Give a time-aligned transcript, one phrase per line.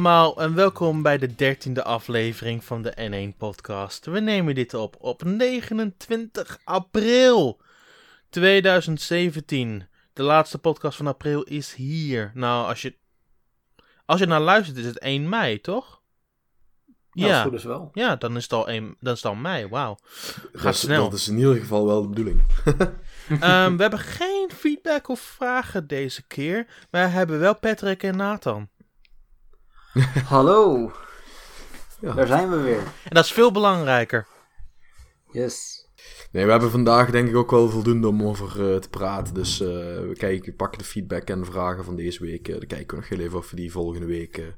[0.00, 4.06] Allemaal en welkom bij de dertiende aflevering van de N1 podcast.
[4.06, 7.60] We nemen dit op op 29 april
[8.30, 9.88] 2017.
[10.12, 12.30] De laatste podcast van april is hier.
[12.34, 12.96] Nou, als je,
[14.06, 16.02] als je naar luistert is het 1 mei, toch?
[17.12, 17.42] Ja, ja.
[17.42, 17.90] goed is wel.
[17.92, 19.98] Ja, dan is het al, 1, dan is het al mei, wauw.
[20.52, 21.10] Gaat dat, snel.
[21.10, 22.42] Dat is in ieder geval wel de bedoeling.
[23.28, 28.16] um, we hebben geen feedback of vragen deze keer, maar we hebben wel Patrick en
[28.16, 28.68] Nathan.
[30.24, 30.92] Hallo.
[32.00, 32.12] Ja.
[32.12, 32.78] Daar zijn we weer.
[32.78, 34.26] En dat is veel belangrijker.
[35.32, 35.86] Yes.
[36.32, 39.34] Nee, we hebben vandaag denk ik ook wel voldoende om over uh, te praten.
[39.34, 42.48] Dus uh, we kijken, pakken de feedback en de vragen van deze week.
[42.48, 44.54] Uh, dan kijken we nog heel even of we die volgende week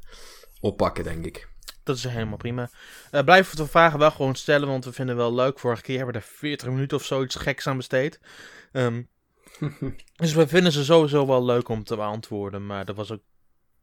[0.61, 1.49] oppakken, denk ik.
[1.83, 2.71] Dat is helemaal prima.
[3.13, 5.59] Uh, blijf de vragen wel gewoon stellen, want we vinden het wel leuk.
[5.59, 8.21] Vorige keer hebben we er 40 minuten of zoiets geks aan besteed.
[8.73, 9.09] Um,
[10.17, 12.67] dus we vinden ze sowieso wel leuk om te beantwoorden.
[12.67, 13.23] Maar er, was ook...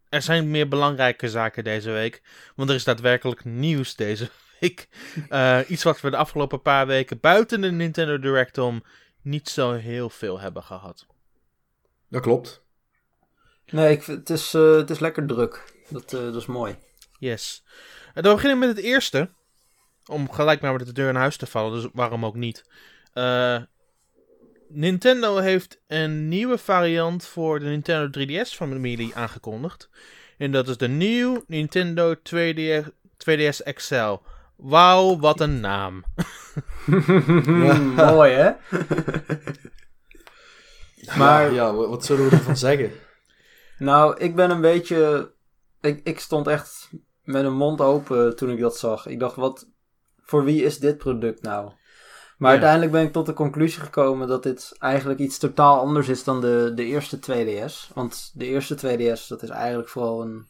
[0.10, 2.22] er zijn meer belangrijke zaken deze week.
[2.56, 4.30] Want er is daadwerkelijk nieuws deze
[4.60, 4.88] week.
[5.30, 8.84] Uh, iets wat we de afgelopen paar weken buiten de Nintendo Direct om
[9.22, 11.06] niet zo heel veel hebben gehad.
[12.10, 12.64] Dat klopt.
[13.66, 15.74] Nee, ik, het, is, uh, het is lekker druk.
[15.90, 16.76] Dat, dat is mooi.
[17.20, 17.64] Yes.
[18.14, 19.30] En dan beginnen we met het eerste.
[20.06, 22.64] Om gelijk maar met de deur in huis te vallen, dus waarom ook niet.
[24.72, 29.90] Nintendo heeft een nieuwe variant voor de Nintendo 3DS familie aangekondigd.
[30.38, 32.86] En dat is de nieuwe Nintendo 2DS,
[33.18, 34.18] 2DS XL.
[34.56, 36.04] Wauw, wat een naam.
[37.96, 38.52] Mooi hè?
[41.18, 42.92] maar ja, wat zullen we ervan zeggen?
[43.78, 45.32] Nou, ik ben een beetje.
[45.82, 46.90] Ik, ik stond echt
[47.24, 49.08] met een mond open toen ik dat zag.
[49.08, 49.68] Ik dacht, wat,
[50.18, 51.72] voor wie is dit product nou?
[52.40, 56.24] Maar uiteindelijk ben ik tot de conclusie gekomen dat dit eigenlijk iets totaal anders is
[56.24, 57.94] dan de, de eerste 2DS.
[57.94, 60.48] Want de eerste 2DS, dat is eigenlijk vooral een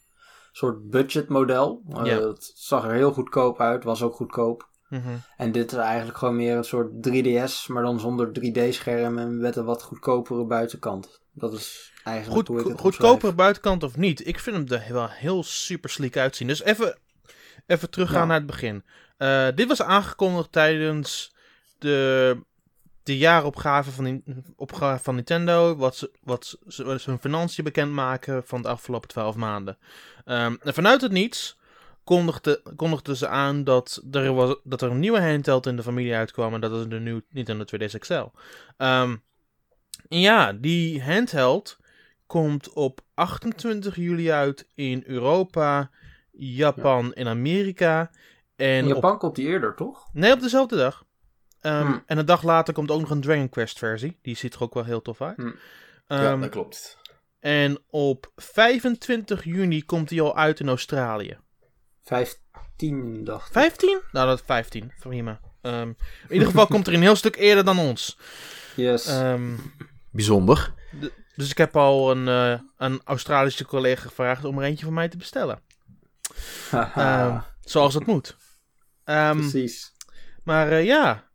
[0.52, 1.82] soort budgetmodel.
[1.90, 4.68] Uh, het zag er heel goedkoop uit, was ook goedkoop.
[4.90, 5.18] Mhm.
[5.38, 9.56] En dit is eigenlijk gewoon meer een soort 3DS, maar dan zonder 3D-scherm en met
[9.56, 11.22] een wat goedkopere buitenkant.
[11.34, 14.94] Dat is eigenlijk Goed, hoe ik het Goedkopere buitenkant of niet, ik vind hem er
[14.94, 16.48] wel heel super sleek uitzien.
[16.48, 16.98] Dus even,
[17.66, 18.26] even teruggaan Ja.
[18.26, 18.84] naar het begin.
[19.18, 21.38] Uh, dit was aangekondigd tijdens
[21.80, 22.38] de,
[23.04, 24.24] de jaaropgave van,
[24.56, 25.76] opgave van Nintendo.
[25.76, 29.78] Wat ze, wat ze, wat ze hun financiën bekendmaken van de afgelopen 12 maanden.
[30.26, 31.58] Um, en vanuit het niets
[32.04, 36.16] kondigde, kondigden ze aan dat er, was, dat er een nieuwe handheld in de familie
[36.16, 36.54] uitkwam.
[36.54, 38.14] En dat is de nieuwe Nintendo 2DS XL.
[38.14, 39.24] Um,
[40.08, 41.78] en ja, die handheld
[42.28, 45.90] komt op 28 juli uit in Europa,
[46.32, 48.12] Japan en Amerika.
[48.56, 50.10] En In op Japan komt die eerder, toch?
[50.14, 51.06] Nee, op dezelfde dag.
[51.62, 52.04] Um, Hmm.
[52.06, 54.18] En een dag later komt ook nog een Dragon Quest versie.
[54.22, 55.36] Die ziet er ook wel heel tof uit.
[55.38, 55.56] Hmm.
[56.08, 56.98] ja, Um, dat klopt.
[57.40, 61.38] en op 25 juni komt die al uit in Australië.
[62.04, 63.54] 15, dacht ik.
[63.54, 64.00] 15?
[64.12, 64.92] Nou, dat is 15.
[65.00, 65.40] Prima.
[65.62, 65.96] Um,
[66.28, 68.18] in ieder geval komt er een heel stuk eerder dan ons.
[68.76, 69.08] Yes.
[69.22, 69.74] Um,
[70.12, 70.74] Bijzonder.
[71.36, 75.10] dus ik heb al een, uh, een Australische collega gevraagd om er eentje voor mij
[75.10, 75.60] te bestellen.
[76.70, 78.38] Haha, Um, zoals het moet.
[79.06, 79.94] Um, Precies.
[80.44, 81.29] Maar uh, ja,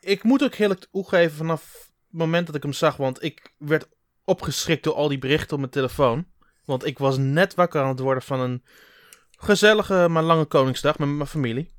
[0.00, 2.96] ik moet ook heel toegeven vanaf het moment dat ik hem zag.
[2.96, 3.88] Want ik werd
[4.24, 6.26] opgeschrikt door al die berichten op mijn telefoon.
[6.64, 8.64] Want ik was net wakker aan het worden van een
[9.30, 11.70] gezellige, maar lange Koningsdag met mijn familie.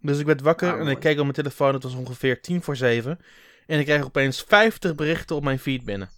[0.00, 1.74] Dus ik werd wakker Ah, en ik keek op mijn telefoon.
[1.74, 3.18] Het was ongeveer tien voor zeven.
[3.66, 6.10] En ik kreeg opeens 50 berichten op mijn feed binnen.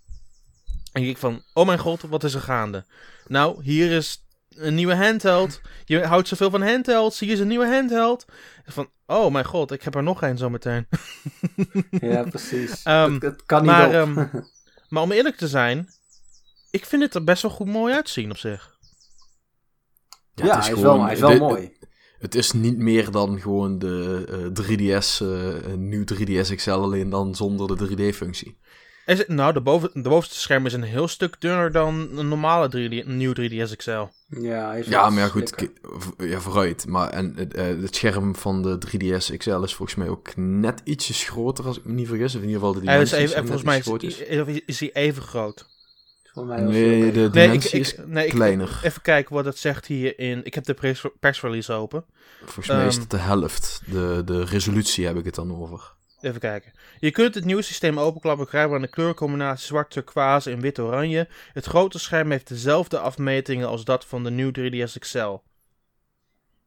[0.92, 2.84] En ik van, oh mijn god, wat is er gaande?
[3.26, 4.23] Nou, hier is
[4.56, 5.60] een nieuwe handheld.
[5.84, 7.20] Je houdt zoveel van handhelds.
[7.20, 8.24] Hier is een nieuwe handheld.
[8.66, 10.86] Van, oh mijn god, ik heb er nog één zometeen.
[11.90, 12.82] Ja, precies.
[12.82, 13.92] Ehm, het, het kan niet maar, op.
[13.92, 14.26] ehm,
[14.88, 15.88] Maar om eerlijk te zijn,
[16.70, 18.76] ik vind het er best wel goed mooi uitzien op zich.
[20.34, 21.76] ja, het is hij, is wel, hij is wel mooi.
[22.18, 24.24] Het is niet meer dan gewoon de
[24.54, 28.58] eh, 3DS, eh, een nieuw 3DS XL, alleen dan zonder de 3D-functie.
[29.06, 32.28] Is het, nou, de, boven, de bovenste scherm is een heel stuk dunner dan een
[32.28, 33.90] normale 3D, een nieuw 3DS XL.
[34.28, 35.68] Ja, hij is Ja, maar ja, goed,
[36.18, 36.86] ja, vooruit.
[36.86, 40.80] Maar en, het, eh, het scherm van de 3DS XL is volgens mij ook net
[40.84, 42.34] ietsjes groter, als ik me niet vergis.
[42.34, 44.18] Of in ieder geval de Hij is dimensies even, zijn volgens mij is,
[44.48, 45.66] is, is hij even groot.
[46.32, 48.80] Voor mij was Nee, de even- Nee, ik, dimensie ik, is nee, ik, kleiner.
[48.82, 50.44] even kijken wat het zegt hier in.
[50.44, 52.04] Ik heb de pers, persrelease open.
[52.44, 53.80] Volgens mij is ehm, het de helft.
[53.86, 55.92] De, de resolutie heb ik het dan over.
[56.24, 56.72] Even kijken.
[56.98, 61.28] Je kunt het nieuwe systeem openklappen, begrijpen aan de kleurcombinatie zwart, turquoise en wit-oranje.
[61.52, 65.36] Het grote scherm heeft dezelfde afmetingen als dat van de nieuwe 3DS XL.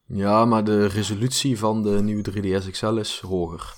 [0.06, 3.74] Ja, maar de resolutie van de nieuwe 3DS XL is hoger.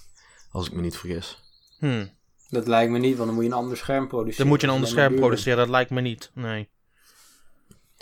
[0.52, 1.40] Als ik me niet vergis.
[1.80, 2.06] Hm.
[2.50, 4.38] Dat lijkt me niet, want dan moet je een ander scherm produceren.
[4.38, 6.32] Dan moet je een ander scherm produceren, dat lijkt me niet.
[6.34, 6.70] Nee.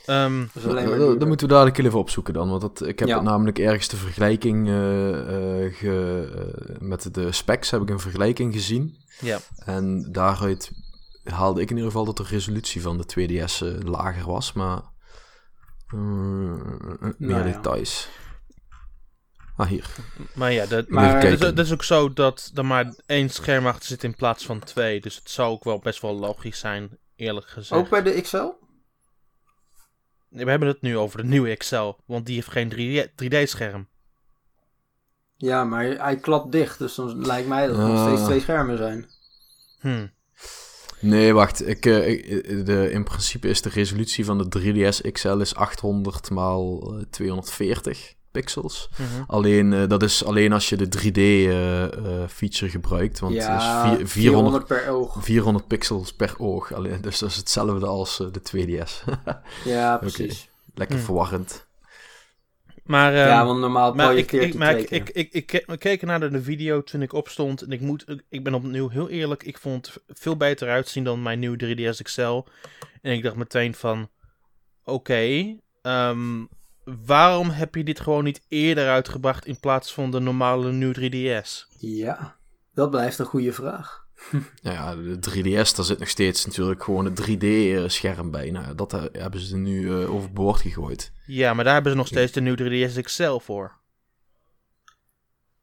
[0.08, 1.20] Ehm, Dat duurder.
[1.20, 2.50] dat moeten we dadelijk even opzoeken dan.
[2.50, 3.22] Want dat, ik heb Ja.
[3.22, 6.30] namelijk ergens de vergelijking eh, eh, ge,
[6.70, 8.98] eh, met de specs heb ik een vergelijking gezien.
[9.20, 9.40] ja.
[9.58, 10.72] En daaruit
[11.24, 14.54] haalde ik in ieder geval dat de resolutie van de 2DS eh, lager was.
[14.54, 14.82] Maar
[15.88, 17.54] eh, meer Nou ja.
[17.54, 18.10] details.
[19.56, 19.86] Ah, hier.
[20.34, 24.04] Maar ja, dat, Maar- dat is ook zo dat er maar één scherm achter zit
[24.04, 25.02] in plaats van twee.
[25.02, 27.82] Dus het zou ook wel best wel logisch zijn, eerlijk gezegd.
[27.82, 28.46] Ook bij de XL?
[30.30, 33.88] We hebben het nu over de nieuwe XL, want die heeft geen 3D 3D-scherm.
[35.38, 38.06] Ja, maar hij klapt dicht, dus dan lijkt mij dat er nog Ah.
[38.08, 39.06] steeds twee schermen zijn.
[39.80, 40.08] Hm.
[41.00, 41.68] Nee, wacht.
[41.68, 46.22] Ik, eh, ik- de, in principe is de resolutie van de 3DS XL is 800
[46.22, 46.30] x
[47.10, 48.90] 240 pixels.
[48.92, 49.24] Mhm.
[49.28, 53.20] Alleen, eh, dat is alleen als je de 3D-feature gebruikt.
[53.20, 55.18] Want ja, het is vier- 400, 400 per oog.
[55.24, 56.74] 400 pixels per oog.
[56.74, 59.04] Alleen, dus dat is hetzelfde als eh, de 2DS.
[59.66, 60.50] Ja, precies.
[60.74, 61.04] Lekker Hm.
[61.04, 61.66] verwarrend.
[62.84, 66.08] Maar, ehm, ja, want normaal maar ik, projecteert ik, maar ik, ik, ik, ik, keken
[66.08, 67.62] naar de, de video toen ik opstond.
[67.62, 69.44] En ik, moet, ik ben opnieuw heel eerlijk.
[69.44, 71.58] Ik vond het veel beter uitzien dan mijn nieuwe
[71.94, 72.44] 3DS XL.
[73.02, 74.10] En ik dacht meteen van...
[74.84, 76.44] Oké, ehm,
[77.06, 80.96] waarom heb je dit gewoon niet eerder uitgebracht in plaats van de normale nieuwe
[81.44, 81.78] 3DS?
[81.80, 82.36] Ja,
[82.74, 84.06] dat blijft een goede vraag.
[84.62, 88.52] Nou ja, de 3DS, daar zit nog steeds natuurlijk gewoon een 3D-scherm bij.
[88.52, 91.12] Nou, dat eh, hebben ze nu eh, overboord gegooid.
[91.26, 93.76] Ja, maar daar hebben ze nog steeds de nieuwe 3DS XL voor.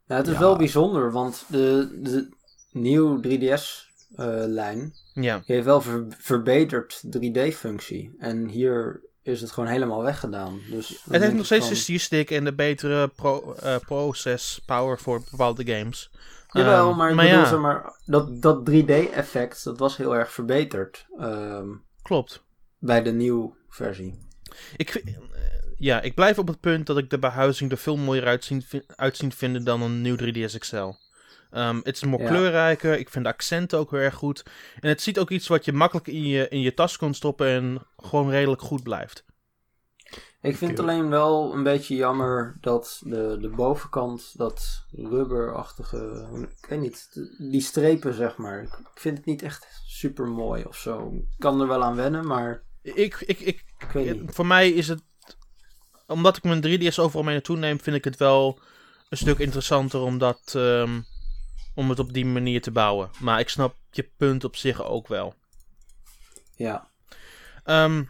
[0.07, 0.39] Ja, het is Ja.
[0.39, 2.29] wel bijzonder, want de, de
[2.73, 8.15] nieuwe 3DS-lijn Ja, heeft wel ver- verbeterd 3D-functie.
[8.19, 10.61] En hier is het gewoon helemaal weggedaan.
[10.71, 15.23] Dus het heeft nog steeds de stierstick en de betere pro, eh, process power voor
[15.31, 16.11] bepaalde games.
[16.49, 17.49] Jawel, Ehm, maar ik maar bedoel, ja.
[17.49, 21.69] zeg maar, dat, dat 3D-effect, dat was heel erg verbeterd ehm,
[22.03, 22.43] Klopt.
[22.79, 24.19] bij de nieuwe versie.
[24.77, 25.03] Ik,
[25.77, 29.33] ja, ik blijf op het punt dat ik de behuizing er veel mooier uitzien, uitzien
[29.33, 30.93] vinden dan een nieuw 3DS XL.
[31.55, 32.29] Ehm, het is meer Ja.
[32.29, 32.99] kleurrijker.
[32.99, 34.43] Ik vind de accenten ook heel erg goed.
[34.81, 37.47] En het ziet ook iets wat je makkelijk in je, in je tas kan stoppen
[37.47, 39.25] en gewoon redelijk goed blijft.
[40.41, 46.29] Ik vind het alleen wel een beetje jammer dat de, de bovenkant, dat rubberachtige,
[46.61, 47.09] ik weet niet,
[47.51, 48.63] die strepen zeg maar.
[48.63, 51.13] Ik vind het niet echt super mooi of zo.
[51.13, 54.35] Ik kan er wel aan wennen, maar Ik, ik, ik, ik weet niet.
[54.35, 55.03] voor mij is het,
[56.07, 58.59] omdat ik mijn 3DS overal mee naartoe neem, vind ik het wel
[59.09, 61.01] een stuk interessanter om, dat, ehm,
[61.75, 63.11] om het op die manier te bouwen.
[63.21, 65.35] Maar ik snap je punt op zich ook wel.
[66.57, 66.93] Ja,
[67.65, 68.05] Ehm,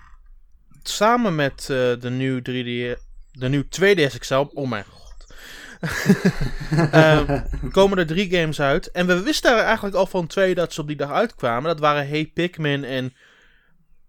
[0.83, 1.67] samen met eh,
[2.01, 3.01] de nieuwe 3D,
[3.33, 5.35] de nieuwe 2DS XL, oh mijn god,
[6.91, 8.91] Ehm, komen er drie games uit.
[8.91, 11.65] En we wisten er eigenlijk al van twee dat ze op die dag uitkwamen.
[11.71, 13.15] Dat waren Hey Pikmin en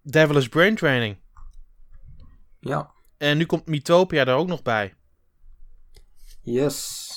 [0.02, 1.18] Devilish Brain Training.
[2.60, 4.94] ja, En nu komt Mythopia er ook nog bij.
[6.42, 7.15] yes.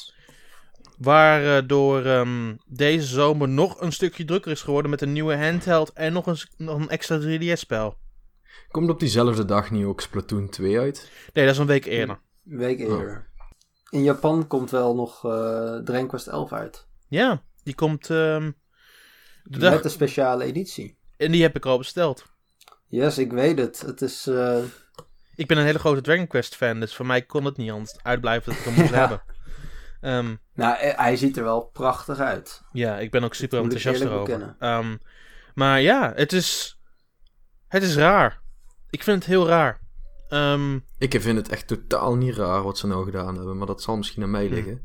[0.98, 6.12] Waardoor ehm, deze zomer nog een stukje drukker is geworden met een nieuwe handheld en
[6.12, 7.98] nog een, nog een extra 3DS-spel.
[8.70, 11.10] Komt op diezelfde dag niet ook Splatoon 2 uit?
[11.32, 12.20] Nee, dat is een week eerder.
[12.48, 13.26] Een week eerder.
[13.90, 16.86] In Japan komt wel nog eh Dragon Quest 11 uit.
[17.08, 18.10] Ja, die komt.
[18.10, 18.50] ehm,
[19.44, 20.98] de dag, Met de speciale editie.
[21.16, 22.24] En die heb ik al besteld.
[22.88, 23.80] Yes, ik weet het.
[23.80, 24.26] Het is...
[24.26, 24.58] eh,
[25.34, 27.96] Ik ben een hele grote Dragon Quest fan, dus voor mij kon het niet anders
[28.02, 28.98] uitblijven dat ik hem moest Ja.
[28.98, 29.22] hebben.
[30.00, 32.62] Ehm, nou, eh, hij ziet er wel prachtig uit.
[32.72, 34.56] ja, ik ben ook super enthousiast erover.
[34.58, 34.96] Ehm,
[35.54, 36.78] maar ja, het is.
[37.68, 38.40] Het is raar.
[38.90, 39.80] Ik vind het heel raar.
[40.28, 43.82] Ehm, Ik vind het echt totaal niet raar wat ze nou gedaan hebben, maar dat
[43.82, 44.54] zal misschien aan mij Hm.
[44.54, 44.82] liggen.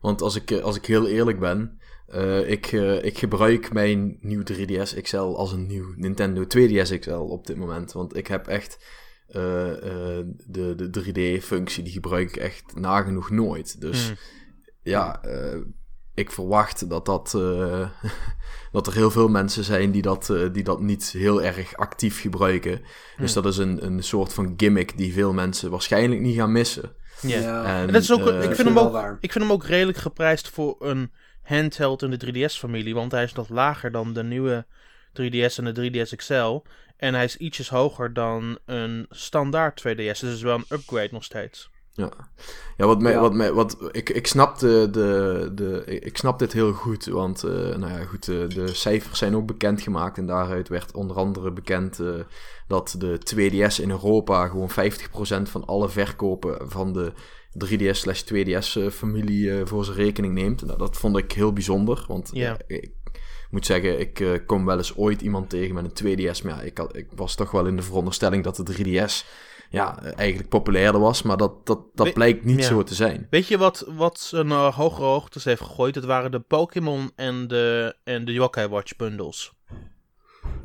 [0.00, 2.66] Want als ik, eh, als ik heel eerlijk ben, eh, ik,
[3.02, 7.92] ik gebruik mijn nieuw 3DS XL als een nieuw Nintendo 2DS XL op dit moment.
[7.92, 8.84] Want ik heb echt
[9.28, 9.70] eh,
[10.18, 13.80] eh, de, de 3D-functie, die gebruik ik echt nagenoeg nooit.
[13.80, 14.16] Dus hmm.
[14.84, 15.58] Ja, eh,
[16.14, 17.88] ik verwacht dat, dat, eh,
[18.72, 22.20] dat er heel veel mensen zijn die dat, eh, die dat niet heel erg actief
[22.20, 22.80] gebruiken.
[23.16, 23.42] Dus Hmm.
[23.42, 26.92] dat is een, een soort van gimmick die veel mensen waarschijnlijk niet gaan missen.
[27.20, 27.64] ja.
[27.64, 29.16] En, En dat is ook, ik, vind hem ook, waar.
[29.20, 31.12] ik vind hem ook redelijk geprijsd voor een
[31.42, 32.94] handheld in de 3DS-familie.
[32.94, 34.66] Want hij is nog lager dan de nieuwe
[35.12, 36.62] 3DS en de 3DS XL.
[36.96, 39.94] En hij is ietsjes hoger dan een standaard 2DS.
[39.96, 41.70] Dus het is wel een upgrade nog steeds.
[41.96, 42.10] Ja,
[42.76, 43.20] ja wat mij, Ja.
[43.20, 47.42] wat mij, wat, ik, ik snap de, de, de, ik snap dit heel goed, want,
[47.42, 51.52] eh, nou ja, goed, de, de cijfers zijn ook bekendgemaakt en daaruit werd onder andere
[51.52, 52.08] bekend eh,
[52.68, 54.74] dat de 2DS in Europa gewoon 50%
[55.42, 57.12] van alle verkopen van de
[57.66, 60.64] 3DS slash 2DS eh, familie eh, voor zijn rekening neemt.
[60.64, 62.32] Nou, dat vond ik heel bijzonder, want
[62.66, 62.92] eh, ik
[63.50, 66.60] moet zeggen, ik eh, kom wel eens ooit iemand tegen met een 2DS, maar ja,
[66.60, 69.26] ik, had, ik was toch wel in de veronderstelling dat de 3DS
[69.74, 71.22] ja, eigenlijk populairder was.
[71.22, 72.66] Maar dat, dat, dat We- blijkt niet ja.
[72.66, 73.26] zo te zijn.
[73.30, 75.94] Weet je wat, wat ze naar hogere hoogtes heeft gegooid?
[75.94, 79.52] Dat waren de Pokémon en de, en de Yokai Watch bundles.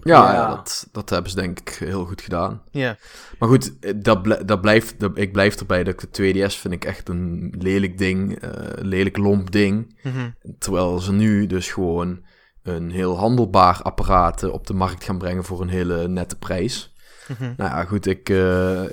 [0.03, 0.33] Ja, Ja.
[0.33, 2.61] ja, dat, dat hebben ze denk ik heel goed gedaan.
[2.71, 2.97] Ja,
[3.39, 3.71] Maar goed,
[4.05, 7.53] dat, dat blijft, dat, ik blijf erbij dat ik de 2DS vind ik echt een
[7.57, 8.39] lelijk ding.
[8.39, 9.99] eh, lelijk lomp ding.
[10.03, 10.29] mhm.
[10.59, 12.23] Terwijl ze nu dus gewoon
[12.63, 16.93] een heel handelbaar apparaat op de markt gaan brengen voor een hele nette prijs.
[17.29, 17.53] Mhm.
[17.57, 18.83] Nou ja, goed, ik eh,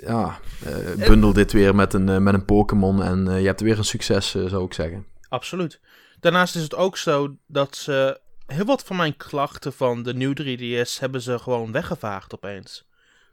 [0.00, 3.78] ja, eh, bundel dit weer met een, eh, met een Pokémon en je hebt weer
[3.78, 5.06] een succes, zou ik zeggen.
[5.28, 5.80] absoluut.
[6.20, 10.34] Daarnaast is het ook zo dat ze heel wat van mijn klachten van de nieuwe
[10.34, 12.88] 3DS hebben ze gewoon weggevaagd opeens.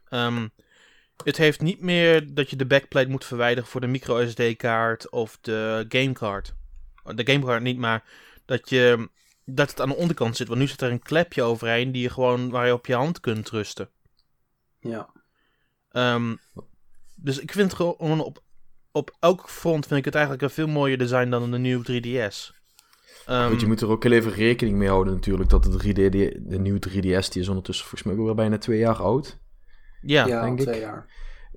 [0.08, 0.48] Ehm,
[1.24, 5.38] het heeft niet meer dat je de backplate moet verwijderen voor de micro SD-kaart of
[5.40, 6.54] de gamecard.
[7.14, 8.04] De gamecard niet, maar
[8.44, 9.08] dat, je,
[9.44, 10.48] dat het aan de onderkant zit.
[10.48, 13.20] Want nu zit er een klepje overheen die je gewoon, waar je op je hand
[13.20, 13.88] kunt rusten.
[14.84, 15.08] Ja.
[15.90, 16.34] Ehm,
[17.16, 18.42] dus ik vind het gewoon op,
[18.92, 22.52] op elk front vind ik het eigenlijk een veel mooier design dan de nieuwe 3DS.
[23.26, 25.94] Ehm, Goed, je moet er ook heel even rekening mee houden natuurlijk dat de, 3D,
[26.12, 29.38] die- de nieuwe 3DS, die is ondertussen volgens mij ook weer bijna twee jaar oud.
[30.00, 30.66] ja, denk ik.
[30.66, 31.06] twee jaar.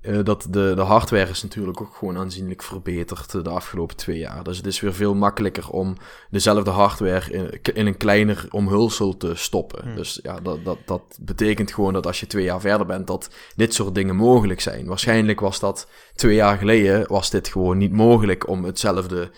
[0.00, 4.18] Eh, dat de, de hardware is natuurlijk ook gewoon aanzienlijk verbeterd eh, de afgelopen twee
[4.18, 4.44] jaar.
[4.44, 5.96] Dus het is weer veel makkelijker om
[6.30, 9.82] dezelfde hardware in, in een kleiner omhulsel te stoppen.
[9.84, 9.94] Hmm.
[9.94, 13.30] Dus ja, dat, dat, dat betekent gewoon dat als je twee jaar verder bent, dat
[13.56, 14.86] dit soort dingen mogelijk zijn.
[14.86, 19.30] Waarschijnlijk was dat twee jaar geleden, was dit gewoon niet mogelijk om hetzelfde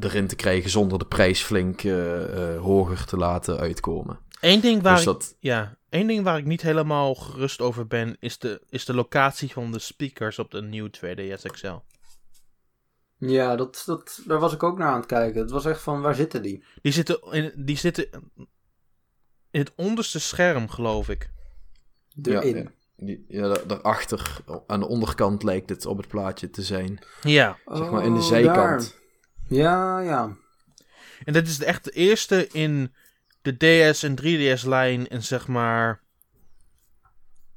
[0.00, 4.18] erin te krijgen zonder de prijs flink eh, hoger te laten uitkomen.
[4.40, 8.16] Eén ding waar dus ik, ja, één ding waar ik niet helemaal gerust over ben,
[8.20, 11.74] is de, is de locatie van de speakers op de nieuwe 2DS XL.
[13.16, 15.40] Ja, dat, dat, daar was ik ook naar aan het kijken.
[15.40, 16.64] Het was echt van, waar zitten die?
[16.82, 18.08] Die zitten in, die zitten
[19.50, 21.30] in het onderste scherm, geloof ik.
[22.22, 22.56] Erin.
[22.56, 22.70] ja.
[22.96, 26.98] die, ja, da- daarachter, aan de onderkant lijkt het op het plaatje te zijn.
[27.22, 27.58] Ja.
[27.66, 28.56] Zeg maar in de Oh, zijkant.
[28.56, 28.92] daar.
[29.48, 30.36] Ja, ja.
[31.24, 32.94] En dat is echt de eerste in
[33.42, 36.02] de DS en 3DS-lijn en zeg maar...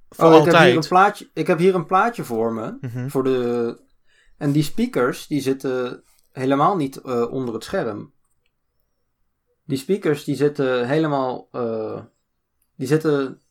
[0.09, 0.88] Voor Oh, ik heb, hier een altijd.
[0.88, 2.77] plaatje, ik heb hier een plaatje voor me.
[2.81, 3.07] Mhm.
[3.07, 3.79] Voor de...
[4.38, 8.13] En die speakers, die zitten helemaal niet eh, onder het scherm.
[9.65, 11.47] Die speakers, die zitten helemaal...
[11.51, 12.01] eh,
[12.75, 13.41] die zitten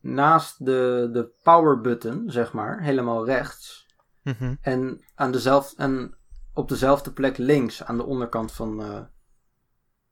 [0.00, 2.82] naast de, de power button, zeg maar.
[2.82, 3.86] Helemaal rechts.
[4.22, 4.54] Mhm.
[4.60, 6.14] En, aan dezelfde, en
[6.54, 8.82] op dezelfde plek links, aan de onderkant van...
[8.82, 9.00] eh,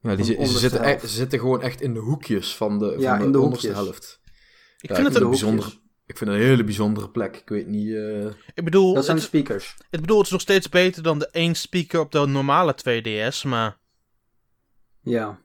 [0.05, 3.11] Ja, die, ze, zitten echt- ze zitten gewoon echt in de hoekjes van de, Ja,
[3.11, 3.85] van de, in de onderste hoekjes.
[3.87, 4.21] helft.
[4.79, 5.21] Ik Ja, vind het een...
[5.23, 5.65] vind de bijzonder.
[5.65, 5.83] hoekjes.
[6.07, 7.37] Ik vind het een hele bijzondere plek.
[7.37, 7.95] Ik weet niet...
[7.95, 9.77] eh, Ik bedoel, Dat zijn de het, speakers.
[9.91, 13.43] ik bedoel, het is nog steeds beter dan de één speaker op de normale 2DS,
[13.49, 13.79] maar...
[15.01, 15.39] Ja.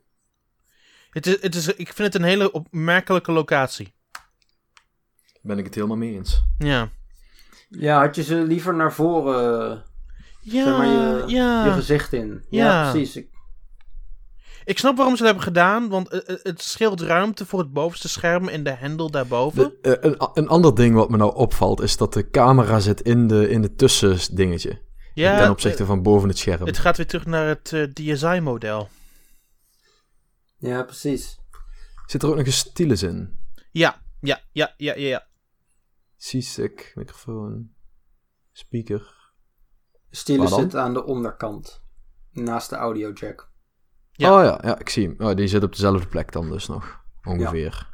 [1.09, 3.93] Het is, het is, ik vind het een hele opmerkelijke locatie.
[5.41, 6.43] ben ik het helemaal mee eens.
[6.57, 6.89] Ja.
[7.69, 9.83] Ja, had je ze liever naar voren
[10.41, 11.65] Ja, zeg maar je, ja.
[11.65, 12.45] je gezicht in.
[12.49, 12.91] Ja, Ja.
[12.91, 13.15] precies.
[13.15, 13.27] Ik,
[14.69, 17.73] Ik snap waarom ze het hebben gedaan, want het, het- het scheelt ruimte voor het
[17.73, 19.77] bovenste scherm en de hendel daarboven.
[19.81, 23.01] De, eh, een, een ander ding wat me nou opvalt, is dat de camera zit
[23.01, 24.81] in de, in de tussendingetje.
[25.13, 26.65] ja, ten opzichte van boven het scherm.
[26.65, 28.89] het gaat weer terug naar het eh, DSi-model.
[30.57, 31.39] ja, precies.
[32.05, 33.39] Zit er ook nog een stylus in?
[33.71, 35.27] Ja, ja, ja, ja, ja, ja.
[36.17, 37.69] C-stick, microfoon,
[38.51, 39.17] speaker.
[40.09, 41.81] Stylus zit aan de onderkant.
[42.31, 43.48] Naast de audio jack.
[44.19, 44.37] Ja.
[44.37, 45.27] Oh ja, ja, ik zie hem.
[45.29, 46.99] Oh, die zit op dezelfde plek dan dus nog.
[47.23, 47.87] Ongeveer.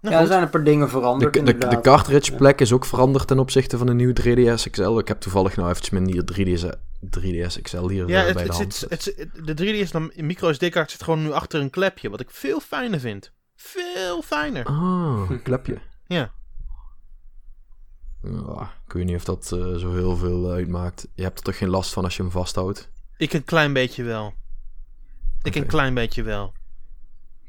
[0.00, 2.84] Nou, ja, er zijn een paar dingen De, veranderd de, de cartridge plek is ook
[2.84, 4.98] veranderd ten opzichte van de nieuwe 3DS XL.
[4.98, 6.64] Ik heb toevallig nou eventjes mijn nieuwe 3DS,
[7.18, 8.74] 3DS XL hier ja, eh, het, bij de het hand.
[8.74, 12.20] zit, het, zit- de 3DS dan- micro SD-kaart zit gewoon nu achter een klepje, wat
[12.20, 13.32] ik veel fijner vind.
[13.56, 14.64] Veel fijner.
[14.64, 15.78] Ah, een klepje.
[16.06, 16.30] Ja.
[18.22, 21.08] Ja, ik weet niet of dat eh, zo heel veel uitmaakt.
[21.14, 22.90] Je hebt er toch geen last van als je hem vasthoudt?
[23.20, 24.32] Ik een klein beetje wel.
[25.42, 26.52] Ik een klein beetje wel.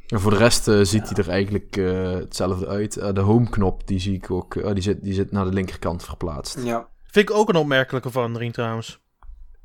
[0.07, 2.97] En voor de rest eh, ziet hij er eigenlijk eh, hetzelfde uit.
[2.97, 4.55] Eh, de home-knop, die zie ik ook.
[4.55, 6.63] eh, die, zit, die zit naar de linkerkant verplaatst.
[6.63, 6.87] Ja.
[7.03, 9.01] Vind ik ook een opmerkelijke verandering trouwens.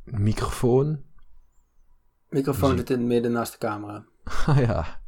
[0.05, 1.03] Microfoon.
[2.29, 4.05] Microfoon zit in het midden naast de camera.
[4.47, 5.01] Ah ja.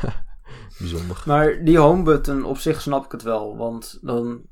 [0.78, 1.22] Bijzonder.
[1.26, 3.56] Maar die home button, op zich snap ik het wel.
[3.56, 4.42] Want dan,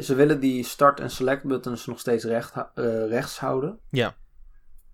[0.00, 3.78] ze willen die start- en select buttons nog steeds recht, eh, rechts houden.
[3.90, 4.14] Ja.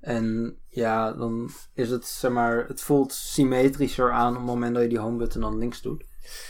[0.01, 4.83] En ja, dan is het, zeg maar, het voelt symmetrischer aan op het moment dat
[4.83, 6.05] je die home button dan links doet.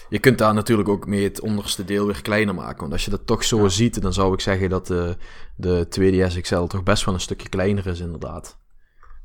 [0.09, 2.81] Je kunt daar natuurlijk ook mee het onderste deel weer kleiner maken.
[2.81, 3.69] Want als je dat toch zo Ja.
[3.69, 5.17] ziet, dan zou ik zeggen dat de,
[5.57, 8.59] de 2DS XL toch best wel een stukje kleiner is inderdaad.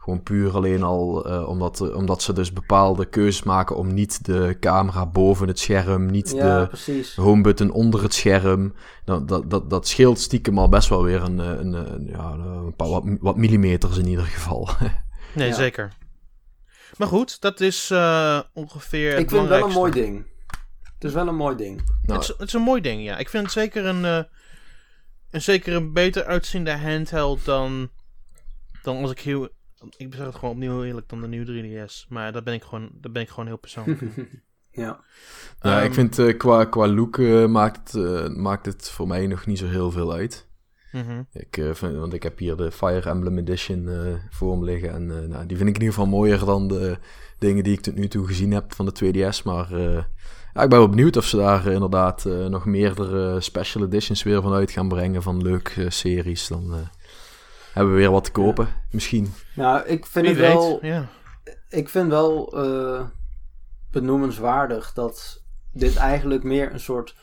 [0.04, 4.26] Gewoon puur alleen al uh, omdat, uh, omdat ze dus bepaalde keuzes maken om niet
[4.26, 7.16] de camera boven het scherm, niet Ja, de precies.
[7.16, 8.74] home button onder het scherm.
[9.06, 12.32] Dat, dat, dat, dat scheelt stiekem al best wel weer een, eh, een, een, ja,
[12.32, 14.70] een paar wat, wat millimeters in ieder geval.
[15.36, 15.54] Nee, Ja.
[15.54, 15.92] zeker.
[16.98, 19.12] Maar goed, dat is eh, ongeveer.
[19.12, 20.26] het Ik vind het wel een mooi ding.
[20.94, 21.78] Het is wel een mooi ding.
[22.02, 23.18] nou, Het, is, het is een mooi ding, ja.
[23.18, 24.24] Ik vind het zeker een, eh,
[25.30, 27.90] een, zeker een beter uitziende handheld dan,
[28.82, 29.50] dan als ik heel...
[29.98, 32.08] Ik zeg het gewoon opnieuw eerlijk dan de nieuwe 3DS.
[32.10, 34.02] Maar dat ben ik gewoon, dat ben ik gewoon heel persoonlijk.
[34.72, 35.04] ja.
[35.62, 39.08] ja, ik Ehm, vind eh, qua, qua look eh, maakt, het, eh, maakt het voor
[39.08, 40.48] mij nog niet zo heel veel uit.
[40.92, 41.22] mhm.
[41.34, 44.90] Ik, eh, vind, want ik heb hier de Fire Emblem Edition eh, voor me liggen.
[44.94, 46.98] En eh, nou, die vind ik in ieder geval mooier dan de
[47.40, 48.92] dingen die ik tot nu toe gezien heb van de
[49.32, 49.44] 2DS.
[49.44, 49.94] Maar eh,
[50.54, 54.42] ja, ik ben wel benieuwd of ze daar inderdaad eh, nog meerdere special editions weer
[54.42, 55.22] van uit gaan brengen.
[55.24, 56.48] Van leuke series.
[56.48, 56.80] Dan eh,
[57.74, 58.68] hebben we weer wat te kopen.
[58.92, 59.34] Misschien.
[59.56, 60.86] Nou, ik vind Wie het weet, wel...
[60.86, 61.08] ja.
[61.70, 63.06] Ik vind wel eh,
[63.92, 67.16] benoemenswaardig dat dit eigenlijk meer een soort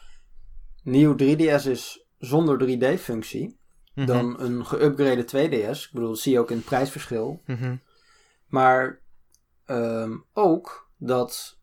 [0.82, 3.58] nieuw 3DS is zonder 3D-functie
[3.94, 4.06] Mhm.
[4.06, 5.78] dan een geüpgrade 2DS.
[5.84, 7.42] Ik bedoel, dat zie je ook in het prijsverschil.
[7.46, 7.76] Mhm.
[8.46, 9.00] Maar
[9.64, 11.58] ehm, ook dat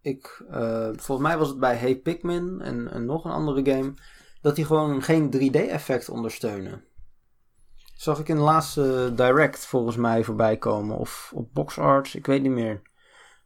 [0.00, 3.94] ik, eh, volgens mij was het bij Hey Pikmin en, en nog een andere game,
[4.40, 6.84] dat die gewoon geen 3D-effect ondersteunen.
[7.94, 12.42] Zag ik in de laatste Direct volgens mij voorbij komen, of op BoxArts, ik weet
[12.42, 12.82] niet meer.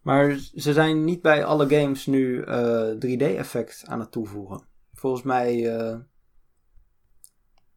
[0.02, 4.62] Maar ze zijn niet bij alle games nu eh, 3D-effect aan het toevoegen.
[4.94, 5.96] Volgens mij eh,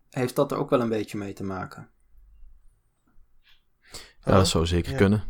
[0.10, 1.90] heeft dat er ook wel een beetje mee te maken.
[4.24, 4.98] Ja, dat zou zeker Ja.
[4.98, 5.24] kunnen.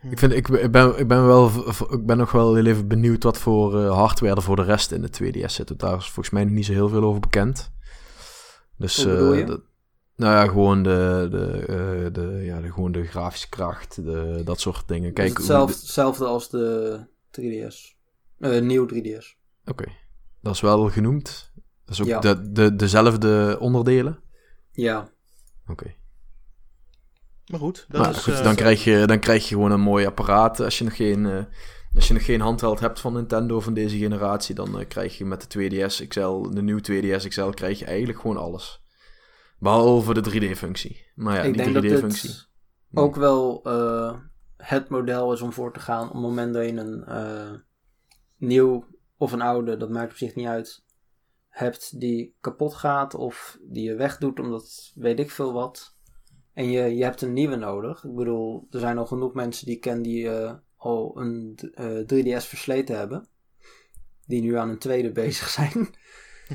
[0.00, 0.10] Hm.
[0.10, 3.22] Ik, vind, ik, ik, ben, ik, ben wel, ik ben nog wel heel even benieuwd
[3.22, 5.68] wat voor eh, hardware er voor de rest in de 2DS zit.
[5.68, 7.72] Want Daar is volgens mij nog niet zo heel veel over bekend.
[8.76, 9.60] Dus, Hoe bedoel eh, dat-
[10.16, 14.60] nou ja, gewoon de, de, eh, de, ja, de, gewoon de grafische kracht, de, dat
[14.60, 15.12] soort dingen.
[15.12, 16.98] Kijk, Kijk, hetzelfde, de- hetzelfde als de
[17.30, 17.96] 3DS.
[18.38, 19.36] Eh nieuw 3DS.
[19.64, 19.84] Oké,
[20.40, 21.52] dat is wel genoemd.
[21.84, 22.18] Dat is ook Ja.
[22.20, 24.18] de, de, dezelfde onderdelen.
[24.72, 25.08] Ja.
[25.66, 25.94] Oké.
[27.46, 28.22] Maar goed, dat Nou, is...
[28.22, 30.60] goed, dan, krijg je, dan krijg je gewoon een mooi apparaat.
[30.60, 31.44] Als je nog geen, eh,
[31.94, 35.24] als je nog geen handheld hebt van Nintendo van deze generatie, dan eh, krijg je
[35.24, 38.82] met de 2DS XL, de nieuwe 2DS XL, krijg je eigenlijk gewoon alles.
[39.58, 41.06] Behalve de 3D-functie.
[41.14, 42.28] Maar ja, ik die denk dat 3D-functie.
[42.28, 42.50] dit
[42.94, 44.18] ook wel eh,
[44.56, 46.06] het model is om voor te gaan.
[46.06, 47.52] Op het moment dat je een eh,
[48.36, 50.84] nieuw of een oude, dat maakt op zich niet uit,
[51.48, 55.96] hebt die kapot gaat of die je wegdoet omdat weet ik veel wat.
[56.52, 58.04] En je, je hebt een nieuwe nodig.
[58.04, 60.28] Ik bedoel, er zijn al genoeg mensen die ik ken die
[60.82, 63.26] al een eh, 3DS versleten hebben.
[64.26, 65.88] Die nu aan een tweede bezig zijn.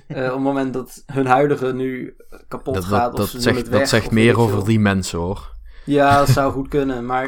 [0.08, 2.16] Eh, op het moment dat hun huidige nu
[2.48, 5.20] kapot Dat, gaat dat, of dat, zegt, het dat weg, zegt meer over die mensen
[5.20, 5.56] hoor.
[5.86, 7.06] Ja, dat zou goed kunnen.
[7.06, 7.26] Maar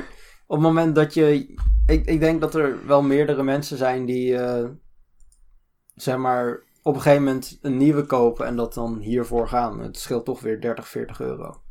[0.48, 1.56] op het moment dat je.
[1.86, 4.36] Ik, ik denk dat er wel meerdere mensen zijn die.
[4.38, 4.70] eh,
[5.96, 6.64] zeg maar.
[6.82, 9.80] op een gegeven moment een nieuwe kopen en dat dan hiervoor gaan.
[9.80, 11.62] Het scheelt toch weer 30, 40 euro.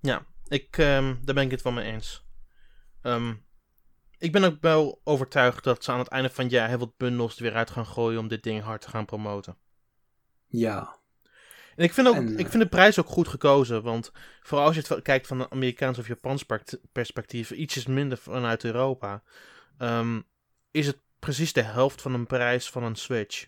[0.00, 2.25] Ja, ik, ehm, daar ben ik het wel mee eens.
[3.06, 3.34] Ehm,
[4.18, 6.96] ik ben ook wel overtuigd dat ze aan het einde van het jaar heel wat
[6.96, 9.56] bundels er weer uit gaan gooien om dit ding hard te gaan promoten.
[10.46, 10.96] Ja.
[11.76, 14.66] En ik vind, ook, En, eh, ik vind de prijs ook goed gekozen, want vooral
[14.66, 16.44] als je het kijkt van een Amerikaans of Japans
[16.92, 19.22] perspectief, ietsjes minder vanuit Europa,
[19.78, 20.20] ehm,
[20.70, 23.46] is het precies de helft van een prijs van een Switch.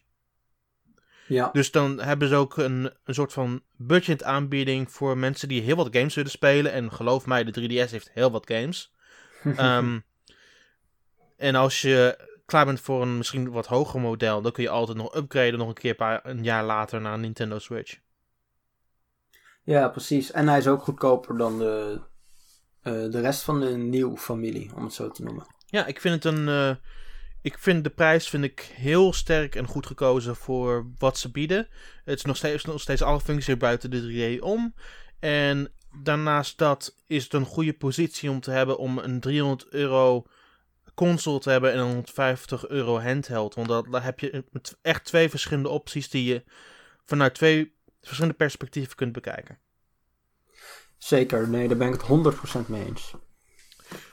[1.27, 1.51] Ja.
[1.53, 5.77] Dus dan hebben ze ook een, een soort van budget aanbieding voor mensen die heel
[5.77, 6.73] wat games willen spelen.
[6.73, 8.93] En geloof mij, de 3DS heeft heel wat games.
[9.45, 9.99] Ehm,
[11.37, 14.99] en als je klaar bent voor een misschien wat hoger model, dan kun je altijd
[14.99, 17.99] nog upgraden nog een keer paar, een jaar later naar een Nintendo Switch.
[19.63, 20.31] ja, precies.
[20.31, 22.01] En hij is ook goedkoper dan de,
[22.83, 25.47] eh, de rest van de nieuwe familie, om het zo te noemen.
[25.67, 26.49] Ja, ik vind het een.
[26.49, 26.75] eh,
[27.43, 31.69] ik vind de prijs vind ik heel sterk en goed gekozen voor wat ze bieden.
[32.05, 34.75] Het is nog steeds, nog steeds alle functies buiten de 3D om.
[35.19, 35.73] En
[36.03, 40.27] daarnaast dat is het een goede positie om te hebben om een 300 euro
[40.95, 43.55] console te hebben en een 150 euro handheld.
[43.55, 44.45] Want dat, daar heb je
[44.83, 46.45] echt twee verschillende opties die je
[47.05, 49.59] vanuit twee verschillende perspectieven kunt bekijken.
[50.99, 52.35] Zeker, nee, daar ben ik het
[52.67, 53.15] 100% mee eens.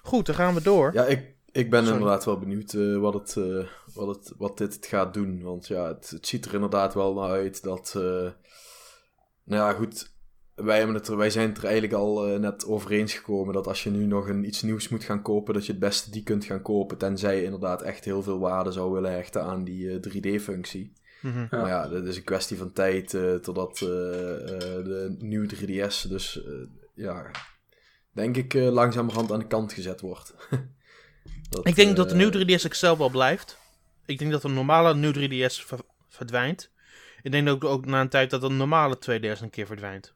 [0.02, 0.94] Goed, dan gaan we door.
[0.94, 2.00] Ja, ik, ik ben Sorry.
[2.00, 5.42] inderdaad wel benieuwd eh, wat, het, eh, wat, het, wat dit het gaat doen.
[5.42, 7.94] Want ja, het, het ziet er inderdaad wel naar uit dat...
[7.96, 8.02] eh,
[9.44, 10.15] nou ja, goed.
[10.56, 13.54] Wij, hebben het er, wij zijn het er eigenlijk al eh, net over eens gekomen
[13.54, 16.12] dat als je nu nog een, iets nieuws moet gaan kopen, dat je het beste
[16.12, 16.98] die kunt gaan kopen.
[16.98, 19.96] Tenzij je inderdaad echt heel veel waarde zou willen hechten aan die eh,
[20.40, 20.94] 3D-functie.
[21.22, 21.40] Mhm.
[21.40, 21.48] Ja.
[21.52, 26.08] Maar ja, dat is een kwestie van tijd eh, totdat eh, eh, de nieuwe 3DS
[26.10, 26.52] dus, eh,
[26.94, 27.32] ja,
[28.12, 30.34] denk ik eh, langzamerhand aan de kant gezet wordt.
[31.50, 33.58] Dat, Ik denk dat de eh, nieuwe 3DS XL wel blijft.
[34.06, 36.72] Ik denk dat de normale nieuwe 3DS ver- verdwijnt.
[37.22, 40.14] Ik denk ook, ook na een tijd dat de normale 2DS een keer verdwijnt.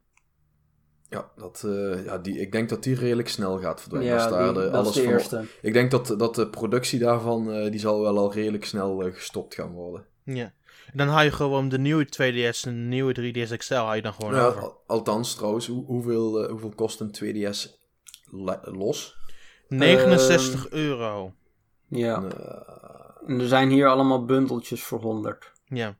[1.09, 4.13] Ja, dat, eh, ja die, ik denk dat die redelijk snel gaat verdwijnen.
[4.13, 5.45] Ja, daar die- de- dat alles van-.
[5.61, 9.13] Ik denk dat, dat de productie daarvan, eh, die zal wel al redelijk snel eh,
[9.13, 10.05] gestopt gaan worden.
[10.23, 10.53] Ja.
[10.91, 14.01] En dan haal je gewoon de nieuwe 2DS en de nieuwe 3DS XL haal je
[14.01, 14.61] dan gewoon Ja, over.
[14.61, 17.79] al- althans, trouwens, hoe, hoeveel, eh, hoeveel kost een 2DS
[18.31, 19.17] le- los?
[19.67, 21.33] 69 Ehm, euro.
[21.87, 22.23] Ja.
[22.23, 22.77] Eh,
[23.27, 25.51] En er zijn hier allemaal bundeltjes voor 100.
[25.65, 25.97] Ja.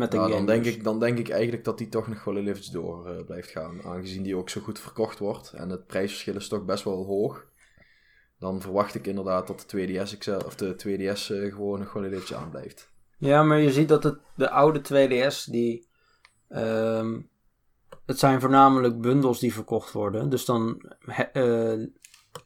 [0.00, 0.34] Met nou, game.
[0.36, 0.74] dan, denk dus.
[0.74, 3.82] ik, dan denk ik eigenlijk dat die toch nog wel even door eh, blijft gaan.
[3.84, 5.52] Aangezien die ook zo goed verkocht wordt.
[5.52, 7.46] En het prijsverschil is toch best wel hoog.
[8.38, 12.04] Dan verwacht ik inderdaad dat de 2DS, XL, of de 2DS eh, gewoon nog wel
[12.04, 12.90] een eventjes aanblijft.
[13.18, 15.86] Ja, maar je ziet dat het, de oude 2DS, die...
[16.48, 17.20] ehm,
[18.06, 20.30] het zijn voornamelijk bundels die verkocht worden.
[20.30, 21.86] Dus dan, he- eh,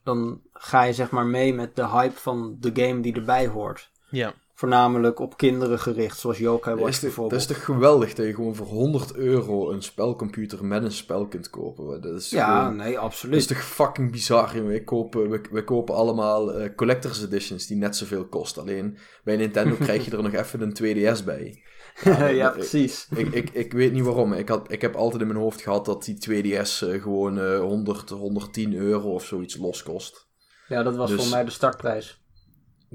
[0.03, 3.91] dan ga je zeg maar mee met de hype van de game die erbij hoort.
[4.11, 4.35] Ja.
[4.57, 7.41] Voornamelijk op kinderen gericht, zoals Yokai Dat toch, dat bijvoorbeeld.
[7.41, 11.51] is toch geweldig dat je gewoon voor 100 euro een spelcomputer met een spel kunt
[11.51, 12.01] kopen.
[12.01, 13.49] Dat is Ja, gewoon- nee, Dat is absoluut.
[13.49, 14.75] toch fucking bizar, jongen.
[14.75, 18.63] Ik koop, eh, we, we kopen allemaal eh, collectors editions die net zoveel kosten.
[18.63, 21.63] Alleen bij Nintendo krijg je er nog even een 2DS bij.
[22.05, 23.09] Ja, dat- precies.
[23.17, 24.33] Ik, ik, ik weet niet waarom.
[24.33, 26.17] Ik, had, ik heb altijd in mijn hoofd gehad dat die
[26.55, 30.29] 2DS eh, gewoon eh 100, 110 euro of zoiets los kost.
[30.69, 32.23] Ja, dat was Dus- voor mij de startprijs.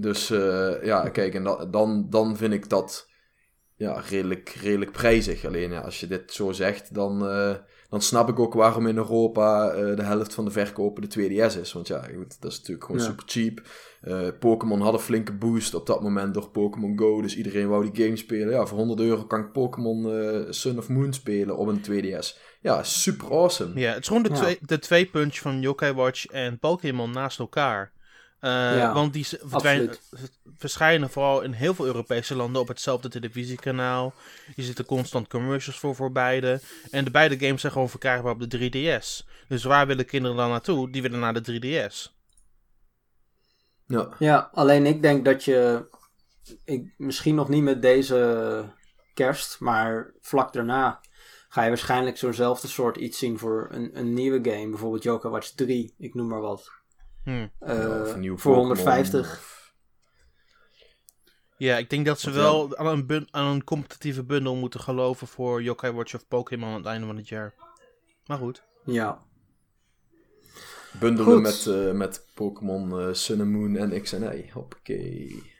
[0.02, 3.08] Dus eh, ja, kijk, en da- dan, dan vind ik dat
[3.76, 5.46] ja, redelijk, redelijk prijzig.
[5.46, 7.56] Alleen ja, als je dit zo zegt, dan, eh,
[7.90, 11.60] dan snap ik ook waarom in Europa eh, de helft van de verkopen de 2DS
[11.60, 11.74] is.
[11.74, 13.08] Want ja, goed, dat is natuurlijk gewoon Ja.
[13.08, 13.62] super cheap.
[14.02, 17.22] Eh, Pokémon had een flinke boost op dat moment door Pokémon Go.
[17.22, 18.50] Dus iedereen wou die game spelen.
[18.54, 22.38] Ja, voor 100 euro kan ik Pokémon eh, Sun of Moon spelen op een 2DS.
[22.62, 23.80] Ja, super awesome.
[23.80, 24.36] Ja, het is gewoon de, Ja.
[24.36, 27.92] twee, de twee punch van Yokai Watch en Pokémon naast elkaar.
[28.40, 29.28] Eh, Ja, want die
[30.58, 34.14] verschijnen vooral in heel veel Europese landen op hetzelfde televisiekanaal.
[34.56, 36.62] Je ziet er constant commercials voor voor beide.
[36.92, 39.28] En de beide games zijn gewoon verkrijgbaar op de 3DS.
[39.48, 40.92] Dus waar willen kinderen dan naartoe?
[40.92, 42.18] Die willen naar de 3DS.
[43.88, 44.10] Ja.
[44.20, 45.88] Ja, alleen ik denk dat je,
[46.66, 48.64] ik, misschien nog niet met deze
[49.14, 51.00] kerst, maar vlak daarna
[51.50, 54.70] ga je waarschijnlijk zo'nzelfde soort iets zien voor een, een nieuwe game.
[54.70, 56.72] Bijvoorbeeld Yokai Watch 3, ik noem maar wat.
[57.24, 57.30] Hm.
[57.60, 59.38] Eh, Ja, een nieuw voor Pokémon, 150.
[59.38, 59.74] of-
[61.58, 65.28] Ja, ik denk dat ze wel aan een, bun- aan een competitieve bundel moeten geloven
[65.28, 67.54] voor Yokai Watch of Pokémon aan het einde van het jaar.
[68.26, 68.64] Maar goed.
[68.86, 69.24] Ja.
[71.00, 71.42] Bundelen Goed.
[71.42, 74.50] met, eh, met Pokémon eh, Sun and Moon en X en Y.
[74.54, 75.52] Hoppakee.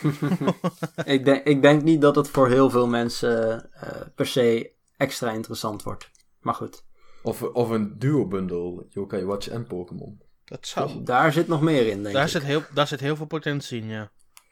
[1.04, 5.30] ik, denk, ik denk niet dat het voor heel veel mensen eh, per se extra
[5.32, 6.10] interessant wordt.
[6.40, 6.84] Maar goed,
[7.22, 10.22] Of, of een duo-bundle, Yokai Watch en Pokémon.
[10.60, 10.90] Dat zou.
[11.04, 12.30] daar zit nog meer in, denk Daar ik.
[12.30, 14.10] zit, heel, daar zit heel veel potentie in, ja.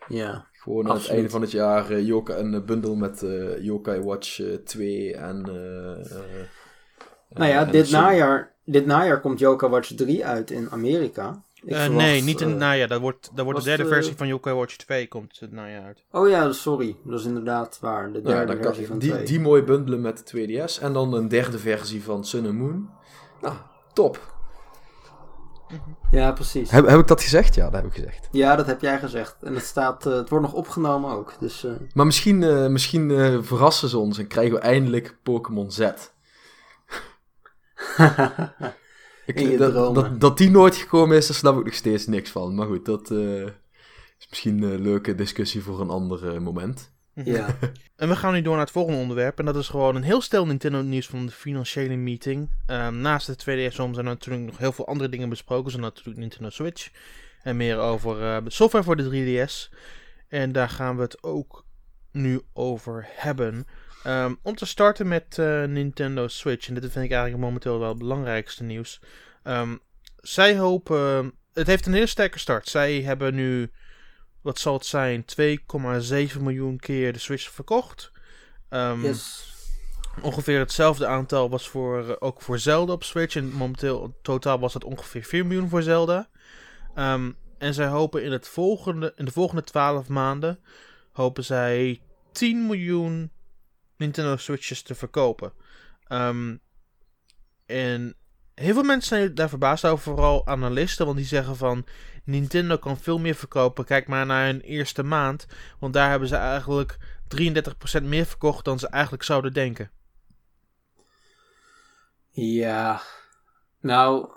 [0.08, 0.46] Ja.
[0.52, 4.00] Gewoon aan het einde van het jaar eh, Yokai, een eh, bundel met eh, Yokai
[4.00, 5.44] Watch eh, 2 en...
[5.48, 6.22] eh, eh,
[7.28, 11.42] Nou ja, en dit najaar, dit najaar komt Yokai Watch 3 uit in Amerika.
[11.62, 12.88] Ik Eh, verwacht, nee, niet in het eh, najaar.
[12.88, 15.84] Dat wordt, dat wordt de derde eh, versie van Yokai Watch 2 komt het najaar
[15.84, 16.04] uit.
[16.10, 16.96] Oh ja, sorry.
[17.04, 18.12] Dat is inderdaad waar.
[18.12, 19.24] De Nou ja, derde versie van die, 2.
[19.24, 20.82] die mooi bundelen met de 2DS.
[20.82, 22.90] En dan een derde versie van Sun and Moon.
[23.40, 23.54] Nou,
[23.92, 24.31] top.
[26.10, 26.70] Ja, precies.
[26.70, 27.54] Heb, heb ik dat gezegd?
[27.54, 28.28] Ja, dat heb ik gezegd.
[28.32, 29.36] Ja, dat heb jij gezegd.
[29.42, 31.34] En het, staat, eh, het wordt nog opgenomen ook.
[31.40, 33.10] Dus eh, Maar misschien, eh, misschien
[33.44, 35.80] verrassen ze ons en krijgen we eindelijk Pokémon Z.
[39.26, 42.54] Ik, dat, dat, dat die nooit gekomen is, daar snap ik nog steeds niks van.
[42.54, 46.92] Maar goed, dat is misschien een leuke discussie voor een ander moment.
[47.14, 47.56] Ja.
[47.96, 49.38] En we gaan nu door naar het volgende onderwerp.
[49.38, 52.50] En dat is gewoon een heel stel Nintendo nieuws van de financiële meeting.
[52.66, 55.70] Ehm, naast de 2DS om zijn er natuurlijk nog heel veel andere dingen besproken.
[55.70, 56.90] Zoals natuurlijk Nintendo Switch.
[57.42, 59.74] En meer over eh, software voor de 3DS.
[60.28, 61.64] En daar gaan we het ook
[62.10, 63.66] nu over hebben.
[64.02, 66.68] Ehm, om te starten met eh, Nintendo Switch.
[66.68, 69.00] En dit vind ik eigenlijk momenteel wel het belangrijkste nieuws.
[69.42, 69.76] Ehm,
[70.16, 71.32] zij hopen...
[71.52, 72.68] Het heeft een hele sterke start.
[72.68, 73.70] Zij hebben nu
[74.42, 78.12] wat zal het zijn, 2,7 miljoen keer de Switch verkocht.
[78.68, 79.50] Ehm, Yes.
[80.20, 83.36] Ongeveer hetzelfde aantal was voor, eh, ook voor Zelda op Switch.
[83.36, 86.28] En momenteel totaal was dat ongeveer 4 miljoen voor Zelda.
[86.94, 90.58] Ehm, en zij hopen in, het volgende, in de volgende 12 maanden
[91.12, 92.02] hopen zij
[92.32, 93.30] 10 miljoen
[93.96, 95.52] Nintendo Switches te verkopen.
[96.06, 96.56] Ehm,
[97.66, 98.16] en
[98.54, 101.86] heel veel mensen zijn daar verbaasd over, vooral analisten, want die zeggen van
[102.24, 103.84] Nintendo kan veel meer verkopen.
[103.84, 105.46] Kijk maar naar hun eerste maand,
[105.78, 106.98] want daar hebben ze eigenlijk
[108.00, 109.90] 33% meer verkocht dan ze eigenlijk zouden denken.
[112.30, 113.00] Ja,
[113.80, 114.28] nou,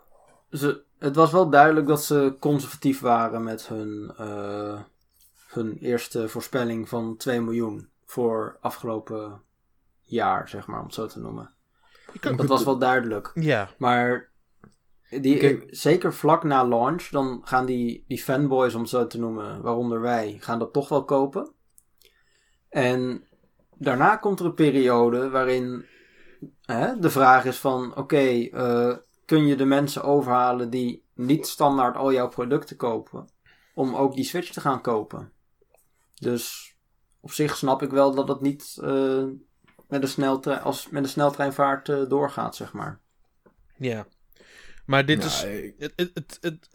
[0.51, 4.81] ze, het was wel duidelijk dat ze conservatief waren met hun, uh,
[5.47, 9.41] hun eerste voorspelling van 2 miljoen voor afgelopen
[10.01, 11.53] jaar, zeg maar, om het zo te noemen.
[12.21, 13.31] Dat was wel duidelijk.
[13.33, 13.69] Ja.
[13.77, 14.29] Maar
[15.21, 19.61] die, zeker vlak na launch, dan gaan die, die fanboys, om het zo te noemen,
[19.61, 21.53] waaronder wij, gaan dat toch wel kopen.
[22.69, 23.27] En
[23.77, 25.85] daarna komt er een periode waarin
[26.61, 31.95] hè, de vraag is van, oké, eh, kun je de mensen overhalen die niet standaard
[31.95, 33.29] al jouw producten kopen,
[33.73, 35.31] om ook die Switch te gaan kopen?
[36.15, 36.75] Dus
[37.19, 39.23] op zich snap ik wel dat het niet uh,
[39.87, 42.99] met, een sneltrein, als, met een sneltreinvaart uh, doorgaat, zeg maar.
[43.77, 44.07] Ja.
[44.85, 45.41] Maar dit is.
[45.77, 46.67] Het, het, het, het,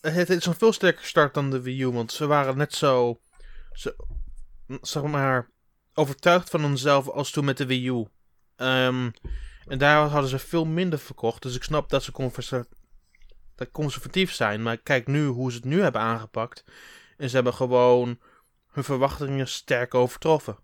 [0.00, 1.90] het, het is een veel sterker start dan de Wii U.
[1.90, 3.20] Want ze waren net zo.
[3.72, 3.90] zo
[4.80, 5.50] zeg maar.
[5.94, 8.06] overtuigd van hunzelf als toen met de Wii U.
[8.56, 9.12] Um,
[9.66, 11.42] en daar hadden ze veel minder verkocht.
[11.42, 12.12] Dus ik snap dat ze
[13.72, 14.62] conservatief zijn.
[14.62, 16.64] Maar kijk nu hoe ze het nu hebben aangepakt.
[17.16, 18.18] En ze hebben gewoon
[18.70, 20.58] hun verwachtingen sterk overtroffen.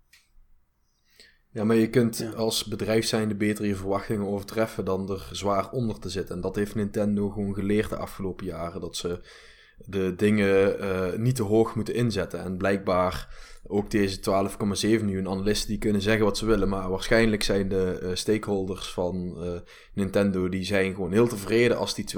[1.52, 5.98] Ja, maar je kunt als bedrijf zijnde beter je verwachtingen overtreffen dan er zwaar onder
[5.98, 6.34] te zitten.
[6.34, 8.80] En dat heeft Nintendo gewoon geleerd de afgelopen jaren.
[8.80, 9.20] Dat ze
[9.86, 12.40] de dingen uh, niet te hoog moeten inzetten.
[12.40, 13.28] En blijkbaar
[13.66, 16.68] ook deze 12,7 miljoen analisten die kunnen zeggen wat ze willen.
[16.68, 19.50] Maar waarschijnlijk zijn de uh, stakeholders van uh,
[19.94, 22.14] Nintendo die zijn gewoon heel tevreden als die 12,7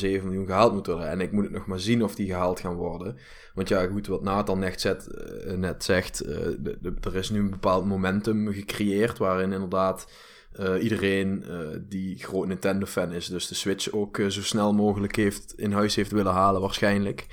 [0.00, 1.08] miljoen gehaald moet worden.
[1.08, 3.16] En ik moet het nog maar zien of die gehaald gaan worden.
[3.54, 5.08] Want ja, goed, wat Nathan net, zet,
[5.56, 6.26] net zegt,
[7.00, 10.06] er is nu een bepaald momentum gecreëerd waarin inderdaad
[10.60, 15.16] uh, iedereen uh, die groot Nintendo-fan is, dus de Switch ook uh, zo snel mogelijk
[15.16, 17.26] heeft, in huis heeft willen halen, waarschijnlijk.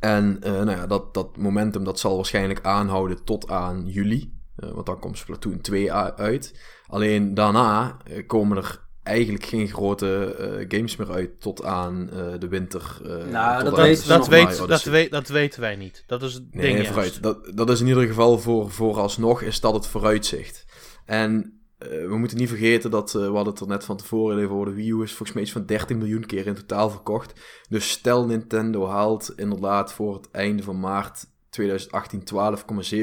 [0.00, 4.32] En nou ja, dat, dat momentum dat zal waarschijnlijk aanhouden tot aan juli.
[4.54, 6.60] want dan komt Splatoon 2 uit.
[6.86, 10.34] Alleen daarna komen er eigenlijk geen grote
[10.68, 12.06] games meer uit tot aan
[12.38, 13.00] de winter.
[13.30, 16.04] nou, dat, weet, dat, weet, dat, weet, dat weten wij niet.
[16.06, 16.86] Dat is het nee, ding.
[16.86, 17.22] vooruit.
[17.22, 20.64] Dat, dat is in ieder geval voor, vooralsnog is dat het vooruitzicht.
[21.04, 24.38] En uh, we moeten niet vergeten dat, uh, we hadden het er net van tevoren
[24.38, 26.90] even over, de Wii U is volgens mij iets van 13 miljoen keer in totaal
[26.90, 27.40] verkocht.
[27.68, 32.22] Dus stel Nintendo haalt inderdaad voor het einde van maart 2018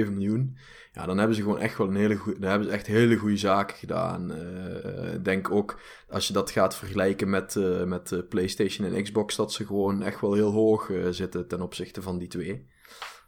[0.08, 0.58] 12,7 miljoen.
[0.92, 3.16] Ja, dan hebben ze gewoon echt wel een hele goede, dan hebben ze echt hele
[3.16, 4.32] goede zaken gedaan.
[4.32, 7.56] Uh, denk ook, als je dat gaat vergelijken met,
[7.86, 12.18] met PlayStation en Xbox, dat ze gewoon echt wel heel hoog zitten ten opzichte van
[12.18, 12.68] die twee.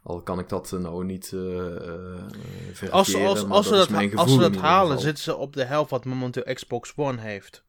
[0.06, 4.32] Al kan ik dat nou niet uh, uh, als, als, als, dat ze dat, als
[4.32, 7.64] ze dat halen, zitten ze op de helft wat momenteel Xbox One heeft.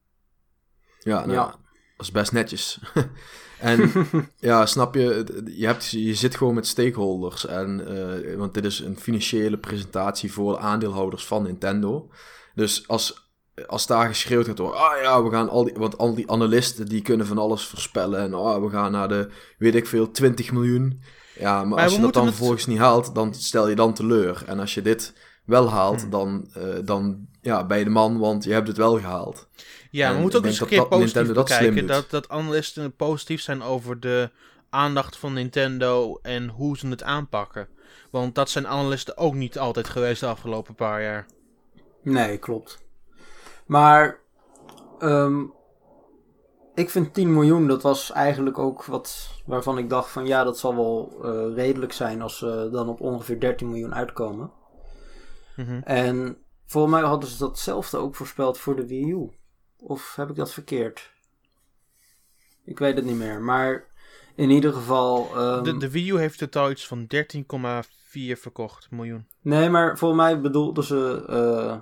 [0.99, 1.45] Ja, nou, ja.
[1.45, 2.79] dat is best netjes.
[3.59, 3.91] en
[4.39, 7.45] ja, snap je, je, hebt, je zit gewoon met stakeholders.
[7.45, 7.93] En,
[8.27, 12.09] uh, want dit is een financiële presentatie voor de aandeelhouders van Nintendo.
[12.55, 13.31] Dus als,
[13.67, 16.85] als daar geschreeuwd wordt door, ah ja, we gaan al die, want al die analisten
[16.85, 18.19] die kunnen van alles voorspellen.
[18.19, 21.01] En oh, we gaan naar de, weet ik veel, 20 miljoen.
[21.39, 22.35] Ja, maar, als je dat dan het...
[22.35, 24.43] vervolgens niet haalt, dan stel je dan teleur.
[24.45, 25.13] En als je dit
[25.45, 26.09] wel haalt, hmm.
[26.09, 29.47] dan, uh, dan ja, bij de man, want je hebt het wel gehaald.
[29.91, 31.87] Ja, we moeten ook eens een keer positief bekijken.
[31.87, 34.31] Dat, dat analisten positief zijn over de
[34.69, 37.67] aandacht van Nintendo en hoe ze het aanpakken.
[38.11, 41.25] Want dat zijn analisten ook niet altijd geweest de afgelopen paar jaar.
[42.01, 42.85] Nee, klopt.
[43.65, 44.19] Maar
[44.99, 45.53] um,
[46.77, 50.57] ik vind 10 miljoen, dat was eigenlijk ook wat waarvan ik dacht van ja, dat
[50.57, 54.51] zal wel uh, redelijk zijn als ze dan op ongeveer 13 miljoen uitkomen.
[55.55, 59.29] Mm En volgens mij hadden ze datzelfde ook voorspeld voor de Wii U.
[59.77, 61.11] Of heb ik dat verkeerd?
[62.65, 63.85] Ik weet het niet meer, maar
[64.35, 65.37] in ieder geval...
[65.37, 65.63] Um...
[65.63, 69.27] De, de Wii U heeft totaal iets van 13,4 verkocht miljoen.
[69.41, 71.25] Nee, maar volgens mij bedoelden ze...
[71.29, 71.77] Uh,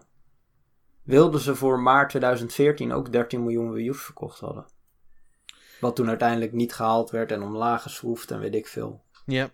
[1.04, 4.74] wilden ze voor maart 2014 ook 13 miljoen Wii U's verkocht hadden.
[5.86, 9.04] Wat toen uiteindelijk niet gehaald werd en omlaag geschroefd en weet ik veel.
[9.26, 9.50] Ja.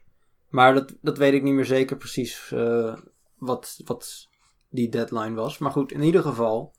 [0.50, 2.98] Maar dat, dat weet ik niet meer zeker precies uh,
[3.38, 4.30] wat, wat
[4.70, 5.58] die deadline was.
[5.58, 6.76] Maar goed, in ieder geval.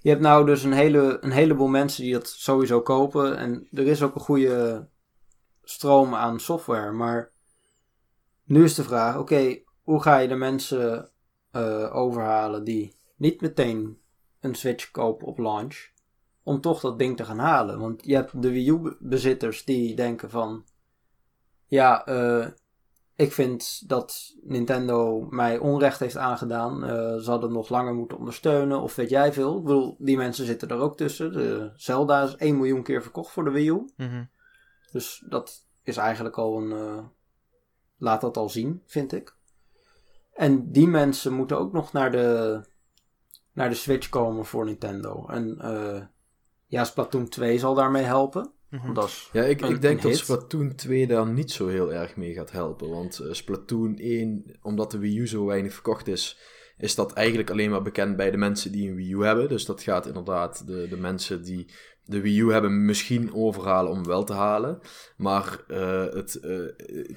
[0.00, 3.36] Je hebt nou dus een, hele, een heleboel mensen die dat sowieso kopen.
[3.36, 4.88] En er is ook een goede
[5.62, 6.92] stroom aan software.
[6.92, 7.32] Maar
[8.44, 11.10] nu is de vraag: oké, hoe ga je de mensen
[11.52, 13.98] uh, overhalen die niet meteen
[14.40, 15.96] een Switch kopen op launch?
[16.48, 17.78] Om toch dat ding te gaan halen.
[17.78, 20.64] Want je hebt de Wii U-bezitters die denken van...
[21.66, 22.46] Ja, uh,
[23.14, 26.84] ik vind dat Nintendo mij onrecht heeft aangedaan.
[26.84, 29.56] Uh, ze hadden nog langer moeten ondersteunen, of weet jij veel.
[29.56, 31.32] Ik bedoel, die mensen zitten er ook tussen.
[31.32, 33.84] De Zelda is 1 miljoen keer verkocht voor de Wii U.
[33.96, 34.24] Mhm.
[34.92, 36.70] Dus dat is eigenlijk al een.
[36.70, 37.04] Uh,
[37.96, 39.36] laat dat al zien, vind ik.
[40.32, 42.60] En die mensen moeten ook nog naar de,
[43.52, 45.26] naar de Switch komen voor Nintendo.
[45.26, 46.02] En uh,
[46.68, 48.52] ja, Splatoon 2 zal daarmee helpen.
[48.70, 48.92] Mhm.
[48.94, 50.20] Dat is Ja, ik, een- ik denk dat hit.
[50.20, 52.88] Splatoon 2 daar niet zo heel erg mee gaat helpen.
[52.88, 56.38] Want eh, Splatoon 1, omdat de Wii U zo weinig verkocht is,
[56.78, 59.48] is dat eigenlijk alleen maar bekend bij de mensen die een Wii U hebben.
[59.48, 61.70] Dus dat gaat inderdaad de, de mensen die
[62.08, 64.80] de Wii U hebben misschien overhalen om wel te halen.
[65.16, 66.58] Maar eh, het, eh,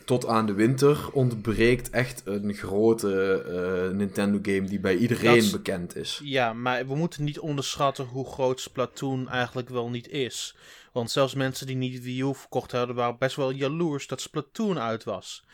[0.06, 3.44] tot aan de winter ontbreekt echt een grote
[3.90, 6.20] eh, Nintendo game die bij iedereen bekend is.
[6.24, 10.56] Ja, maar we moeten niet onderschatten hoe groot Splatoon eigenlijk wel niet is.
[10.92, 14.80] Want zelfs mensen die niet Wii U verkocht hadden, waren best wel jaloers dat Splatoon
[14.80, 15.46] uit was.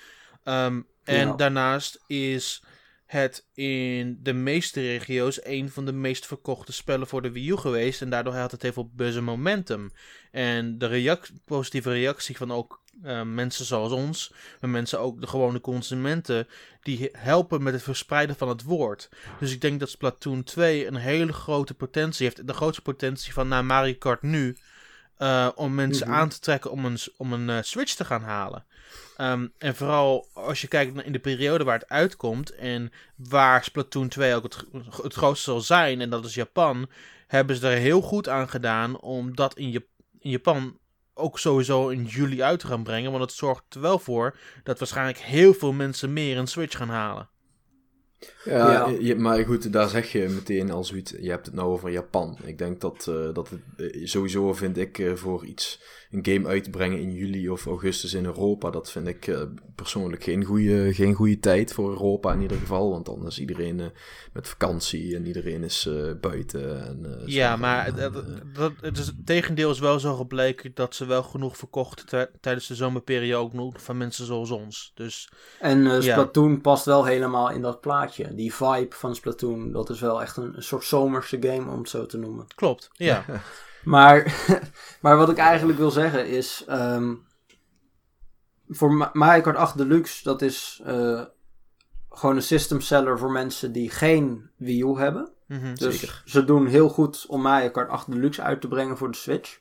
[0.44, 1.36] Ehm, en Ja.
[1.36, 2.64] daarnaast is
[3.08, 7.56] het in de meeste regio's een van de meest verkochte spellen voor de Wii U
[7.58, 8.02] geweest.
[8.02, 9.92] En daardoor had het heel veel buzz en momentum.
[10.32, 15.28] En de reac- positieve reactie van ook eh, mensen zoals ons, maar mensen ook de
[15.28, 16.48] gewone consumenten,
[16.82, 19.10] die helpen met het verspreiden van het woord.
[19.40, 22.48] Dus ik denk dat Splatoon 2 een hele grote potentie heeft.
[22.48, 24.58] De grootste potentie van na Mario Kart nu.
[25.18, 26.18] eh, om mensen Mhm.
[26.18, 28.66] aan te trekken om een, om een eh, Switch te gaan halen.
[29.18, 32.56] Ehm, en vooral als je kijkt naar in de periode waar het uitkomt.
[32.56, 34.64] En waar Splatoon 2 ook het,
[35.04, 36.02] het grootste zal zijn.
[36.02, 36.90] En dat is Japan.
[37.28, 39.88] Hebben ze er heel goed aan gedaan om dat in, Jap-
[40.20, 40.78] in Japan
[41.14, 43.12] ook sowieso in juli uit te gaan brengen.
[43.12, 46.90] Want het zorgt er wel voor dat waarschijnlijk heel veel mensen meer een Switch gaan
[46.90, 47.30] halen.
[48.44, 48.88] Ja, Ja.
[49.00, 51.12] je- maar goed, daar zeg je meteen al zoiets.
[51.20, 52.38] Je hebt het nou over Japan.
[52.44, 53.62] Ik denk dat, eh, dat het
[53.94, 57.66] eh, sowieso vind ik eh, voor iets, een game uit te brengen in juli of
[57.66, 59.42] augustus in Europa, dat vind ik eh,
[59.76, 62.90] persoonlijk geen goede, geen goede tijd voor Europa in ieder geval.
[62.90, 63.86] Want dan is iedereen eh,
[64.34, 66.86] met vakantie en iedereen is eh, buiten.
[66.88, 67.96] En, eh, Ja, maar En,
[68.54, 72.30] dat, het, is, het tegendeel is wel zo gebleken dat ze wel genoeg verkochten tij-
[72.42, 74.92] tijdens de zomerperiode ook nog van mensen zoals ons.
[74.96, 76.12] Dus En eh, Ja.
[76.12, 78.36] Splatoon past wel helemaal in dat plaatje.
[78.36, 81.90] Die vibe van Splatoon, dat is wel echt een, een soort zomerse game, om het
[81.90, 82.46] zo te noemen.
[82.56, 83.26] klopt, ja.
[83.84, 84.46] Maar,
[85.02, 86.64] maar wat ik eigenlijk wil zeggen is...
[86.68, 87.14] ehm,
[88.70, 91.22] voor Ma- Mario Kart 8 Deluxe, dat is eh,
[92.10, 95.32] gewoon een system seller voor mensen die geen Wii U hebben.
[95.48, 95.76] Mhm.
[95.76, 96.22] Dus Zeker.
[96.26, 99.60] ze doen heel goed om Mario Kart 8 Deluxe uit te brengen voor de Switch.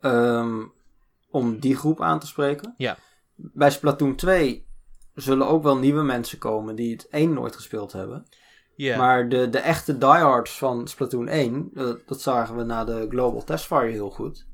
[0.00, 0.62] Ehm,
[1.30, 2.74] om die groep aan te spreken.
[2.76, 2.96] Ja.
[3.34, 4.66] Bij Splatoon 2
[5.14, 8.26] zullen ook wel nieuwe mensen komen die het 1 nooit gespeeld hebben.
[8.88, 13.44] Maar de, de echte diehards van Splatoon 1, eh, dat zagen we na de Global
[13.44, 14.46] Testfire heel goed.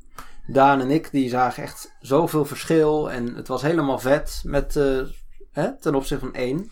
[0.47, 3.11] Daan en ik, die zagen echt zoveel verschil.
[3.11, 5.01] En het was helemaal vet met, eh,
[5.53, 6.71] hè, ten opzichte van 1.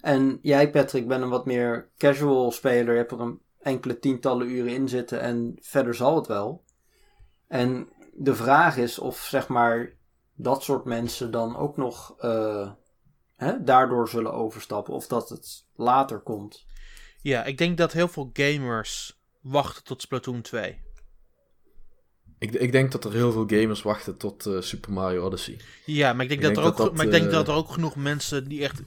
[0.00, 2.92] En jij, Patrick, bent een wat meer casual speler.
[2.92, 6.64] Je hebt er een enkele tientallen uren in zitten en verder zal het wel.
[7.48, 9.92] En de vraag is of, zeg maar,
[10.34, 12.70] dat soort mensen dan ook nog eh,
[13.36, 14.94] hè, daardoor zullen overstappen.
[14.94, 16.66] Of dat het later komt.
[17.22, 20.84] ja, ik denk dat heel veel gamers wachten tot Splatoon 2.
[22.38, 25.60] ik, ik denk dat er heel veel gamers wachten tot eh, Super Mario Odyssey.
[25.84, 27.48] Ja, maar ik denk, Ik dat, denk er ook, dat dat, maar ik denk dat
[27.48, 28.82] er ook genoeg mensen die echt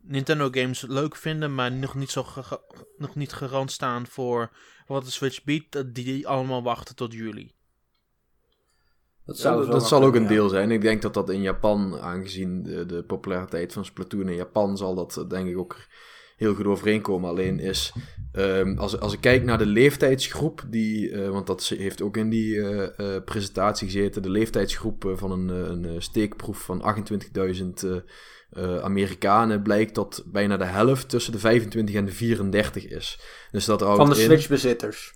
[0.00, 2.26] Nintendo games leuk vinden, maar nog niet, zo
[2.96, 4.50] nog niet garant staan voor
[4.86, 7.54] wat de Switch biedt, dat die, die allemaal wachten tot juli.
[9.24, 10.70] Dat, Ja, zou dat zal ook een deel zijn.
[10.70, 14.94] Ik denk dat dat in Japan, aangezien de, de populariteit van Splatoon in Japan, zal
[14.94, 15.76] dat eh, denk ik ook
[16.36, 17.30] heel goed overeenkomen.
[17.30, 17.92] Alleen is,
[18.32, 22.28] ehm, als, als ik kijk naar de leeftijdsgroep, die, eh, want dat heeft ook in
[22.28, 27.96] die eh, presentatie gezeten, de leeftijdsgroep van een, een steekproef van 28.000 eh,
[28.54, 33.20] eh, Amerikanen, blijkt dat bijna de helft tussen de 25 en de 34 is.
[33.50, 35.14] Dus dat Van de Switch-bezitters.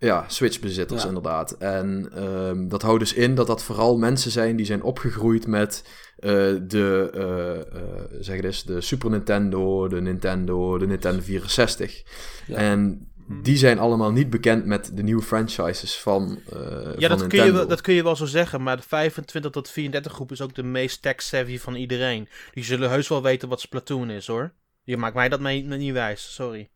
[0.00, 1.08] Ja, Switch-bezitters Ja.
[1.08, 1.52] inderdaad.
[1.52, 5.84] En ehm, dat houdt dus in dat dat vooral mensen zijn die zijn opgegroeid met
[6.16, 6.30] eh,
[6.62, 12.02] de, eh, eh, zeg het eens, de Super Nintendo, de Nintendo, de Nintendo 64.
[12.46, 12.56] Ja.
[12.56, 13.10] En
[13.42, 16.58] die zijn allemaal niet bekend met de nieuwe franchises van, eh
[16.98, 19.70] Ja, van dat kun, je dat kun je wel zo zeggen, maar de 25 tot
[19.70, 22.28] 34 groep is ook de meest tech-savvy van iedereen.
[22.52, 24.52] Die zullen heus wel weten wat Splatoon is hoor.
[24.82, 26.70] Je maakt mij dat mee, niet wijs, sorry.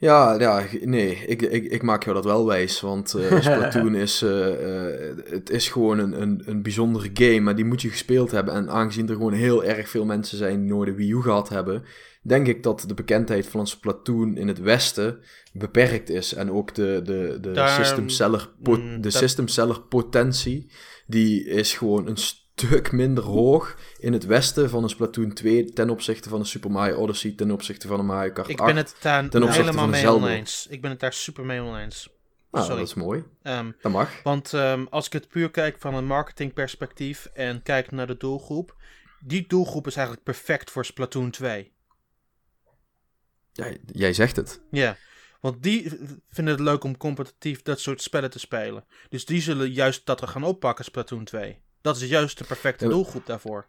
[0.00, 4.22] Ja, ja, nee, ik, ik, ik maak jou dat wel wijs, want eh, Splatoon is,
[4.22, 8.30] eh, eh, het is gewoon een, een, een bijzondere game, maar die moet je gespeeld
[8.30, 8.54] hebben.
[8.54, 11.48] En aangezien er gewoon heel erg veel mensen zijn die nooit de Wii U gehad
[11.48, 11.82] hebben,
[12.22, 15.18] denk ik dat de bekendheid van Splatoon in het Westen
[15.52, 16.34] beperkt is.
[16.34, 20.70] En ook de, de, de, Daar- system, seller mm, de dat- system seller potentie,
[21.06, 22.16] die is gewoon een
[22.58, 26.70] stuk minder hoog in het westen van een Splatoon 2 ten opzichte van een Super
[26.70, 28.58] Mario Odyssey, ten opzichte van een Mario Kart 8.
[28.58, 30.66] Ik ben het daar ten opzichte helemaal van mee oneens.
[30.70, 32.08] Ik ben het daar super mee oneens.
[32.50, 32.78] Ah, Sorry.
[32.78, 33.24] dat is mooi.
[33.42, 34.22] Ehm, Dat mag.
[34.22, 38.76] want ehm, als ik het puur kijk van een marketingperspectief en kijk naar de doelgroep,
[39.20, 41.72] die doelgroep is eigenlijk perfect voor Splatoon 2.
[43.52, 44.60] Jij, jij zegt het.
[44.70, 44.96] Ja,
[45.40, 45.90] want die
[46.30, 48.84] vinden het leuk om competitief dat soort spellen te spelen.
[49.08, 51.60] Dus die zullen juist dat er gaan oppakken, Splatoon 2.
[51.88, 53.66] Dat is juist de perfecte doelgroep daarvoor.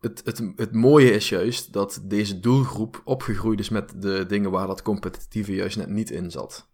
[0.00, 4.66] Het, het, het mooie is juist dat deze doelgroep opgegroeid is met de dingen waar
[4.66, 6.68] dat competitieve juist net niet in zat.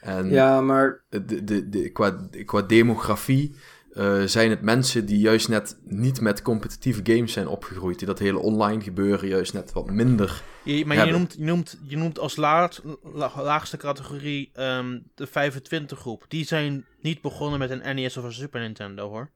[0.00, 3.54] En Ja, maar de, de, de, qua, qua demografie
[3.92, 7.98] eh, zijn het mensen die juist net niet met competitieve games zijn opgegroeid.
[7.98, 10.42] Die dat hele online gebeuren juist net wat minder.
[10.64, 15.26] Je, maar je noemt, je, noemt, je noemt als laat, la- laagste categorie ehm, de
[15.26, 16.24] 25 groep.
[16.28, 19.30] Die zijn niet begonnen met een NES of een Super Nintendo hoor.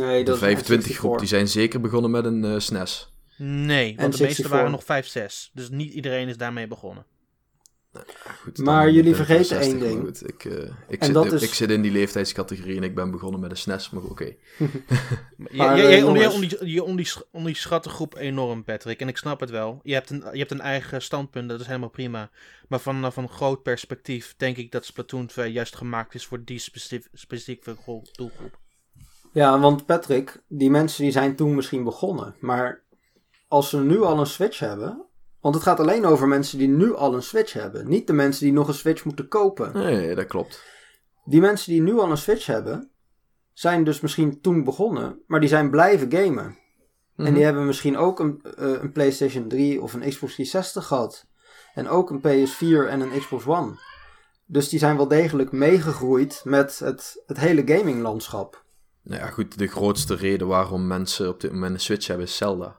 [0.00, 1.18] Nee, De dat is 25 groep, N64.
[1.18, 3.12] die zijn zeker begonnen met een eh, SNES.
[3.36, 4.48] Nee, want de meeste N64.
[4.48, 5.50] waren nog 5, 6.
[5.52, 7.06] Dus niet iedereen is daarmee begonnen.
[8.42, 10.00] Goed, Maar jullie ik vergeten 60, één ding.
[10.00, 10.52] goed, ik, eh,
[10.88, 13.56] ik, zit, ik, is- ik zit in die leeftijdscategorie en ik ben begonnen met een
[13.56, 14.24] SNES, maar oké.
[15.58, 16.34] Eh, jongens.
[16.34, 19.00] ondie- je ondie- onderschat de groep enorm, Patrick.
[19.00, 19.80] En ik snap het wel.
[19.82, 22.30] Je hebt, een, je hebt een eigen standpunt, dat is helemaal prima.
[22.68, 26.58] Maar vanaf een groot perspectief denk ik dat Splatoon 2 juist gemaakt is voor die
[26.58, 28.58] specif- specifieke gro- doelgroep.
[29.32, 32.34] Ja, want Patrick, die mensen die zijn toen misschien begonnen.
[32.40, 32.82] Maar
[33.48, 35.04] als ze nu al een Switch hebben...
[35.40, 37.88] Want het gaat alleen over mensen die nu al een Switch hebben.
[37.88, 39.72] Niet de mensen die nog een Switch moeten kopen.
[39.72, 40.62] Nee, dat klopt.
[41.24, 42.90] Die mensen die nu al een Switch hebben...
[43.52, 45.18] zijn dus misschien toen begonnen.
[45.26, 46.44] Maar die zijn blijven gamen.
[46.44, 47.34] En Mhm.
[47.34, 51.26] die hebben misschien ook een, eh, een PlayStation 3 of een Xbox 360 gehad.
[51.74, 53.78] En ook een PS4 en een Xbox One.
[54.46, 58.64] Dus die zijn wel degelijk meegegroeid met het, het hele gaminglandschap.
[59.02, 62.36] Nou ja, goed, de grootste reden waarom mensen op dit moment een Switch hebben is
[62.36, 62.76] Zelda.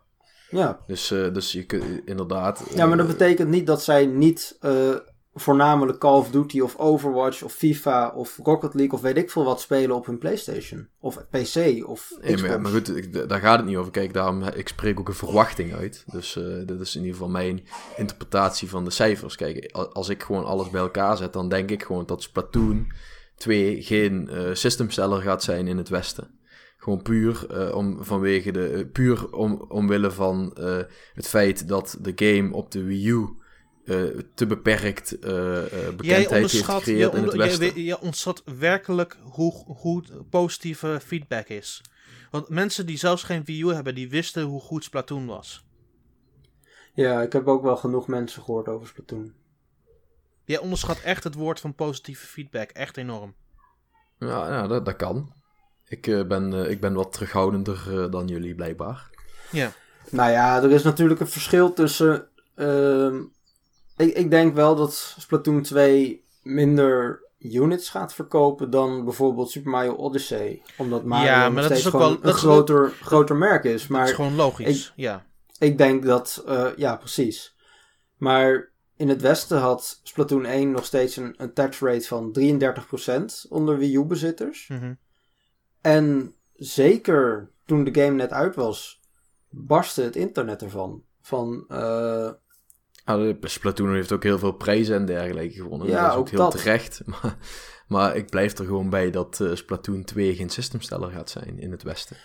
[0.50, 2.64] Ja, Dus, eh, dus je kunt inderdaad...
[2.76, 4.96] Ja, maar dat eh, betekent niet dat zij niet eh,
[5.34, 9.44] voornamelijk Call of Duty of Overwatch of FIFA of Rocket League of weet ik veel
[9.44, 10.88] wat spelen op hun PlayStation.
[11.00, 12.42] Of PC of Nee, Xbox.
[12.52, 13.92] maar, maar goed, ik- daar gaat het niet over.
[13.92, 16.04] Kijk, daarom, ik spreek ook een verwachting uit.
[16.12, 17.64] Dus eh dit is in ieder geval mijn
[17.98, 19.36] interpretatie van de cijfers.
[19.36, 22.92] Kijk, als ik gewoon alles bij elkaar zet, dan denk ik gewoon dat Splatoon
[23.36, 26.40] 2 geen eh systemseller gaat zijn in het Westen.
[26.78, 30.80] Gewoon puur, eh, om, vanwege de, eh, puur om, omwille van eh,
[31.14, 33.30] het feit dat de game op de Wii U
[33.86, 34.04] eh,
[34.34, 37.66] te beperkt eh, eh, bekendheid heeft gecreëerd in het Westen.
[37.66, 41.82] je, je werkelijk hoe, hoe positieve feedback is.
[42.32, 45.66] Want mensen die zelfs geen Wii U hebben, die wisten hoe goed Splatoon was.
[46.94, 49.34] Ja, ik heb ook wel genoeg mensen gehoord over Splatoon.
[50.46, 52.70] Jij onderschat echt het woord van positieve feedback.
[52.70, 53.36] Echt enorm.
[54.20, 55.34] Ja, ja dat, dat kan.
[55.88, 59.10] Ik, eh, ben, eh, ik ben wat terughoudender eh, dan jullie, blijkbaar.
[59.52, 59.72] Ja.
[60.10, 62.28] Nou ja, er is natuurlijk een verschil tussen.
[62.56, 63.22] ehm,
[63.98, 69.94] ik, ik denk wel dat Splatoon 2 minder units gaat verkopen dan bijvoorbeeld Super Mario
[69.94, 70.62] Odyssey.
[70.78, 72.90] Omdat Mario Ja, nog maar dat steeds is ook gewoon wel- een dat is groter,
[72.90, 73.82] groter merk is.
[73.82, 74.94] dat Maar is gewoon logisch.
[74.96, 75.26] ja.
[75.60, 77.56] Ik denk dat, eh, ja, precies.
[78.18, 78.72] Maar
[79.04, 82.32] in het Westen had Splatoon 1 nog steeds een attach rate van
[83.46, 84.68] 33% onder Wii U-bezitters.
[84.68, 84.94] Mhm.
[85.82, 89.02] En zeker toen de game net uit was,
[89.50, 91.04] barstte het internet ervan.
[91.22, 92.30] Van, eh,
[93.06, 95.88] Ah, de Splatoon heeft ook heel veel prijzen en dergelijke gewonnen.
[95.88, 96.52] Ja, dat is ook, ook heel dat.
[96.52, 97.02] terecht.
[97.22, 97.38] Maar,
[97.88, 101.72] maar ik blijf er gewoon bij dat eh, Splatoon 2 geen systemsteller gaat zijn in
[101.72, 102.18] het Westen.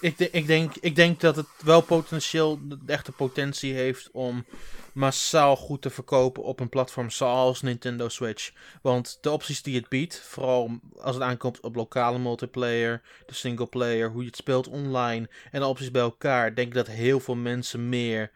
[0.00, 4.44] Ik, ik, denk, ik denk dat het wel potentieel, de echte potentie heeft om
[4.92, 8.52] massaal goed te verkopen op een platform zoals Nintendo Switch.
[8.82, 14.10] Want de opties die het biedt, vooral als het aankomt op lokale multiplayer, de singleplayer,
[14.10, 17.34] hoe je het speelt online en de opties bij elkaar, denk ik dat heel veel
[17.34, 18.30] mensen meer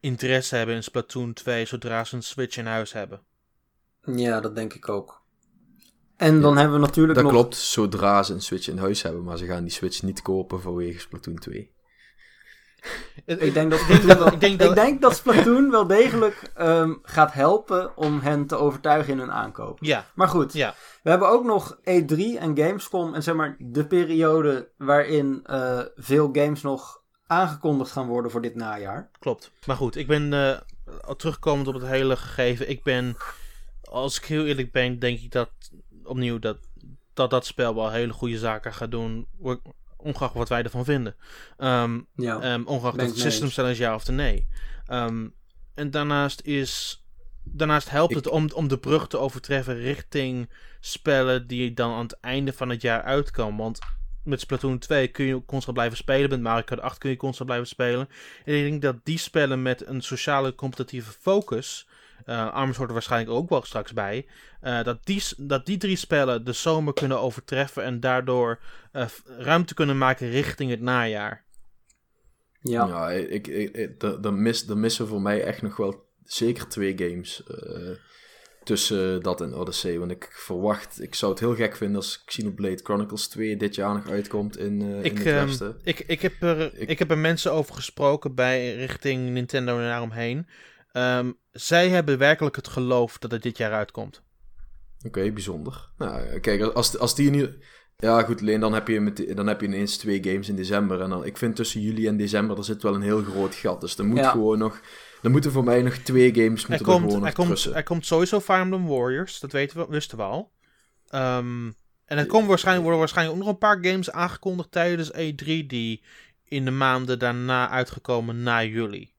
[0.00, 3.20] interesse hebben in Splatoon 2 zodra ze een Switch in huis hebben.
[4.04, 5.21] ja, dat denk ik ook.
[6.22, 7.32] En dan hebben we natuurlijk Dat nog...
[7.32, 10.60] klopt, zodra ze een Switch in huis hebben, maar ze gaan die Switch niet kopen
[10.60, 11.70] vanwege Splatoon 2.
[13.26, 16.50] Ik denk dat, Ik denk dat- ik denk dat- ik denk dat Splatoon wel degelijk
[16.54, 19.78] ehm, gaat helpen om hen te overtuigen in hun aankoop.
[19.80, 20.74] Ja, Maar goed, ja.
[21.02, 26.28] we hebben ook nog E3 en Gamescom en zeg maar de periode waarin eh, veel
[26.32, 29.10] games nog aangekondigd gaan worden voor dit najaar.
[29.18, 29.50] Klopt.
[29.66, 30.58] Maar goed, ik ben eh,
[31.16, 32.68] terugkomend op het hele gegeven.
[32.70, 33.16] Ik ben,
[33.82, 35.50] als ik heel eerlijk ben, denk ik dat
[36.04, 36.58] opnieuw dat
[37.14, 39.26] dat, dat spel wel hele goede zaken gaat doen.
[39.96, 41.16] Ongeacht wat wij ervan vinden.
[41.56, 42.40] Ehm, Ja.
[42.40, 44.46] ehm, ongeacht ik het system is ja of nee.
[44.86, 45.28] Ehm,
[45.74, 46.96] en daarnaast is.
[47.44, 50.50] Daarnaast helpt Ik- het om, om de brug te overtreffen richting
[50.80, 53.58] spellen die dan aan het einde van het jaar uitkomen.
[53.58, 53.78] Want
[54.24, 56.30] met Splatoon 2 kun je constant blijven spelen.
[56.30, 58.08] Met Mario Kart 8 kun je constant blijven spelen.
[58.44, 61.86] En ik denk dat die spellen met een sociale competitieve focus.
[62.26, 64.26] Uh, Arms hoort er waarschijnlijk ook wel straks bij.
[64.62, 67.84] Uh, dat, die, dat die drie spellen de zomer kunnen overtreffen.
[67.84, 68.58] En daardoor
[68.92, 71.44] uh, ruimte kunnen maken richting het najaar.
[72.60, 76.98] Ja, ja ik, ik, dan, mis, dan missen voor mij echt nog wel zeker twee
[76.98, 77.42] games
[78.64, 79.98] tussen dat en Odyssey.
[79.98, 83.94] Want ik verwacht, ik zou het heel gek vinden als Xenoblade Chronicles 2 dit jaar
[83.94, 85.76] nog uitkomt in, uh, ik, in het ehm, westen.
[85.82, 90.46] ik, ik, heb er, ik, heb er mensen over gesproken bij richting Nintendo en daaromheen.
[90.92, 94.22] Um, zij hebben werkelijk het geloof dat het dit jaar uitkomt.
[95.06, 95.90] Oké, bijzonder.
[95.98, 97.58] Nou, kijk, als, als die nu...
[97.96, 101.00] Ja, goed, alleen dan heb, je met, dan heb je ineens twee games in december.
[101.00, 103.80] En dan, ik vind tussen juli en december, er zit wel een heel groot gat.
[103.80, 104.80] Dus er moet gewoon nog
[105.22, 108.40] er moeten voor mij nog twee games moeten er, komt, er, komt, er komt sowieso
[108.40, 109.40] Fire Emblem Warriors.
[109.40, 110.52] Dat weten we, wisten we al.
[111.14, 111.74] Um,
[112.04, 116.02] en er komen waarschijnlijk, worden waarschijnlijk ook nog een paar games aangekondigd tijdens E3 die
[116.44, 119.11] in de maanden daarna uitgekomen na juli.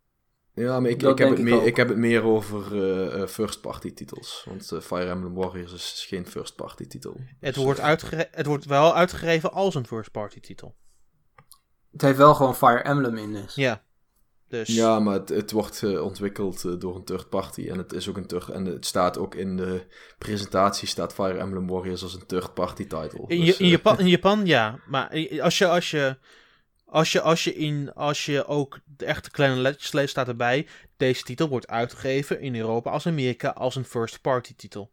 [0.56, 4.45] Ja, maar ik, ik, heb, het meer, ik heb het meer over uh, first-party titels.
[4.47, 7.16] Want uh, Fire Emblem Warriors is geen first-party titel.
[7.39, 7.82] Het, dus, wordt
[8.32, 10.76] het wordt wel uitgegeven als een first-party titel.
[11.91, 13.56] Het heeft wel gewoon Fire Emblem in dus.
[13.56, 13.84] Ja.
[14.47, 14.68] Dus...
[14.68, 17.68] Ja, maar het, het wordt uh, ontwikkeld uh, door een third party.
[17.70, 18.49] En het is ook een third...
[18.49, 19.86] En het staat ook in de
[20.18, 23.24] presentatie staat Fire Emblem Warriors als een third party title.
[23.28, 24.80] In, dus, in, Japan, in Japan ja.
[24.88, 25.10] Maar
[25.41, 26.18] als je, als je,
[26.86, 30.68] als je, als je, in, als je ook de echte kleine leest, staat erbij...
[30.98, 34.91] Deze titel wordt uitgegeven in Europa als Amerika als een first party titel.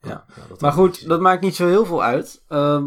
[0.00, 2.42] Ja, ja maar goed, dat maakt niet zo heel veel uit.
[2.48, 2.84] Uh,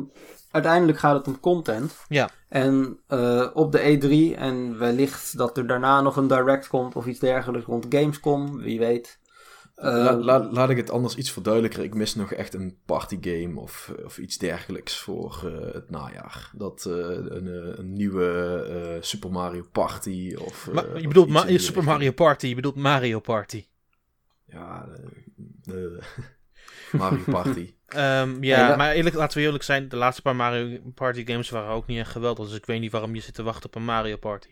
[0.52, 1.96] uiteindelijk gaat het om content.
[2.08, 2.30] Ja.
[2.50, 7.06] En uh, op de E3 en wellicht dat er daarna nog een direct komt of
[7.06, 9.20] iets dergelijks rond Gamescom, wie weet.
[9.84, 11.84] Uh, la, laat ik het anders iets verduidelijken.
[11.84, 16.52] Ik mis nog echt een partygame of, of iets dergelijks voor uh, het najaar.
[16.56, 20.70] Dat een, een, nieuwe Super Mario Party of.
[20.72, 23.66] Maar, je bedoelt Ma Super Mario Party, je bedoelt Mario Party.
[24.46, 24.88] Ja,
[26.92, 27.74] Mario Party.
[27.96, 31.74] Um, ja, maar eerlijk, laten we eerlijk zijn, de laatste paar Mario Party games waren
[31.74, 32.48] ook niet echt geweldig.
[32.48, 34.50] Dus ik weet niet waarom je zit te wachten op een Mario Party.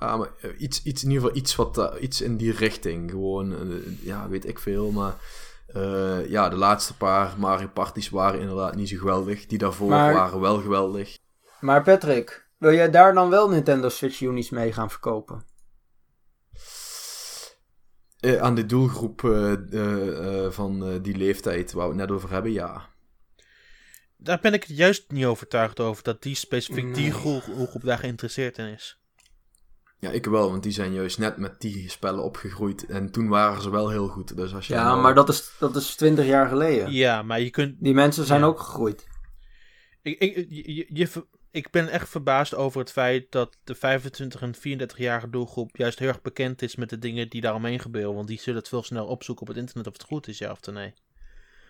[0.00, 3.10] Ah, maar eh, iets, iets, in ieder geval iets, wat, uh, iets in die richting.
[3.10, 4.90] Gewoon, uh, ja, weet ik veel.
[4.90, 5.14] Maar
[5.76, 9.46] uh, ja, de laatste paar Mario Parties waren inderdaad niet zo geweldig.
[9.46, 11.18] Die daarvoor waren wel geweldig.
[11.60, 15.44] Maar Patrick, wil jij daar dan wel Nintendo Switch Unis mee gaan verkopen?
[18.20, 22.52] Uh, aan de doelgroep uh, uh, van die leeftijd waar we het net over hebben,
[22.52, 22.88] ja.
[24.16, 28.66] Daar ben ik juist niet overtuigd over dat die specifiek die doelgroep daar geïnteresseerd in
[28.66, 28.99] is.
[30.00, 32.86] Ja, ik wel, want die zijn juist net met die spellen opgegroeid.
[32.86, 34.36] En toen waren ze wel heel goed.
[34.36, 36.92] Dus als je ja, maar dat is, dat is 20 jaar geleden.
[36.92, 37.76] Ja, maar je kunt.
[37.78, 39.06] Die mensen zijn ook gegroeid.
[40.02, 41.08] Ik, ik, je, je,
[41.50, 46.08] ik ben echt verbaasd over het feit dat de 25 en 34-jarige doelgroep juist heel
[46.08, 48.14] erg bekend is met de dingen die daaromheen gebeuren.
[48.14, 50.50] Want die zullen het veel snel opzoeken op het internet of het goed is, ja
[50.50, 50.94] of nee.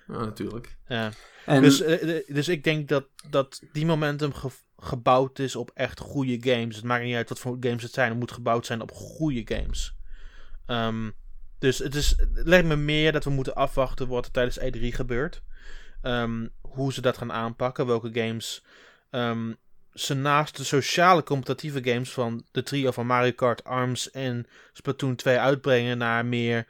[0.07, 0.76] Ja, natuurlijk.
[0.89, 1.12] Ja.
[1.47, 1.62] En...
[1.62, 4.33] Dus, eh, dus ik denk dat, dat die momentum
[4.81, 6.76] gebouwd is op echt goede games.
[6.76, 8.09] Het maakt niet uit wat voor games het zijn.
[8.09, 9.95] Het moet gebouwd zijn op goede games.
[10.66, 11.14] Um,
[11.59, 14.81] dus het, is, het lijkt me meer dat we moeten afwachten wat er tijdens E3
[14.81, 15.43] gebeurt.
[16.03, 17.87] Um, hoe ze dat gaan aanpakken.
[17.87, 18.64] Welke games
[19.11, 19.57] um,
[19.95, 25.16] ze naast de sociale competitieve games van de trio van Mario Kart, ARMS en Splatoon
[25.16, 26.66] 2 uitbrengen naar meer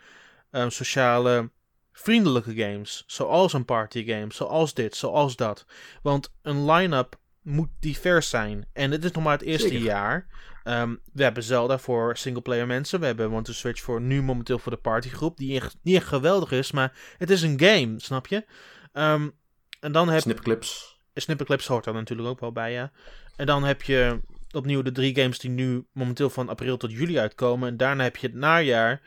[0.69, 1.51] sociale
[1.93, 3.05] vriendelijke games.
[3.07, 5.67] Zoals een party game, zoals dit, zoals dat.
[6.03, 8.67] Want een line-up moet divers zijn.
[8.73, 10.27] En het is nog maar het eerste jaar.
[10.65, 13.01] Um, we hebben Zelda voor singleplayer mensen.
[13.01, 15.37] We hebben Want to Switch voor nu momenteel voor de partygroep.
[15.37, 18.45] Die echt, niet echt geweldig is, maar het is een game, snap je?
[18.93, 19.33] Um,
[19.81, 20.21] en dan heb...
[20.21, 20.99] Snipclips.
[21.15, 22.93] Snipperclips hoort er natuurlijk ook wel bij, ja.
[23.37, 24.21] En dan heb je
[24.51, 27.69] opnieuw de drie games die nu momenteel van april tot juli uitkomen.
[27.69, 29.01] En daarna heb je het najaar.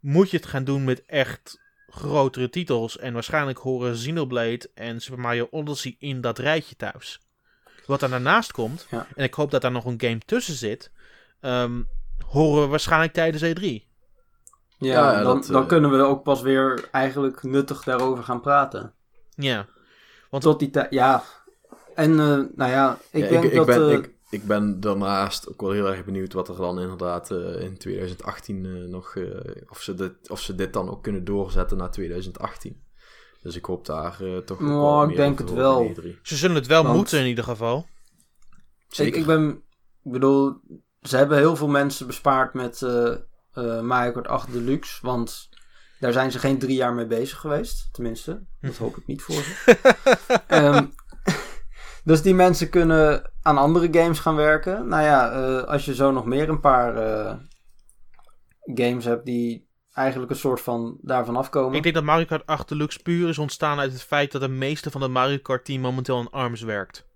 [0.00, 2.98] Moet je het gaan doen met echt grotere titels.
[2.98, 7.20] En waarschijnlijk horen Xenoblade en Super Mario Odyssey in dat rijtje thuis.
[7.90, 10.90] Wat er daarnaast komt, en ik hoop dat daar nog een game tussen zit,
[11.40, 11.88] um,
[12.26, 13.62] horen we waarschijnlijk tijdens E3.
[13.62, 13.84] Ja,
[14.78, 15.68] ja dan, dan uh...
[15.68, 18.92] kunnen we ook pas weer eigenlijk nuttig daarover gaan praten.
[19.34, 19.66] Ja.
[20.30, 21.22] Want tot die tijd, ja,
[21.94, 22.18] en uh,
[22.54, 23.68] nou ja, ik denk ik, dat...
[23.68, 26.80] Ik ben, uh, ik, ik ben daarnaast ook wel heel erg benieuwd wat er dan
[26.80, 29.16] inderdaad uh, in 2018 nog...
[29.68, 32.82] of, ze dit, of ze dit dan ook kunnen doorzetten naar 2018.
[33.42, 35.92] Dus ik hoop daar toch oh, wel ik denk het wel.
[36.22, 37.86] Ze zullen het wel Want, moeten in ieder geval.
[38.88, 39.14] Zeker.
[39.14, 39.62] Ik, ik ben...
[40.02, 40.60] Ik bedoel,
[41.02, 42.80] ze hebben heel veel mensen bespaard met
[43.82, 44.98] Mario Kart 8 Deluxe.
[45.02, 45.48] Want
[46.00, 47.88] daar zijn ze geen drie jaar mee bezig geweest.
[47.92, 49.76] Tenminste, dat hoop ik niet voor ze.
[50.48, 50.94] um,
[52.04, 54.88] Dus die mensen kunnen aan andere games gaan werken.
[54.88, 57.34] Nou ja, eh, als je zo nog meer een paar eh,
[58.74, 61.76] games hebt die eigenlijk een soort van daarvan afkomen.
[61.76, 64.48] Ik denk dat Mario Kart 8 Deluxe puur is ontstaan uit het feit dat de
[64.48, 67.08] meeste van het Mario Kart team momenteel aan ARMS werkt.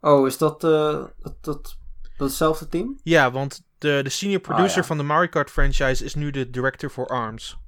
[0.00, 1.76] Oh, is dat, eh, dat, dat,
[2.16, 2.98] dat hetzelfde team?
[3.02, 4.82] Ja, want de, de senior producer Ah, ja.
[4.82, 7.58] van de Mario Kart franchise is nu de director voor ARMS.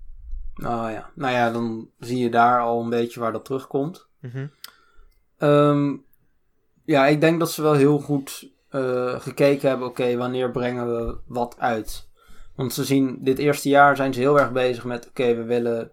[0.54, 1.10] Nou ja.
[1.14, 4.08] nou ja, dan zie je daar al een beetje waar dat terugkomt.
[4.20, 4.46] Mhm.
[5.38, 5.96] Ehm,
[6.84, 9.88] ja, ik denk dat ze wel heel goed eh, gekeken hebben.
[9.88, 12.08] Oké, wanneer brengen we wat uit?
[12.60, 15.08] Want ze zien, dit eerste jaar zijn ze heel erg bezig met...
[15.08, 15.92] Oké, we willen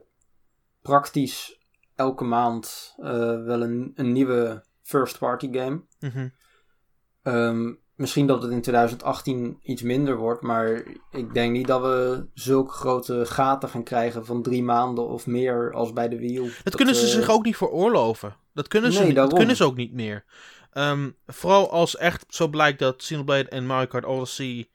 [0.81, 1.59] praktisch
[1.95, 5.81] elke maand eh, wel een, een nieuwe first party game.
[5.99, 6.27] Mhm.
[7.23, 12.27] Ehm, misschien dat het in 2018 iets minder wordt, maar ik denk niet dat we
[12.33, 16.51] zulke grote gaten gaan krijgen van drie maanden of meer als bij de Wii U.
[16.63, 18.35] Dat, kunnen ze eh, zich ook niet veroorloven.
[18.53, 20.25] Dat kunnen ze, Nee, dat kunnen ze ook niet meer.
[20.71, 24.69] Ehm, vooral als echt zo blijkt dat Xenoblade en Mario Kart Odyssey,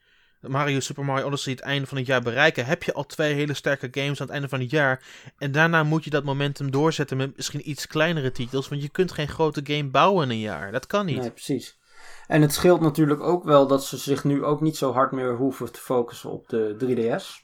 [0.47, 3.53] Mario Super Mario Odyssey het einde van het jaar bereiken, heb je al twee hele
[3.53, 5.03] sterke games aan het einde van het jaar.
[5.37, 9.11] En daarna moet je dat momentum doorzetten met misschien iets kleinere titels, want je kunt
[9.11, 10.71] geen grote game bouwen in een jaar.
[10.71, 11.19] Dat kan niet.
[11.19, 11.77] Nee, precies.
[12.27, 15.35] En het scheelt natuurlijk ook wel dat ze zich nu ook niet zo hard meer
[15.35, 17.42] hoeven te focussen op de 3DS.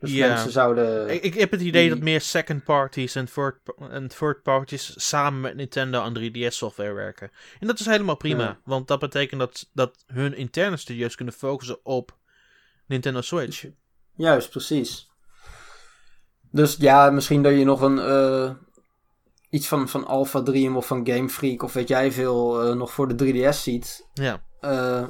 [0.00, 0.28] Dus Ja.
[0.28, 1.08] mensen zouden...
[1.10, 3.56] Ik, ik heb het idee die- dat meer second parties en third,
[3.90, 7.30] en third parties samen met Nintendo aan 3DS software werken.
[7.60, 8.58] En dat is helemaal prima, Ja.
[8.64, 12.16] want dat betekent dat, dat hun interne studios kunnen focussen op
[12.86, 13.66] Nintendo Switch.
[14.16, 15.08] Juist, precies.
[16.50, 17.98] Dus ja, misschien dat je nog een...
[17.98, 18.50] eh,
[19.50, 22.92] iets van, van Alpha Dream of van Game Freak of weet jij veel eh, nog
[22.92, 24.08] voor de 3DS ziet.
[24.14, 25.04] Ja, Eh,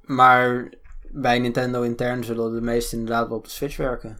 [0.00, 0.72] maar
[1.10, 4.18] bij Nintendo intern zullen de meeste inderdaad wel op de Switch werken.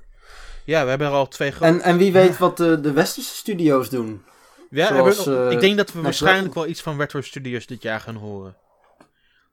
[0.65, 1.65] ja we hebben er al twee grote...
[1.73, 4.23] En, en wie weet wat de, de westerse studio's doen.
[4.71, 7.83] Ja, zoals, hebben- eh, ik denk dat we waarschijnlijk wel iets van Retro Studios dit
[7.83, 8.57] jaar gaan horen.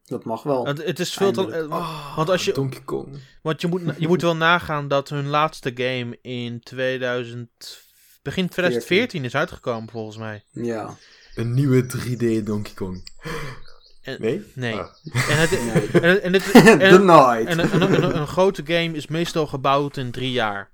[0.06, 0.66] Dat mag wel.
[0.66, 1.52] Want het is veel te...
[1.52, 3.20] Eh, want als je, Donkey Kong.
[3.42, 7.84] want je, moet, je moet wel nagaan dat hun laatste game in 2000...
[8.22, 10.44] Begin 2014 is uitgekomen volgens mij.
[10.52, 10.96] Ja.
[11.36, 13.04] Een nieuwe 3D Donkey Kong.
[14.06, 14.52] En- Nee?
[14.54, 14.74] Nee.
[14.76, 14.88] Ah.
[15.30, 16.02] En, het, Nee.
[16.02, 17.46] en, en, dit- en, The Night.
[17.46, 20.70] En een, een, een, een grote game is meestal gebouwd in drie jaar.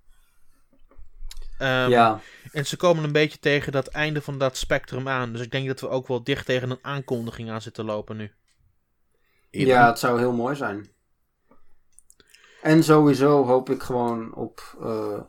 [1.57, 2.19] Ehm, ja.
[2.51, 5.31] En ze komen een beetje tegen dat einde van dat spectrum aan.
[5.31, 8.31] Dus ik denk dat we ook wel dicht tegen een aankondiging aan zitten lopen nu.
[9.49, 10.89] ja, het zou heel mooi zijn.
[12.61, 15.19] En sowieso hoop ik gewoon op eh,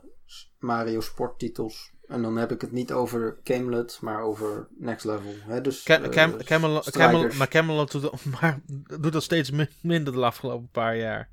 [0.59, 1.91] Mario sporttitels.
[2.13, 5.33] En dan heb ik het niet over Camelot, maar over Next Level.
[5.39, 5.61] Hè?
[5.61, 8.59] Dus, eh, Cam- Camelot, maar Camelot doet, maar
[8.99, 11.29] doet dat steeds min- minder de afgelopen paar jaar.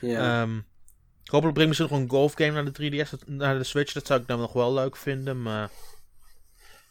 [0.00, 0.42] Ja.
[0.42, 0.60] Ehm,
[1.24, 3.92] hopelijk brengen ze nog een golfgame naar de 3DS, dat- naar de Switch.
[3.92, 5.42] Dat zou ik dan nog wel leuk vinden.
[5.42, 5.70] Maar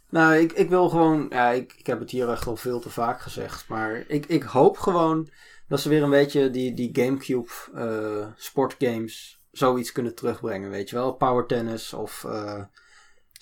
[0.10, 1.26] Nou, ik, ik wil gewoon...
[1.30, 3.68] Ja, ik, ik heb het hier echt al veel te vaak gezegd.
[3.68, 5.30] Maar ik, ik hoop gewoon
[5.68, 10.70] dat ze weer een beetje die, die Gamecube eh, sportgames zoiets kunnen terugbrengen.
[10.70, 11.14] Weet je wel?
[11.14, 12.64] Power Tennis of eh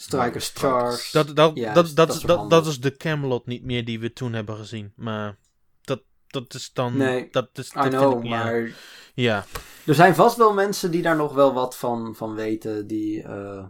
[0.02, 0.52] Strikers.
[0.56, 1.10] Charge.
[1.12, 4.14] dat, dat, Ja, dat, dat dat, is dat, dat de Camelot niet meer die we
[4.14, 4.94] toen hebben gezien.
[4.96, 5.38] Maar
[5.82, 6.98] dat, dat is dan...
[6.98, 8.44] Nee, dat is, I dat vind know, ik, ja.
[8.44, 8.72] maar
[9.14, 9.46] Ja,
[9.86, 12.88] er zijn vast wel mensen die daar nog wel wat van, van weten.
[12.88, 13.68] Die eh,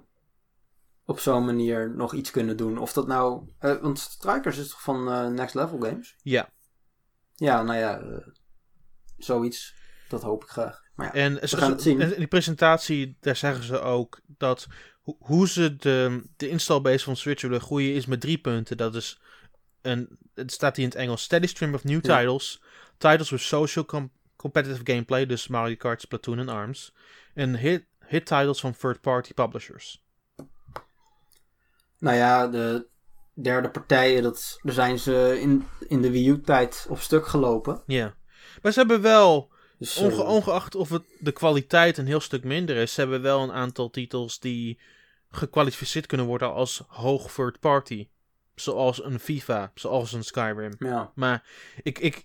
[1.05, 2.77] op zo'n manier nog iets kunnen doen.
[2.77, 3.49] Of dat nou...
[3.59, 6.15] eh, want Strikers is toch van eh, Next Level Games?
[6.21, 6.49] ja.
[7.36, 8.01] Ja, nou ja,
[9.17, 9.75] zoiets.
[10.09, 10.82] Dat hoop ik graag.
[10.95, 12.01] Maar ja, En ze, gaan het zien.
[12.01, 14.67] en in die presentatie, daar zeggen ze ook dat
[15.18, 18.78] ho- hoe ze de, de installbase van Switch willen groeien is met drie punten.
[18.78, 19.20] Dat is,
[19.82, 22.18] een, het staat hier in het Engels, steady stream of new Ja.
[22.18, 22.62] titles.
[22.97, 26.93] Titles with social com- competitive gameplay, dus Mario Kart, Splatoon en ARMS.
[27.34, 30.03] En hit, hit titles van third-party publishers.
[31.99, 32.88] nou ja, de
[33.34, 37.84] derde partijen, dat, daar zijn ze in, in de Wii U-tijd op stuk gelopen.
[37.86, 38.16] Ja.
[38.62, 42.43] Maar ze hebben wel, Dus, eh, onge- ongeacht of het de kwaliteit een heel stuk
[42.43, 44.80] minder is, ze hebben wel een aantal titels die
[45.32, 48.07] gekwalificeerd kunnen worden als hoog third party.
[48.55, 50.73] Zoals een FIFA, zoals een Skyrim.
[50.80, 51.11] ja.
[51.15, 51.43] Maar
[51.84, 52.23] ik, ik,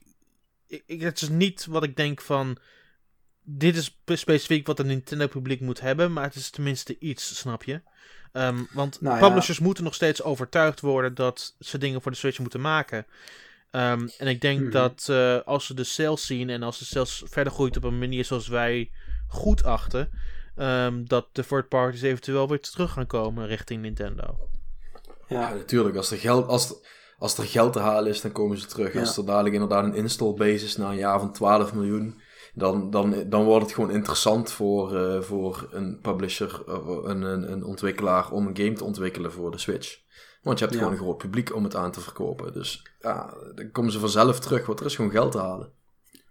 [0.66, 2.56] ik, ik- het is niet wat ik denk van.
[3.46, 7.62] Dit is spe- specifiek wat een Nintendo-publiek moet hebben, maar het is tenminste iets, snap
[7.62, 7.82] je?
[8.32, 9.28] Ehm, want Nou ja.
[9.28, 13.06] publishers moeten nog steeds overtuigd worden dat ze dingen voor de Switch moeten maken.
[13.70, 14.70] Ehm, en ik denk Mhm.
[14.70, 17.98] dat eh, als ze de sales zien en als de sales verder groeit op een
[17.98, 18.90] manier zoals wij
[19.28, 20.10] goed achten,
[20.56, 24.38] ehm, dat de third parties eventueel weer terug gaan komen richting Nintendo.
[25.28, 25.54] Ja, Ja.
[25.54, 25.96] natuurlijk.
[25.96, 26.74] Als er, geld, als,
[27.18, 28.92] als er geld te halen is, dan komen ze terug.
[28.92, 29.00] Ja.
[29.00, 32.20] Als er dadelijk inderdaad een install base is na een jaar van 12 miljoen,
[32.54, 37.52] dan, dan, dan wordt het gewoon interessant voor, eh, voor een publisher, of een, een,
[37.52, 40.02] een ontwikkelaar, om een game te ontwikkelen voor de Switch.
[40.42, 40.82] Want je hebt Ja.
[40.82, 42.52] gewoon een groot publiek om het aan te verkopen.
[42.52, 45.72] Dus ja, dan komen ze vanzelf terug, want er is gewoon geld te halen.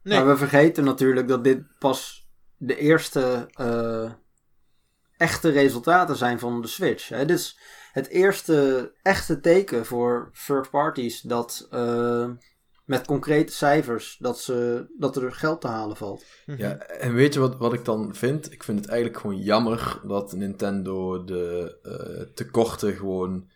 [0.03, 0.17] Nee.
[0.17, 2.22] Maar we vergeten natuurlijk dat dit pas
[2.58, 4.12] de eerste eh,
[5.18, 7.10] echte resultaten zijn van de Switch.
[7.10, 7.26] Hè?
[7.26, 7.60] Dit is
[7.91, 12.30] het eerste echte teken voor third parties dat eh,
[12.86, 16.26] met concrete cijfers dat, ze, dat er geld te halen valt.
[16.45, 16.58] Mhm.
[16.58, 18.51] Ja, en weet je wat, wat ik dan vind?
[18.51, 23.51] Ik vind het eigenlijk gewoon jammer dat Nintendo de eh, tekorten gewoon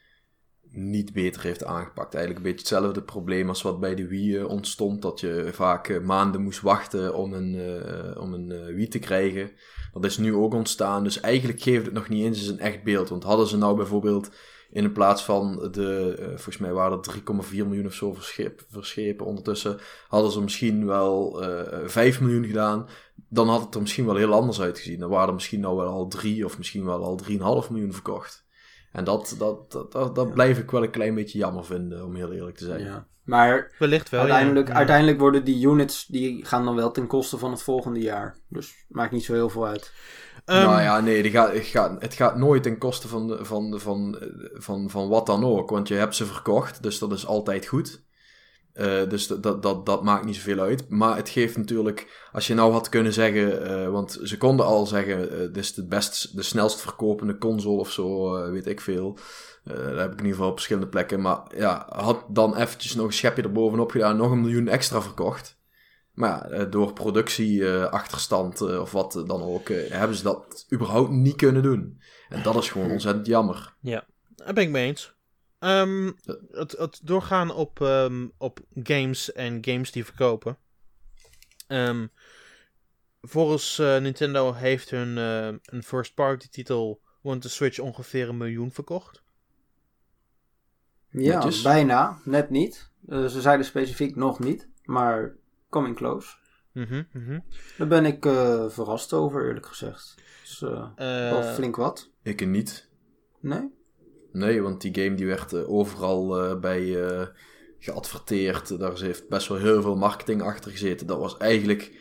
[0.72, 2.14] niet beter heeft aangepakt.
[2.14, 5.02] Eigenlijk een beetje hetzelfde probleem als wat bij de Wii eh, ontstond.
[5.02, 9.52] Dat je vaak eh, maanden moest wachten om een, eh, om een Wii te krijgen.
[9.94, 11.04] Dat is nu ook ontstaan.
[11.04, 13.10] Dus eigenlijk geeft het nog niet eens een echt beeld.
[13.10, 14.30] Want hadden ze nou bijvoorbeeld
[14.72, 19.78] in plaats van de, volgens mij waren er 3,4 miljoen of zo verschip, verschepen ondertussen,
[20.08, 22.88] hadden ze misschien wel eh 5 miljoen gedaan,
[23.30, 25.00] dan had het er misschien wel heel anders uitgezien.
[25.00, 27.20] Dan waren er misschien nou wel al 3 of misschien wel al
[27.64, 28.47] 3,5 miljoen verkocht.
[28.98, 30.34] En dat, dat, dat, dat, dat Ja.
[30.34, 32.84] blijf ik wel een klein beetje jammer vinden, om heel eerlijk te zijn.
[32.84, 33.08] Ja.
[33.24, 34.74] Maar Wellicht wel, uiteindelijk, ja.
[34.74, 38.38] uiteindelijk worden die units die gaan dan wel ten koste van het volgende jaar.
[38.50, 39.94] Dus maakt niet zo heel veel uit.
[40.46, 43.46] Ehm, nou ja, nee, die gaat, het, gaat, het gaat nooit ten koste van, de,
[43.46, 45.70] van, de- van, eh, van, van wat dan ook.
[45.70, 48.06] Want je hebt ze verkocht, dus dat is altijd goed.
[48.78, 50.90] Eh, dus dat, dat, dat, maakt niet zoveel uit.
[50.90, 54.86] Maar het geeft natuurlijk, als je nou had kunnen zeggen, eh, want ze konden al
[54.86, 59.18] zeggen, eh, dit is de, best, de snelst verkopende console of zo, weet ik veel.
[59.64, 61.22] Dat heb ik in ieder geval op verschillende plekken.
[61.22, 65.60] Maar ja, had dan eventjes nog een schepje erbovenop gedaan, nog een miljoen extra verkocht.
[66.14, 72.02] Maar ja, door productieachterstand of wat dan ook, hebben ze dat überhaupt niet kunnen doen.
[72.30, 73.76] En dat is gewoon ontzettend jammer.
[74.36, 75.17] Daar ben ik mee eens.
[75.60, 76.12] Ehm,
[76.52, 80.58] het, het doorgaan op, ehm, op games en games die verkopen.
[81.68, 82.08] Ehm,
[83.22, 88.38] volgens eh, Nintendo heeft hun eh, een first party titel Want the Switch ongeveer een
[88.38, 89.24] miljoen verkocht.
[91.10, 91.62] Ja, Netjes.
[91.62, 92.20] bijna.
[92.24, 92.92] Net niet.
[93.08, 94.68] Eh, ze zeiden specifiek nog niet.
[94.84, 95.36] Maar
[95.70, 96.36] coming close.
[96.72, 97.40] Mhm, mhm.
[97.78, 100.16] Daar ben ik eh, verrast over, eerlijk gezegd.
[100.42, 102.12] Dus, eh, wel flink wat.
[102.24, 102.90] Ik niet.
[103.40, 103.76] Nee?
[104.38, 107.28] Nee, want die game die werd eh, overal eh, bij eh,
[107.80, 108.80] geadverteerd.
[108.80, 111.08] Daar heeft best wel heel veel marketing achter gezeten.
[111.08, 111.92] Dat was eigenlijk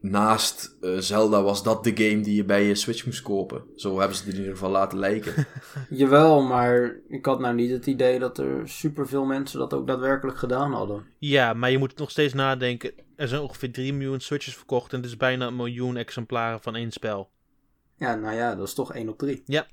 [0.00, 3.62] naast Zelda was dat de game die je bij je Switch moest kopen.
[3.76, 5.46] Zo hebben ze het in ieder geval laten lijken.
[5.90, 10.38] Jawel, maar ik had nou niet het idee dat er superveel mensen dat ook daadwerkelijk
[10.38, 11.06] gedaan hadden.
[11.18, 12.92] Ja, maar je moet nog steeds nadenken.
[13.16, 16.76] Er zijn ongeveer 3 miljoen Switches verkocht en het is bijna een miljoen exemplaren van
[16.76, 17.30] één spel.
[17.96, 19.42] Ja, nou ja, dat is toch 1 op 3.
[19.46, 19.66] Ja,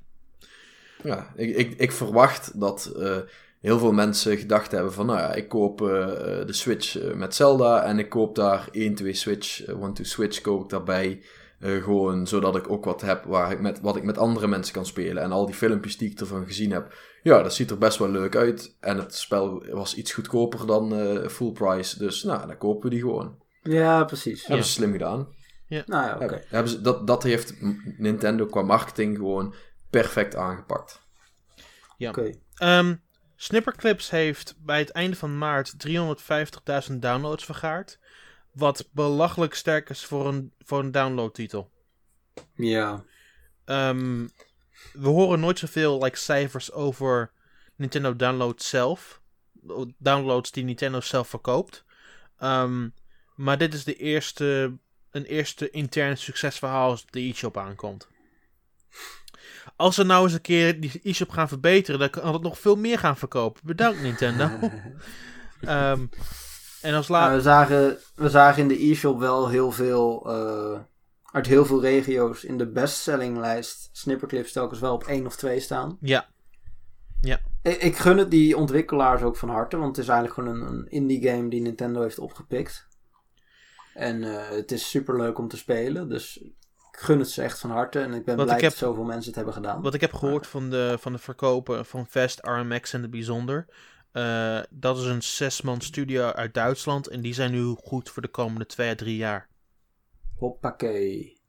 [1.36, 3.18] ik, ik, ik verwacht dat eh,
[3.60, 6.02] heel veel mensen gedacht hebben van, nou ja, ik koop eh,
[6.40, 10.06] eh, de Switch met Zelda en ik koop daar 1, 2 Switch, eh, One, 2
[10.08, 11.22] Switch koop ik daarbij.
[11.60, 14.74] eh, gewoon zodat ik ook wat heb waar ik met, wat ik met andere mensen
[14.74, 15.24] kan spelen.
[15.24, 16.94] En al die filmpjes die ik ervan gezien heb,
[17.24, 18.76] ja, dat ziet er best wel leuk uit.
[18.80, 21.98] En het spel was iets goedkoper dan eh, full price.
[21.98, 23.36] Dus nou, dan kopen we die gewoon.
[23.64, 24.46] Ja, precies.
[24.46, 25.28] Hebben ze slim gedaan.
[25.86, 26.42] Nou ja, oké.
[26.82, 27.54] Dat, dat heeft
[27.98, 29.54] Nintendo qua marketing gewoon
[29.92, 31.02] perfect aangepakt.
[31.98, 32.32] Oké.
[32.56, 32.96] Ehm,
[33.36, 38.00] Snipperclips heeft bij het einde van maart 350.000 downloads vergaard.
[38.52, 41.72] Wat belachelijk sterk is voor een, voor een downloadtitel.
[42.56, 43.04] Ja.
[43.66, 44.28] Ehm,
[44.94, 47.32] we horen nooit zoveel like, cijfers over
[47.76, 49.22] Nintendo downloads zelf.
[49.98, 51.86] Downloads die Nintendo zelf verkoopt.
[52.38, 52.90] Ehm,
[53.36, 54.78] maar dit is de eerste,
[55.12, 58.08] een eerste interne succesverhaal als de e-shop aankomt.
[59.76, 62.76] Als ze nou eens een keer die e-shop gaan verbeteren, dan kan het nog veel
[62.76, 63.62] meer gaan verkopen.
[63.66, 64.50] Bedankt Nintendo.
[65.62, 66.06] Ehm,
[66.82, 67.36] en als Maar laat.
[67.36, 70.80] we, zagen, we zagen in de e-shop wel heel veel, eh,
[71.32, 75.98] uit heel veel regio's in de bestsellinglijst Snipperclips telkens wel op 1 of 2 staan.
[76.02, 76.28] Ja,
[77.62, 80.74] Ik, ik gun het die ontwikkelaars ook van harte, want het is eigenlijk gewoon een,
[80.74, 82.88] een indie game die Nintendo heeft opgepikt.
[83.94, 86.44] En eh, het is super leuk om te spelen, dus
[86.92, 88.00] gun het ze echt van harte.
[88.00, 89.82] En ik ben blij ik heb- dat zoveel mensen het hebben gedaan.
[89.82, 93.66] Wat ik heb gehoord van de, van de verkopen van Vest, RMX en de Bijzonder.
[94.12, 97.08] eh, dat is een zesman studio uit Duitsland.
[97.08, 99.50] En die zijn nu goed voor de komende twee à drie jaar.
[100.38, 101.40] Hoppakee.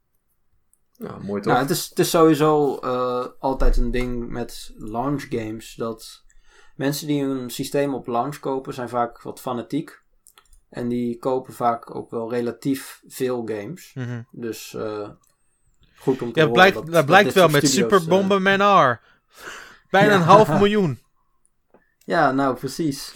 [0.91, 1.51] Ja, mooi toch?
[1.53, 5.75] Nou, het is, het is sowieso eh, altijd een ding met launch games.
[5.75, 6.23] Dat
[6.75, 10.01] mensen die een systeem op launch kopen, zijn vaak wat fanatiek.
[10.69, 13.91] En die kopen vaak ook wel relatief veel games.
[13.93, 14.21] Mhm.
[14.31, 15.09] Dus eh,
[16.03, 19.01] goed om te Ja, blijkt, dat, blijkt wel met studio's, Super eh, Bomberman R.
[19.89, 20.15] Bijna Ja.
[20.15, 20.99] een half miljoen.
[22.05, 23.13] ja, nou precies.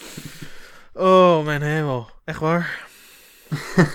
[0.93, 2.09] Oh, mijn hemel.
[2.25, 2.87] Echt waar?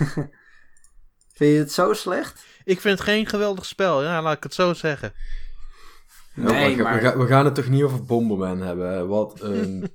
[1.34, 2.45] Vind je het zo slecht?
[2.64, 4.03] Ik vind het geen geweldig spel.
[4.03, 5.12] Ja, laat ik het zo zeggen.
[6.35, 7.01] Ja, maar Nee, we, maar...
[7.01, 8.93] ga- we gaan het toch niet over Bomberman hebben.
[8.93, 9.07] hè?
[9.07, 9.91] Wat een...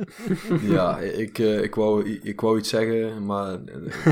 [0.62, 3.56] ja, ik, eh, ik, wou, ik wou iets zeggen, maar eh,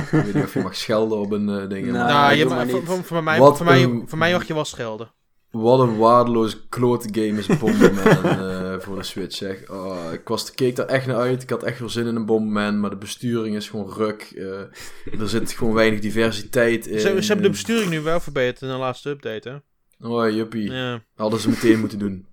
[0.03, 1.87] ik weet niet of je mag schelden op een eh, ding.
[1.87, 4.47] Nou, maar nou, je, voor, voor, voor mij, Wat voor, mij, een- voor mij mag
[4.47, 5.11] je wel schelden.
[5.51, 9.71] Wat een waardeloos klote game is Bomberman eh, voor de Switch, zeg.
[9.71, 11.43] Oh, ik, was, keek daar echt naar uit.
[11.43, 14.33] Ik had echt wel zin in een Bomberman, maar de besturing is gewoon ruk.
[14.37, 17.01] eh, er zit gewoon weinig diversiteit in.
[17.01, 19.57] Ze, ze hebben de besturing nu wel verbeterd in de laatste update, hè?
[20.03, 20.71] Oh, juppie.
[20.71, 21.03] Ja.
[21.15, 22.29] Hadden ze meteen moeten doen.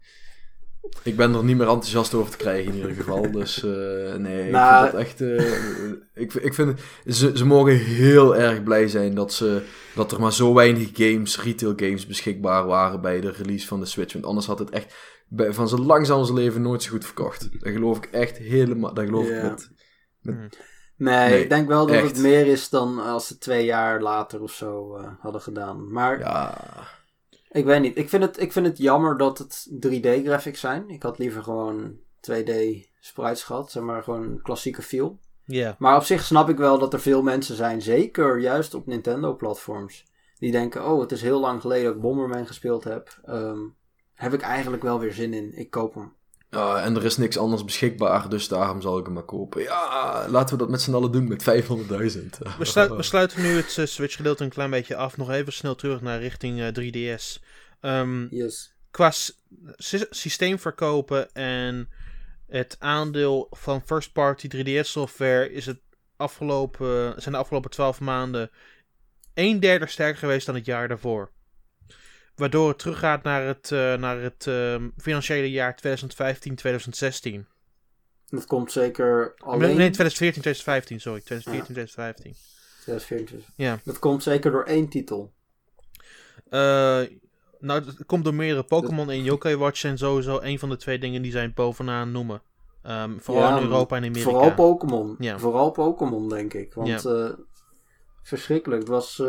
[1.04, 3.32] Ik ben er niet meer enthousiast over te krijgen in ieder geval.
[3.32, 5.22] Dus eh, nee, Nou- ik vind dat echt...
[5.22, 5.92] eh,
[6.24, 9.62] ik, ik vind, ze, ze mogen heel erg blij zijn dat, ze,
[9.96, 13.86] dat er maar zo weinig games, retail games, beschikbaar waren bij de release van de
[13.86, 14.14] Switch.
[14.14, 14.96] Want anders had het echt
[15.28, 17.50] bij, van zijn langzaamste leven nooit zo goed verkocht.
[17.62, 18.94] Dat geloof ik echt helemaal...
[18.94, 19.72] Dat geloof ik met...
[20.22, 20.30] Hm.
[20.30, 22.08] Nee, Nee, ik denk wel dat echt.
[22.08, 25.92] het meer is dan als ze twee jaar later of zo eh, hadden gedaan.
[25.92, 26.58] Maar Ja,
[27.52, 27.98] ik weet niet.
[27.98, 30.90] Ik vind, het, ik vind het jammer dat het 3D-graphics zijn.
[30.90, 31.96] Ik had liever gewoon
[32.32, 32.52] 2D
[33.00, 33.72] sprites gehad.
[33.72, 35.20] Zeg maar gewoon een klassieke feel.
[35.46, 35.76] Ja.
[35.80, 40.06] Maar op zich snap ik wel dat er veel mensen zijn, zeker juist op Nintendo-platforms,
[40.40, 43.20] die denken: Oh, het is heel lang geleden dat ik Bomberman gespeeld heb.
[43.26, 43.60] Ehm,
[44.14, 45.58] heb ik eigenlijk wel weer zin in.
[45.58, 46.14] Ik koop hem.
[46.50, 49.62] Ja, en er is niks anders beschikbaar, dus daarom zal ik hem maar kopen.
[49.62, 51.48] Ja, laten we dat met z'n allen doen met 500.000.
[52.58, 55.18] We, sluit- we sluiten nu het eh, Switch-gedeelte een klein beetje af.
[55.18, 56.68] Nog even snel terug naar richting eh,
[57.20, 57.44] 3DS.
[57.82, 58.74] Ehm, Yes.
[58.92, 59.42] qua s-
[59.78, 61.90] sy- systeemverkopen en
[62.48, 65.80] het aandeel van first-party 3DS-software is het
[66.18, 68.52] afgelopen, zijn de afgelopen 12 maanden
[69.34, 71.32] een derde sterker geweest dan het jaar daarvoor.
[72.38, 77.48] Waardoor het teruggaat naar het, eh, naar het ehm, financiële jaar 2015-2016.
[78.30, 79.76] Dat komt zeker Nee, alleen.
[79.76, 81.22] 2014, 2015, sorry.
[81.22, 82.36] 2014, 2015.
[82.82, 83.50] 2024.
[83.56, 83.80] Ja.
[83.84, 85.32] Dat komt zeker door één titel.
[86.50, 87.02] Eh,
[87.60, 91.00] nou, het komt door meerdere Pokémon en Yokai Watch zijn sowieso een van de twee
[91.00, 92.42] dingen die zijn bovenaan noemen.
[92.84, 94.30] Ehm, vooral Ja, in Europa en Amerika.
[94.30, 95.16] Vooral Pokémon.
[95.20, 95.40] Ja.
[95.40, 96.74] Vooral Pokémon, denk ik.
[96.74, 97.30] Want eh,
[98.24, 98.82] verschrikkelijk.
[98.82, 99.22] Het was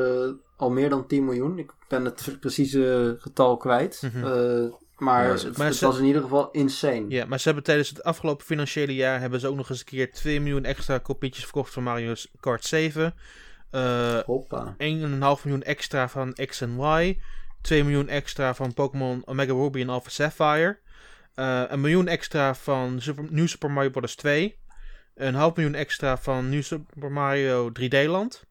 [0.58, 1.58] al meer dan 10 miljoen.
[1.58, 4.02] Ik ben het precieze getal kwijt.
[4.12, 4.24] Mhm.
[4.24, 7.04] Eh, maar Ja, het, maar het ze- was in ieder geval insane.
[7.08, 9.84] Ja, maar ze hebben tijdens het afgelopen financiële jaar hebben ze ook nog eens een
[9.84, 13.14] keer 2 miljoen extra kopietjes verkocht van Mario Kart 7.
[13.70, 14.74] Eh Hoppa.
[14.78, 17.20] 1,5 miljoen extra van X en Y.
[17.62, 20.78] 2 miljoen extra van Pokémon Omega Ruby en Alpha Sapphire.
[21.34, 24.14] Eh, een miljoen extra van Super, New Super Mario Bros.
[24.14, 24.58] 2.
[25.14, 28.46] Een half miljoen extra van New Super Mario 3D Land.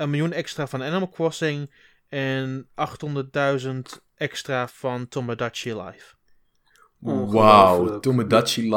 [0.00, 1.88] Een miljoen extra van Animal Crossing.
[2.08, 2.68] En
[3.64, 3.70] 800.000
[4.14, 6.14] extra van Tomodachi Life.
[6.98, 8.00] Wauw.
[8.00, 8.68] Tomodachi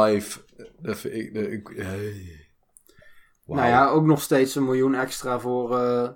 [1.76, 2.48] hey.
[3.46, 3.58] Wauw.
[3.60, 6.10] Nou ja, ook nog steeds een miljoen extra voor eh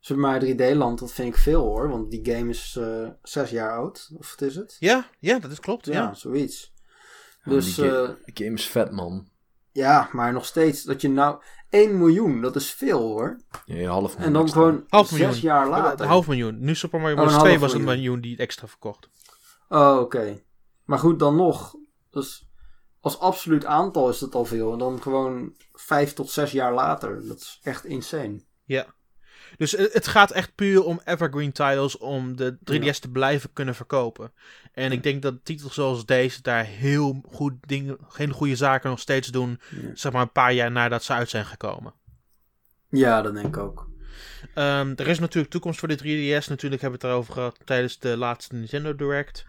[0.00, 0.98] Super Mario 3D Land.
[0.98, 1.88] Dat vind ik veel hoor.
[1.88, 4.10] Want die game is eh zes jaar oud.
[4.18, 4.76] Of wat is het?
[4.78, 5.86] Ja, ja, dat is klopt.
[5.86, 6.14] Ja, Ja.
[6.14, 6.72] zoiets.
[7.44, 9.28] Ja, Dus die, ga- eh, die game is vet, man.
[9.72, 10.82] ja, maar nog steeds.
[10.82, 13.40] Dat je nou 1 miljoen, dat is veel hoor.
[13.64, 14.60] Ja, een half En dan extra.
[14.60, 15.40] gewoon Half zes miljoen.
[15.40, 16.06] jaar Een later.
[16.06, 16.56] half miljoen.
[16.60, 17.38] Nu Super Mario Oh, een Bros.
[17.40, 17.96] 2 half was een miljoen.
[18.00, 19.08] miljoen die het extra verkocht.
[19.68, 20.42] Oh, oké.
[20.84, 21.74] Maar goed, dan nog.
[22.10, 22.48] Dus
[23.00, 24.72] als absoluut aantal is dat al veel.
[24.72, 27.26] En dan gewoon vijf tot zes jaar later.
[27.26, 28.44] Dat is echt insane.
[28.64, 28.86] Ja.
[29.56, 32.92] Dus het het gaat echt puur om evergreen titles om de 3DS Ja.
[32.92, 34.32] te blijven kunnen verkopen.
[34.72, 38.98] En ik denk dat titels zoals deze daar heel goed dingen, geen goede zaken nog
[39.00, 41.94] steeds doen, Ja, zeg maar een paar jaar nadat ze uit zijn gekomen.
[42.88, 43.88] ja dat denk ik ook.
[44.54, 46.48] Ehm, er is natuurlijk toekomst voor de 3DS.
[46.48, 49.44] Natuurlijk hebben we het erover gehad tijdens de laatste Nintendo Direct.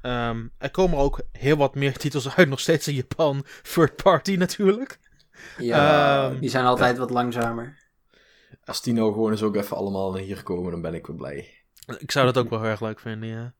[0.00, 3.44] Ehm, er komen ook heel wat meer titels uit, nog steeds in Japan.
[3.62, 4.98] Third party natuurlijk.
[5.58, 7.78] Ja, Ehm, die zijn altijd wat langzamer.
[8.64, 11.16] Als die nou gewoon eens ook even allemaal naar hier komen, dan ben ik weer
[11.16, 11.54] blij.
[11.98, 13.54] Ik zou dat ook wel heel erg leuk vinden, ja.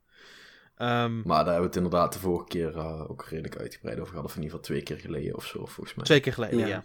[0.77, 4.11] Ehm, Maar daar hebben we het inderdaad de vorige keer eh, ook redelijk uitgebreid over
[4.11, 4.25] gehad.
[4.25, 6.05] Of in ieder geval twee keer geleden of zo, volgens mij.
[6.05, 6.67] Twee keer geleden, ja.
[6.67, 6.85] Ja.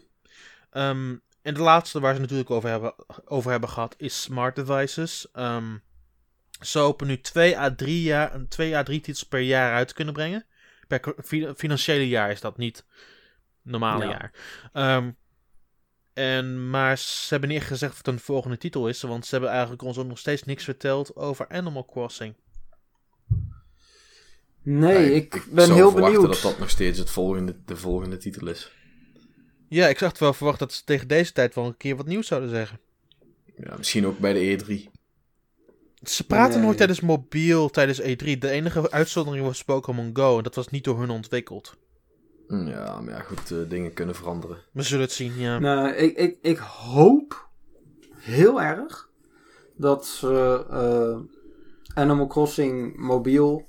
[0.70, 2.93] Ehm, en de laatste waar ze natuurlijk over hebben,
[3.26, 5.28] over hebben gehad is smart devices.
[5.32, 5.78] Ehm,
[6.61, 9.93] ze hopen nu 2 à 3 jaar, 2 à 3 titels per jaar uit te
[9.93, 10.45] kunnen brengen.
[10.88, 11.13] Per
[11.55, 12.86] financiële jaar is dat niet
[13.61, 14.09] normale Ja.
[14.09, 14.32] jaar.
[14.74, 15.11] Ehm,
[16.16, 19.49] en, maar ze hebben niet echt gezegd wat een volgende titel is, want ze hebben
[19.49, 22.34] eigenlijk ons ook nog steeds niks verteld over Animal Crossing.
[24.61, 26.34] Nee, Ja, ik, ben zou heel verwachten benieuwd.
[26.34, 28.72] dat dat nog steeds het volgende, de volgende titel is.
[29.70, 32.28] Ja, ik zag wel verwacht dat ze tegen deze tijd wel een keer wat nieuws
[32.28, 32.80] zouden zeggen.
[33.57, 34.89] Ja, misschien ook bij de E E3.
[36.03, 36.63] Ze praten Nee.
[36.66, 38.38] nooit tijdens mobiel, tijdens E3.
[38.38, 40.38] De enige uitzondering was Pokémon Go.
[40.38, 41.76] En dat was niet door hun ontwikkeld.
[42.47, 44.57] Hm, Ja, maar ja, goed, eh, dingen kunnen veranderen.
[44.71, 45.59] We zullen het zien, ja.
[45.59, 47.49] Nou, ik, ik, ik hoop
[48.15, 49.09] heel erg
[49.77, 51.19] dat ze eh,
[51.95, 53.67] Animal Crossing mobiel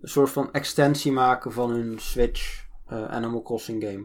[0.00, 3.96] een soort van extensie maken van hun Switch eh, Animal Crossing game.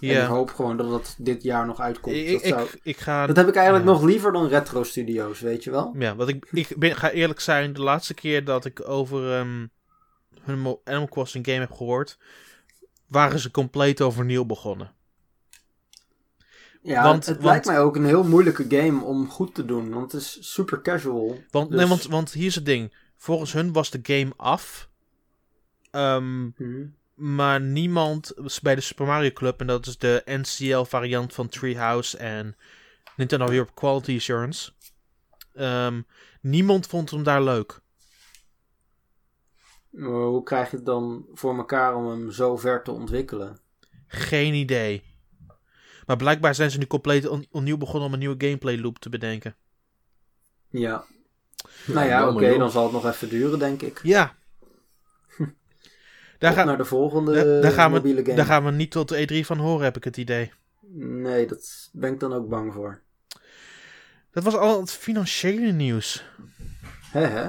[0.00, 0.26] En ik Ja.
[0.26, 2.16] hoop gewoon dat het dit jaar nog uitkomt.
[2.16, 3.26] Ik, dat, ik, zou- ik ga...
[3.26, 3.92] dat heb ik eigenlijk ja.
[3.92, 5.94] nog liever dan Retro Studios, weet je wel?
[5.98, 9.66] Ja, want ik, ik ben, ga eerlijk zijn, de laatste keer dat ik over ehm,
[10.42, 12.18] hun Animal Crossing game heb gehoord,
[13.08, 14.92] waren ze compleet overnieuw begonnen.
[16.82, 19.90] Ja, Want- het, want- lijkt mij ook een heel moeilijke game om goed te doen,
[19.90, 21.42] want het is super casual.
[21.50, 22.94] Want, Dus- nee, want, want hier is het ding.
[23.16, 24.88] Volgens hun was de game af.
[25.90, 26.86] Ehm, Mhm.
[27.14, 32.16] maar niemand bij de Super Mario Club, en dat is de NCL variant van Treehouse
[32.16, 32.56] en
[33.16, 34.72] Nintendo Europe Quality Assurance.
[35.54, 36.02] Ehm,
[36.40, 37.80] niemand vond hem daar leuk.
[39.98, 43.58] Maar hoe krijg je het dan voor elkaar om hem zo ver te ontwikkelen?
[44.06, 45.02] Geen idee.
[46.06, 49.08] Maar blijkbaar zijn ze nu compleet on- opnieuw begonnen om een nieuwe gameplay loop te
[49.08, 49.56] bedenken.
[50.70, 51.04] Ja.
[51.86, 54.00] Nou ja, oké, dan zal het nog even duren, denk ik.
[54.02, 54.34] Ja.
[56.38, 58.34] Daar, Op ga- naar de volgende daar, gaan we, game.
[58.34, 60.52] daar gaan we niet tot de E3 van horen, heb ik het idee.
[60.94, 63.02] Nee, dat ben ik dan ook bang voor.
[64.30, 66.24] Dat was al het financiële nieuws.
[67.10, 67.48] Hè hè?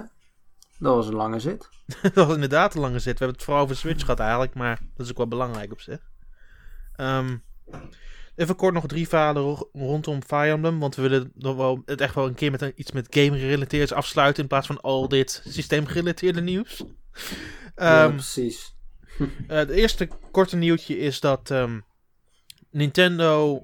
[0.80, 1.70] Dat was een lange zit.
[2.14, 3.12] dat was inderdaad een lange zit.
[3.14, 5.82] We hebben het vooral over Switch gehad eigenlijk, maar dat is ook wel belangrijk op
[5.82, 6.00] zich.
[6.96, 7.38] Ehm,
[8.36, 12.02] even kort nog drie verhalen ro- rondom Fire Emblem, want we willen nog wel het
[12.02, 15.08] echt wel een keer met een, iets met game gerelateerd afsluiten in plaats van al
[15.08, 16.78] dit systeem gerelateerde nieuws.
[17.76, 18.76] ja, Ehm, precies.
[19.48, 21.80] Eh, het eerste korte nieuwtje is dat ehm,
[22.72, 23.64] Nintendo.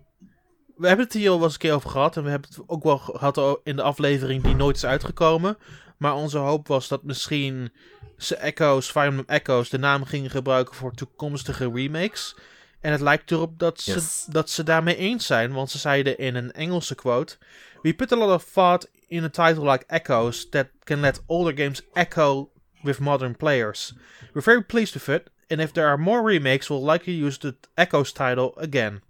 [0.75, 2.17] We hebben het hier al eens een keer over gehad.
[2.17, 5.57] En we hebben het ook wel gehad in de aflevering die nooit is uitgekomen.
[5.97, 7.71] Maar onze hoop was dat misschien
[8.17, 12.35] ze Echoes, Fire Emblem Echoes, de naam gingen gebruiken voor toekomstige remakes.
[12.81, 14.25] En het lijkt erop dat ze, Yes.
[14.29, 15.53] dat ze daarmee eens zijn.
[15.53, 17.37] Want ze zeiden in een Engelse quote:
[17.81, 21.57] We put a lot of thought in a title like Echoes that can let older
[21.57, 23.93] games echo with modern players.
[24.33, 27.55] We're very pleased with it, and if there are more remakes, we'll likely use the
[27.73, 29.01] Echoes title again.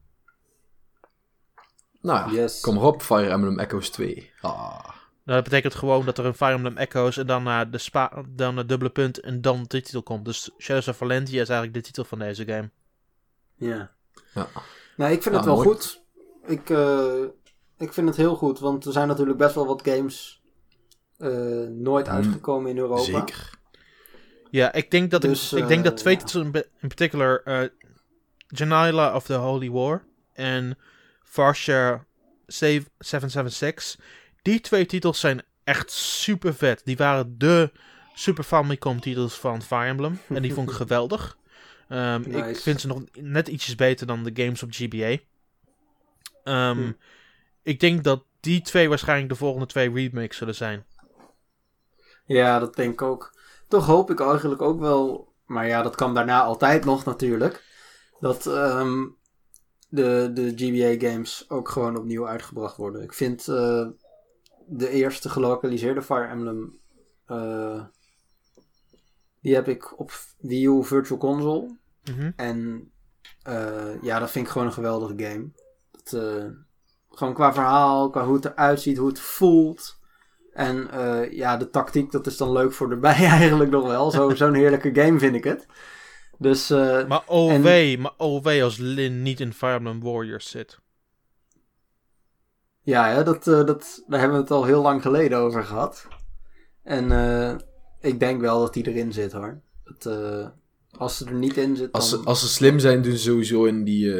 [2.01, 2.61] Nou ja, Yes.
[2.61, 4.31] kom op, Fire Emblem Echoes 2.
[4.41, 4.89] Ah.
[5.25, 8.23] Nou, dat betekent gewoon dat er een Fire Emblem Echoes en dan naar de spa,
[8.29, 10.25] dan een dubbele punt en dan de titel komt.
[10.25, 12.69] Dus Shadows of Valentia is eigenlijk de titel van deze game.
[13.55, 13.91] Ja.
[14.33, 14.47] Ja.
[14.97, 15.67] Nou, ik vind Ja, het wel mooi.
[15.67, 16.03] goed.
[16.45, 17.23] Ik, eh,
[17.77, 20.41] ik vind het heel goed, want er zijn natuurlijk best wel wat games
[21.17, 21.29] eh,
[21.69, 23.01] nooit Hmm, uitgekomen in Europa.
[23.01, 23.49] Zeker.
[24.49, 26.19] Ja, ik denk dat, Dus, ik, ik denk dat eh, twee ja.
[26.19, 27.69] titels in, in particular, eh
[28.47, 30.77] Janila of the Holy War en
[31.23, 32.05] Farsha
[32.47, 33.97] 776,
[34.45, 36.81] die twee titels zijn echt super vet.
[36.83, 37.71] Die waren de
[38.13, 41.37] Super Famicom titels van Fire Emblem en die vond ik geweldig.
[41.89, 45.17] Ehm, Ik vind ze nog net ietsjes beter dan de games op GBA.
[46.43, 46.91] Ehm, Hm.
[47.63, 50.85] Ik denk dat die twee waarschijnlijk de volgende twee remakes zullen zijn.
[52.25, 53.33] Ja, dat denk ik ook.
[53.67, 57.63] Toch hoop ik eigenlijk ook wel, maar ja, dat kan daarna altijd nog natuurlijk,
[58.19, 59.03] dat ehm,
[59.89, 63.01] de, de GBA-games ook gewoon opnieuw uitgebracht worden.
[63.01, 63.87] Ik vind eh,
[64.67, 66.79] de eerste gelokaliseerde Fire Emblem,
[67.25, 67.83] eh,
[69.41, 71.77] die heb ik op Wii U Virtual Console.
[72.03, 72.31] Mhm.
[72.35, 72.89] En
[73.43, 75.49] eh, ja, dat vind ik gewoon een geweldige game.
[75.91, 76.45] Het, eh,
[77.09, 80.03] gewoon qua verhaal, qua hoe het eruit ziet, hoe het voelt.
[80.53, 80.89] En
[81.31, 84.11] ja, de tactiek, dat is dan leuk voor erbij eigenlijk nog wel.
[84.11, 85.67] Zo, zo'n heerlijke game vind ik het.
[86.37, 90.79] Dus Maar OW, maar OW als Lin niet in Fire Emblem Warriors zit.
[92.85, 96.07] Ja, hè, dat, eh, dat, daar hebben we het al heel lang geleden over gehad.
[96.83, 97.55] En eh,
[97.99, 99.61] ik denk wel dat die erin zit hoor.
[99.83, 100.47] Dat, eh,
[100.97, 102.01] als ze er niet in zit, dan...
[102.01, 104.13] Als ze, als ze slim zijn, doen ze sowieso in die,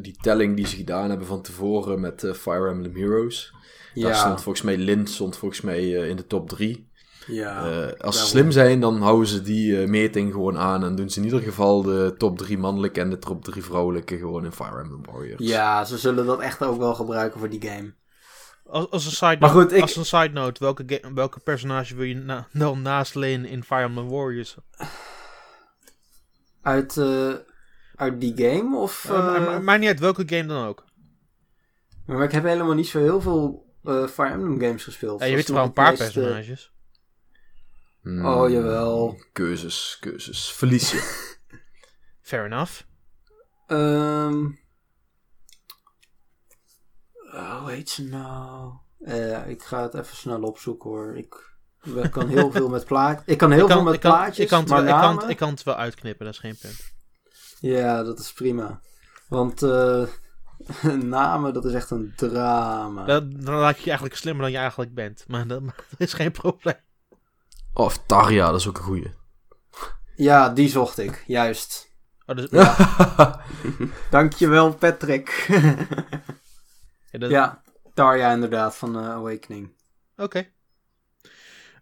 [0.00, 3.54] die telling die ze gedaan hebben van tevoren met Fire Emblem Heroes.
[3.94, 6.88] Daar ja, stond volgens mij Lint stond volgens mij in de top 3.
[7.26, 10.84] ja, als ze slim zijn, dan houden ze die meting gewoon aan.
[10.84, 14.18] En doen ze in ieder geval de top 3 mannelijke en de top 3 vrouwelijke
[14.18, 15.48] gewoon in Fire Emblem Warriors.
[15.48, 17.92] ja, ze zullen dat echt ook wel gebruiken voor die game.
[18.68, 21.94] Als, als, een, side Maar note, goed, ik- als een side note, welke, welke personage
[21.94, 24.56] wil je na, dan naast Lin in Fire Emblem Warriors?
[26.62, 27.32] Uit, eh,
[27.94, 28.76] uit die game?
[28.76, 30.84] Of, maar- maar- Maakt niet uit welke game dan ook.
[32.06, 35.20] Maar ik heb helemaal niet zo heel veel eh, Fire Emblem games gespeeld.
[35.20, 36.72] Ja, je weet wel een paar personages.
[38.02, 39.20] Hmm, Oh, jawel.
[39.32, 40.52] Keuzes, keuzes.
[40.52, 41.24] Verlies je.
[42.28, 42.80] Fair enough.
[43.66, 44.46] Ehm
[47.36, 48.72] oh, hoe heet ze nou?
[49.00, 51.16] Eh, ik ga het even snel opzoeken hoor.
[51.16, 51.54] Ik,
[52.10, 53.26] kan heel veel met plaatjes.
[53.32, 54.98] Ik kan heel ik, veel met ik, kan, plaatjes, ik, kan het maar ik, kan,
[55.00, 56.94] namen- ik kan het wel uitknippen, dat is geen punt.
[57.60, 58.80] Ja, dat is prima.
[59.28, 60.06] Want eh,
[61.02, 63.04] namen, dat is echt een drama.
[63.04, 65.24] Dan, dan lijkt je eigenlijk slimmer dan je eigenlijk bent.
[65.26, 66.80] Maar dat, dat is geen probleem.
[67.72, 69.14] Of Tarja, dat is ook een goeie.
[70.16, 71.94] Ja, die zocht ik, juist.
[72.26, 72.48] Oh, dus,
[74.10, 75.48] Dankjewel, Patrick.
[77.20, 77.62] Ja, dat- ja,
[77.94, 79.72] Tarja inderdaad, van eh, Awakening.
[80.16, 80.46] Oké.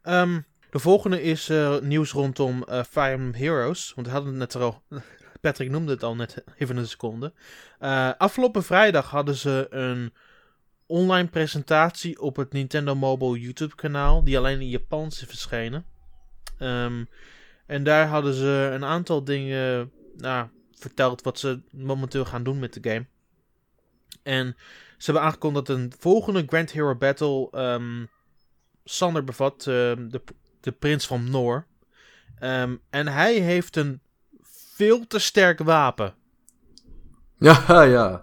[0.02, 3.92] Ehm, de volgende is eh, nieuws rondom eh Fire Emblem Heroes.
[3.94, 4.82] Want we hadden het net er al...
[5.40, 7.32] Patrick noemde het al net even een seconde.
[8.18, 10.12] Afgelopen vrijdag hadden ze een
[10.86, 14.24] online presentatie op het Nintendo Mobile YouTube kanaal.
[14.24, 15.84] Die alleen in Japans is verschenen.
[16.58, 17.04] Ehm,
[17.66, 22.72] en daar hadden ze een aantal dingen nou, verteld wat ze momenteel gaan doen met
[22.82, 23.06] de game.
[24.22, 24.56] En
[24.98, 28.04] ze hebben aangekondigd dat een volgende Grand Hero Battle ehm,
[28.84, 30.22] Sander bevat, ehm, de,
[30.60, 31.66] de prins van Noor.
[32.38, 34.00] Ehm, en hij heeft een
[34.74, 36.14] veel te sterk wapen.
[37.38, 38.22] Ja, ja.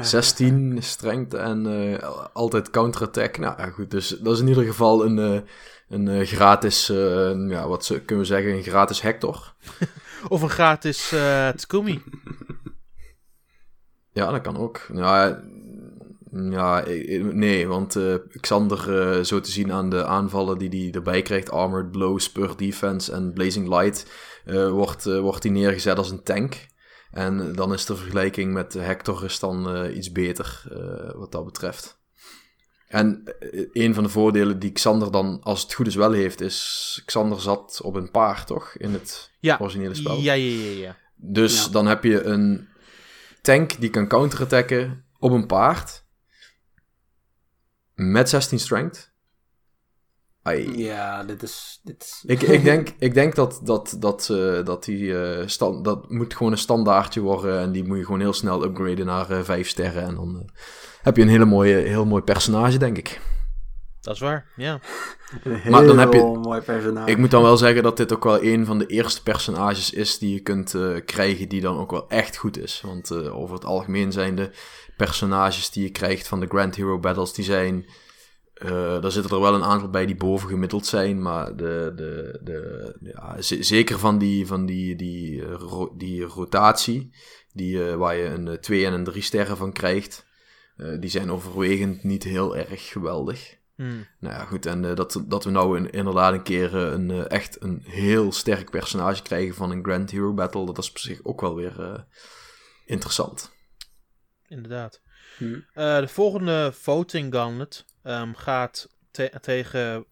[0.00, 3.38] 16 strength en eh, altijd counterattack.
[3.38, 5.40] Nou ja, goed, dus dat is in ieder geval een, eh,
[5.88, 9.54] een eh, gratis, eh, ja, wat kunnen we zeggen, een gratis Hector.
[10.28, 11.14] Of een gratis
[11.56, 12.02] Tsukumi.
[14.16, 14.86] Ja, dat kan ook.
[14.92, 15.42] Ja,
[16.30, 16.84] ja
[17.32, 21.50] nee, want eh, Xander, eh, zo te zien aan de aanvallen die hij erbij krijgt,
[21.50, 24.06] Armored Blow, Spur Defense en Blazing Light,
[24.44, 26.66] eh, wordt, eh, wordt hij neergezet als een tank.
[27.10, 30.62] En dan is de vergelijking met Hector is dan iets beter,
[31.16, 31.98] wat dat betreft.
[32.88, 33.22] En
[33.72, 37.40] een van de voordelen die Xander dan, als het goed is, wel heeft, is Xander
[37.40, 38.74] zat op een paard, toch?
[38.76, 39.58] In het Ja.
[39.60, 40.16] originele spel.
[40.16, 40.96] Ja, ja, ja, ja.
[41.16, 41.70] Dus Ja.
[41.70, 42.68] dan heb je een
[43.46, 46.04] tank die kan counterattacken op een paard.
[47.94, 49.14] Met 16 strength.
[50.42, 50.78] Ai.
[50.78, 51.80] Ja, dit is...
[51.82, 52.22] Dit is...
[52.26, 56.34] Ik, ik, denk, ik denk dat, dat, dat, eh, dat die eh, stand, dat moet
[56.34, 57.60] gewoon een standaardje worden.
[57.60, 60.02] En die moet je gewoon heel snel upgraden naar eh 5 sterren.
[60.02, 60.50] En dan
[61.02, 63.20] heb je een hele mooie, heel mooi personage, denk ik.
[64.06, 64.80] Dat is waar, ja.
[65.70, 67.10] Maar dan heb je- mooi personage.
[67.10, 70.18] Ik moet dan wel zeggen dat dit ook wel een van de eerste personages is
[70.18, 72.80] die je kunt eh, krijgen die dan ook wel echt goed is.
[72.84, 74.50] Want eh, over het algemeen zijn de
[74.96, 77.86] personages die je krijgt van de Grand Hero Battles, die zijn...
[78.54, 82.96] eh daar zitten er wel een aantal bij die bovengemiddeld zijn, maar de, de, de,
[83.14, 87.10] ja, zeker van die, van die, die, ro- die rotatie,
[87.52, 90.26] die, eh, waar je een 2 en een 3 sterren van krijgt,
[90.76, 93.55] eh, die zijn overwegend niet heel erg geweldig.
[93.76, 94.06] Hmm.
[94.20, 94.66] Nou ja, goed.
[94.66, 97.82] En eh, dat, dat we nou een, inderdaad een keer eh, een, eh, echt een
[97.84, 101.54] heel sterk personage krijgen van een Grand Hero Battle, dat is op zich ook wel
[101.54, 102.00] weer eh,
[102.84, 103.52] interessant.
[104.48, 105.00] Inderdaad.
[105.38, 105.54] Hm.
[105.72, 110.06] Eh, de volgende voting gauntlet ehm, gaat te- tegen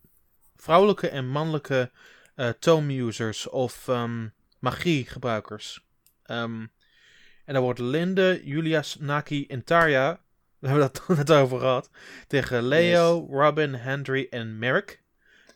[0.57, 1.91] vrouwelijke en mannelijke
[2.35, 5.87] eh tome users of ehm, magiegebruikers.
[6.23, 6.61] Ehm,
[7.45, 10.24] en daar wordt Linde, Julias, Naki en Tarja,
[10.65, 11.91] we hebben dat net over gehad,
[12.27, 15.03] tegen Leo, Robin, Henry en Merrick.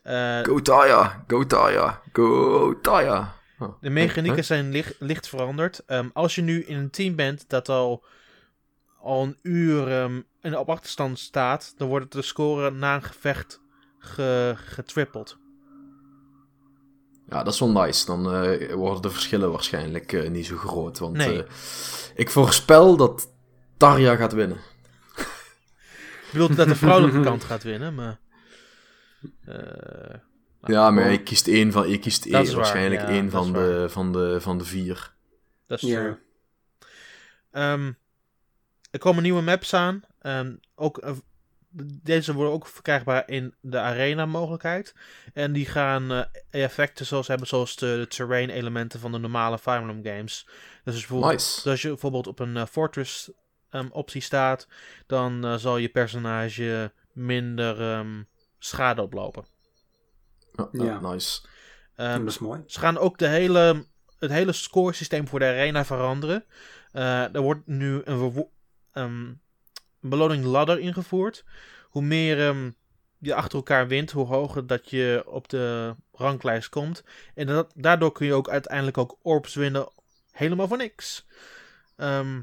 [0.03, 3.35] Eh, Go Taya, go Taya, go Taya.
[3.59, 4.45] Oh, De mechanieken huh?
[4.45, 5.83] zijn licht, licht veranderd.
[5.85, 8.03] Ehm, als je nu in een team bent dat al,
[9.01, 13.61] al een uur ehm, in op achterstand staat, dan wordt de score na een gevecht
[13.99, 15.37] ge, getrippeld.
[17.29, 18.05] Ja, dat is wel nice.
[18.05, 20.99] Dan eh, worden de verschillen waarschijnlijk eh, niet zo groot.
[20.99, 21.43] Want Nee.
[22.15, 23.31] ik voorspel dat
[23.77, 24.57] Tarja gaat winnen.
[26.29, 28.19] Ik bedoel dat de vrouwelijke kant gaat winnen, maar...
[29.45, 29.55] eh,
[30.61, 33.53] nou, ja, maar je kiest één van, je kiest één, waar, waarschijnlijk ja, één van
[33.53, 35.13] de, van, de, van de vier.
[35.67, 36.17] Dat is true.
[37.51, 37.91] Ehm,
[38.91, 40.01] er komen nieuwe maps aan.
[40.21, 41.11] Ehm, ook, eh,
[42.03, 44.95] deze worden ook verkrijgbaar in de arena mogelijkheid.
[45.33, 49.59] En die gaan eh, effecten zoals hebben zoals de, de terrain elementen van de normale
[49.59, 50.45] Fire Emblem games.
[50.83, 51.55] Dus als, bijvoorbeeld, Nice.
[51.55, 53.31] dus als je bijvoorbeeld op een fortress
[53.69, 54.67] ehm, optie staat,
[55.07, 58.23] dan eh, zal je personage minder ehm,
[58.59, 59.45] schade oplopen.
[60.51, 60.99] Ja, ja, Ja.
[60.99, 61.41] nice.
[61.95, 62.63] Ehm, dat is mooi.
[62.65, 63.85] ze gaan ook de hele,
[64.19, 66.45] het hele scoresysteem voor de arena veranderen.
[66.91, 68.49] Eh, er wordt nu een,
[68.93, 69.39] ehm, een
[69.99, 71.45] beloning ladder ingevoerd.
[71.83, 72.71] Hoe meer ehm,
[73.17, 77.03] je achter elkaar wint, hoe hoger dat je op de ranglijst komt.
[77.35, 79.91] En dat, daardoor kun je ook uiteindelijk ook orbs winnen,
[80.31, 81.25] helemaal voor niks.
[81.95, 82.41] Ehm,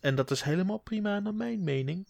[0.00, 2.08] en dat is helemaal prima naar mijn mening.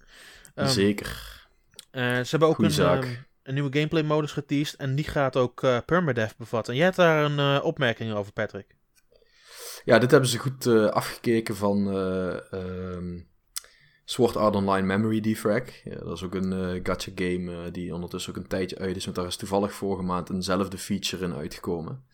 [0.55, 1.45] Ehm, Zeker.
[1.91, 3.09] eh, ze hebben ook een, ehm,
[3.43, 4.77] een nieuwe gameplay modus geteased.
[4.81, 6.73] En die gaat ook eh permadeath bevatten.
[6.73, 8.75] En jij hebt daar een eh, opmerking over, Patrick.
[9.85, 11.91] Ja, dit hebben ze goed afgekeken van
[12.51, 13.19] ehm
[14.09, 15.63] Sword Art Online Memory Defrag.
[15.85, 19.05] Ja, dat is ook een gacha game die ondertussen ook een tijdje uit is.
[19.05, 22.05] Want daar is toevallig vorige maand eenzelfde feature in uitgekomen.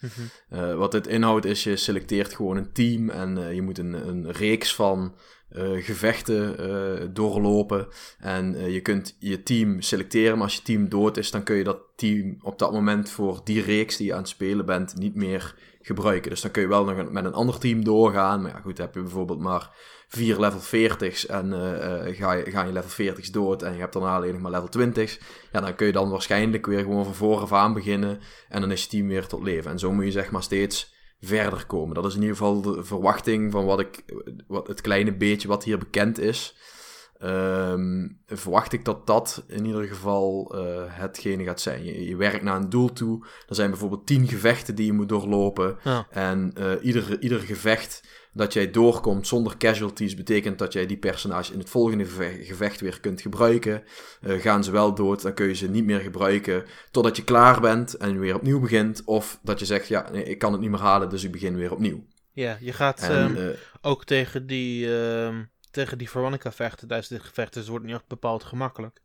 [0.48, 4.30] Eh, wat dit inhoudt is, je selecteert gewoon een team en je moet een, een
[4.30, 5.14] reeks van
[5.54, 7.86] gevechten doorlopen.
[8.18, 11.64] En je kunt je team selecteren, maar als je team dood is, dan kun je
[11.64, 15.14] dat team op dat moment voor die reeks die je aan het spelen bent niet
[15.14, 16.30] meer gebruiken.
[16.30, 18.42] Dus dan kun je wel nog met een ander team doorgaan.
[18.42, 19.70] Maar ja, goed, heb je bijvoorbeeld maar
[20.08, 21.52] vier level 40's en
[22.14, 24.88] ga, je, ga je level 40's dood en je hebt daarna alleen nog maar level
[24.88, 25.18] 20's.
[25.52, 28.82] Ja, dan kun je dan waarschijnlijk weer gewoon van vooraf aan beginnen en dan is
[28.82, 29.70] je team weer tot leven.
[29.70, 30.91] En zo moet je zeg maar steeds
[31.22, 31.94] verder komen.
[31.94, 34.04] Dat is in ieder geval de verwachting van wat ik,
[34.46, 36.56] wat, het kleine beetje wat hier bekend is.
[37.24, 41.84] Um, verwacht ik dat dat in ieder geval uh, hetgene gaat zijn.
[41.84, 43.26] Je, je, werkt naar een doel toe.
[43.48, 45.78] Er zijn bijvoorbeeld tien gevechten die je moet doorlopen.
[46.10, 48.02] En uh, ieder, ieder gevecht
[48.32, 52.04] dat jij doorkomt zonder casualties, betekent dat jij die personage in het volgende
[52.42, 53.82] gevecht weer kunt gebruiken.
[54.22, 57.60] Uh, gaan ze wel dood, dan kun je ze niet meer gebruiken totdat je klaar
[57.60, 59.02] bent en weer opnieuw begint.
[59.04, 61.56] Of dat je zegt, ja, nee, ik kan het niet meer halen, dus ik begin
[61.56, 62.06] weer opnieuw.
[62.32, 64.86] Ja, je gaat en, um, ook tegen die...
[64.86, 65.38] Uh
[65.72, 67.52] tegen die Veronica vechten tijdens dit gevecht.
[67.52, 69.00] Dus het wordt niet echt bepaald gemakkelijk.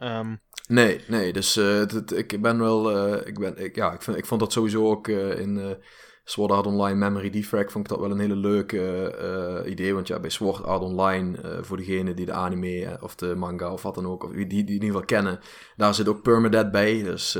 [0.00, 1.32] Um, nee, nee.
[1.32, 3.10] Dus het, ik ben wel.
[3.26, 5.76] Ik, ben, ik, ja, ik, vind, ik vond dat sowieso ook in
[6.24, 7.70] Sword Art Online Memory Defrag.
[7.70, 9.94] Vond ik dat wel een hele leuke idee.
[9.94, 13.82] Want ja, bij Sword Art Online, voor degenen die de anime of de manga of
[13.82, 15.40] wat dan ook, of die, die in ieder geval kennen,
[15.76, 17.02] daar zit ook permadeath bij.
[17.02, 17.32] Dus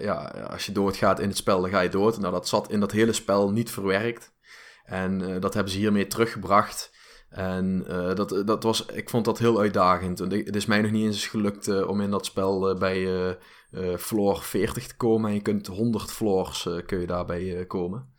[0.00, 2.18] ja, als je doodgaat in het spel, dan ga je dood.
[2.18, 4.32] Nou, dat zat in dat hele spel niet verwerkt.
[4.84, 6.96] En dat hebben ze hiermee teruggebracht.
[7.28, 7.84] En
[8.14, 10.20] dat, dat was, ik vond dat heel uitdagend.
[10.20, 13.36] En het is mij nog niet eens gelukt om in dat spel bij
[13.98, 15.28] floor 40 te komen.
[15.28, 18.16] En je kunt 100 floors kun je daarbij komen.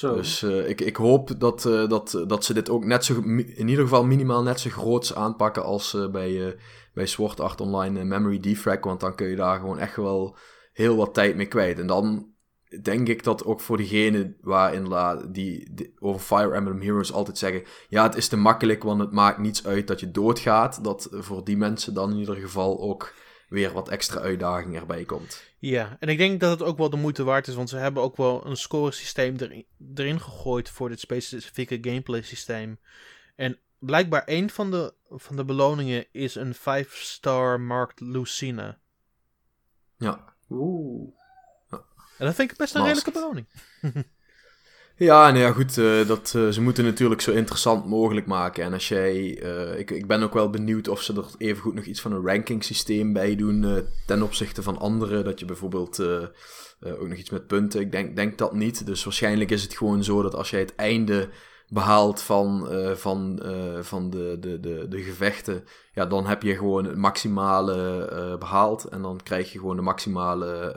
[0.00, 4.04] Dus ik, ik hoop dat, dat, dat ze dit ook net zo, in ieder geval
[4.04, 6.56] minimaal net zo groots aanpakken als bij,
[6.94, 8.84] bij Sword Art Online Memory Defrag.
[8.84, 10.36] Want dan kun je daar gewoon echt wel
[10.72, 11.78] heel wat tijd mee kwijt.
[11.78, 12.34] En dan
[12.82, 17.62] denk ik dat ook voor degene waarin la, die, over Fire Emblem Heroes altijd zeggen:
[17.88, 20.84] ja, het is te makkelijk, want het maakt niets uit dat je doodgaat.
[20.84, 23.12] Dat voor die mensen dan in ieder geval ook
[23.48, 25.42] weer wat extra uitdaging erbij komt.
[25.58, 28.02] Ja, en ik denk dat het ook wel de moeite waard is, want ze hebben
[28.02, 32.78] ook wel een scoresysteem erin, erin gegooid voor dit specifieke gameplay systeem.
[33.36, 38.78] En blijkbaar een van de, van de beloningen is een 5-star marked Lucina.
[39.96, 40.34] Ja.
[40.50, 41.14] Oeh.
[42.18, 43.46] En dat vind ik best een redelijke beloning.
[44.98, 45.76] ja, nou ja, goed.
[45.76, 48.64] Uh, dat, uh, ze moeten natuurlijk zo interessant mogelijk maken.
[48.64, 49.42] En als jij.
[49.42, 52.12] Uh, ik, ik ben ook wel benieuwd of ze er even goed nog iets van
[52.12, 53.84] een ranking systeem bij doen.
[54.06, 55.24] ten opzichte van anderen.
[55.24, 56.00] Dat je bijvoorbeeld.
[56.80, 57.80] ook nog iets met punten.
[57.80, 58.86] Ik denk, denk dat niet.
[58.86, 61.28] Dus waarschijnlijk is het gewoon zo dat als jij het einde
[61.68, 63.42] behaalt van, van,
[63.80, 68.84] van de, de, de, de gevechten, ja, dan heb je gewoon het maximale behaald.
[68.84, 70.74] En dan krijg je gewoon de maximale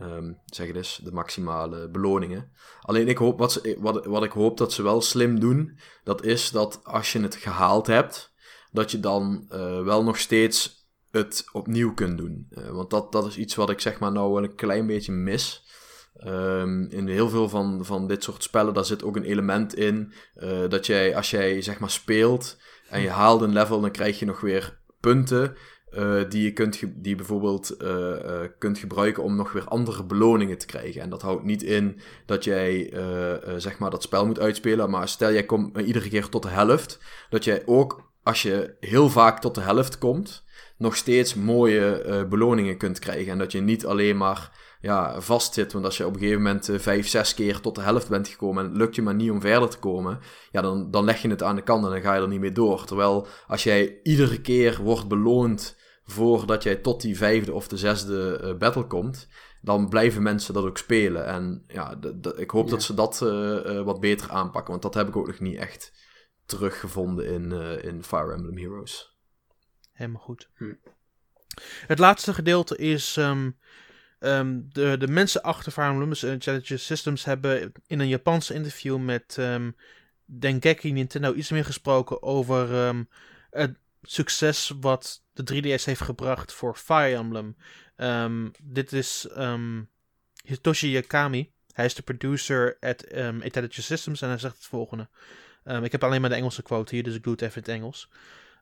[0.00, 2.52] um, zeg het de maximale beloningen.
[2.80, 6.24] Alleen ik hoop, wat, ze, wat, wat ik hoop dat ze wel slim doen, dat
[6.24, 8.32] is dat als je het gehaald hebt,
[8.72, 12.46] dat je dan uh, wel nog steeds het opnieuw kunt doen.
[12.50, 15.12] Uh, want dat, dat is iets wat ik zeg maar nou wel een klein beetje
[15.12, 15.68] mis.
[16.24, 20.12] Um, in heel veel van, van dit soort spellen, daar zit ook een element in
[20.36, 22.58] uh, dat jij, als jij zeg maar speelt
[22.88, 25.56] en je haalt een level, dan krijg je nog weer punten.
[25.98, 30.58] Uh, die je kunt die bijvoorbeeld uh, uh, kunt gebruiken om nog weer andere beloningen
[30.58, 31.00] te krijgen.
[31.00, 32.92] En dat houdt niet in dat jij
[33.56, 34.90] zeg maar dat spel moet uitspelen.
[34.90, 36.98] Maar stel jij komt iedere keer tot de helft.
[37.30, 40.44] Dat jij ook als je heel vaak tot de helft komt,
[40.78, 43.32] nog steeds mooie beloningen kunt krijgen.
[43.32, 45.72] En dat je niet alleen maar ja, vastzit.
[45.72, 48.64] Want als je op een gegeven moment vijf, zes keer tot de helft bent gekomen
[48.64, 50.18] en het lukt je maar niet om verder te komen,
[50.50, 52.40] ja, dan, dan leg je het aan de kant en dan ga je er niet
[52.40, 52.84] meer door.
[52.84, 55.78] Terwijl als jij iedere keer wordt beloond
[56.10, 59.28] voordat jij tot die vijfde of de zesde uh, battle komt,
[59.60, 61.26] dan blijven mensen dat ook spelen.
[61.26, 61.98] En ja,
[62.36, 65.26] ik hoop dat ze dat uh, uh, wat beter aanpakken, want dat heb ik ook
[65.26, 65.92] nog niet echt
[66.46, 69.18] teruggevonden in, in Fire Emblem Heroes.
[69.92, 70.48] Helemaal goed.
[70.54, 70.72] Hm.
[71.86, 73.58] Het laatste gedeelte is um,
[74.20, 78.98] um, de, de mensen achter Fire Emblem, dus Intelligent Systems, hebben in een Japanse interview
[78.98, 79.76] met um,
[80.24, 82.94] Dengeki Nintendo iets meer gesproken over
[83.50, 87.56] het succes wat de 3DS heeft gebracht voor Fire Emblem.
[87.96, 89.88] Um, dit is um,
[90.44, 91.52] Hitoshi Yakami.
[91.72, 95.08] Hij is de producer at um, Intelligent Systems en hij zegt het volgende.
[95.82, 97.80] ik heb alleen maar de Engelse quote hier, dus ik doe het even in het
[97.80, 98.08] Engels.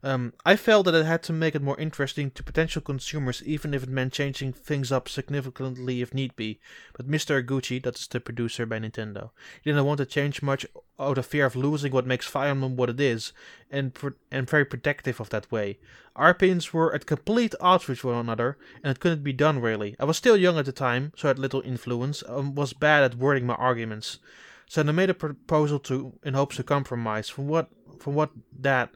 [0.03, 3.75] Um, I felt that it had to make it more interesting to potential consumers, even
[3.75, 6.61] if it meant changing things up significantly if need be.
[6.97, 7.45] But Mr.
[7.45, 9.31] Gucci, that's the producer by Nintendo,
[9.65, 10.67] didn't want to change much
[11.01, 13.33] out of fear of losing what makes Fire Emblem what it is,
[13.71, 13.97] and
[14.31, 15.79] and very protective of that way.
[16.15, 19.97] Our opinions were at complete odds with one another, and it couldn't be done really.
[19.99, 23.03] I was still young at the time, so I had little influence, and was bad
[23.03, 24.19] at wording my arguments.
[24.69, 27.29] So I made a proposal to in hopes to compromise.
[27.29, 27.69] From what
[27.99, 28.31] from what
[28.61, 28.91] that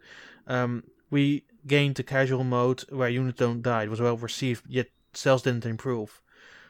[0.47, 3.85] um, we gained the casual mode where units don't die.
[3.85, 6.21] It was well received, yet sales didn't improve.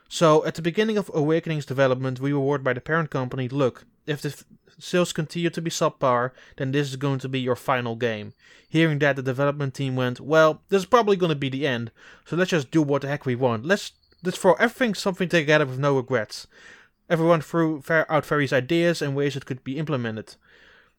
[0.09, 3.87] So at the beginning of Awakening's development, we were warned by the parent company, look,
[4.05, 4.45] if the f-
[4.79, 8.35] sales continue to be subpar, then this is going to be your final game.
[8.69, 11.93] Hearing that, the development team went, well, this is probably going to be the end,
[12.27, 13.65] so let's just do what the heck we want.
[13.65, 13.93] Let's
[14.25, 16.47] let's throw everything something together with no regrets.
[17.09, 20.37] Everyone threw out various ideas and ways it could be implemented.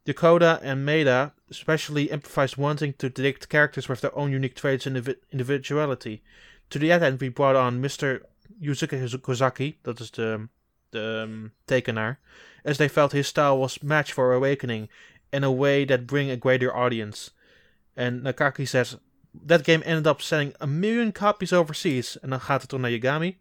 [0.05, 4.97] Dakota and Maeda especially emphasized wanting to depict characters with their own unique traits and
[4.97, 6.21] indivi- individuality.
[6.71, 8.21] To that end, we brought on Mr.
[8.61, 10.49] Yusuke Kozaki, that is the,
[10.91, 12.17] the um,
[12.65, 14.89] as they felt his style was matched for Awakening
[15.31, 17.31] in a way that bring a greater audience.
[17.95, 18.97] And Nakaki says,
[19.45, 22.19] that game ended up selling a million copies overseas.
[22.19, 23.37] En dan gaat het door naar Yagami.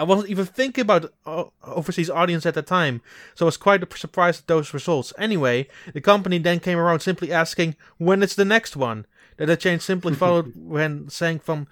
[0.00, 3.02] I wasn't even thinking about uh, overseas audience at the time,
[3.34, 5.12] so I was quite surprised at those results.
[5.18, 9.04] Anyway, the company then came around simply asking when it's the next one.
[9.36, 11.68] That the change simply followed when saying from,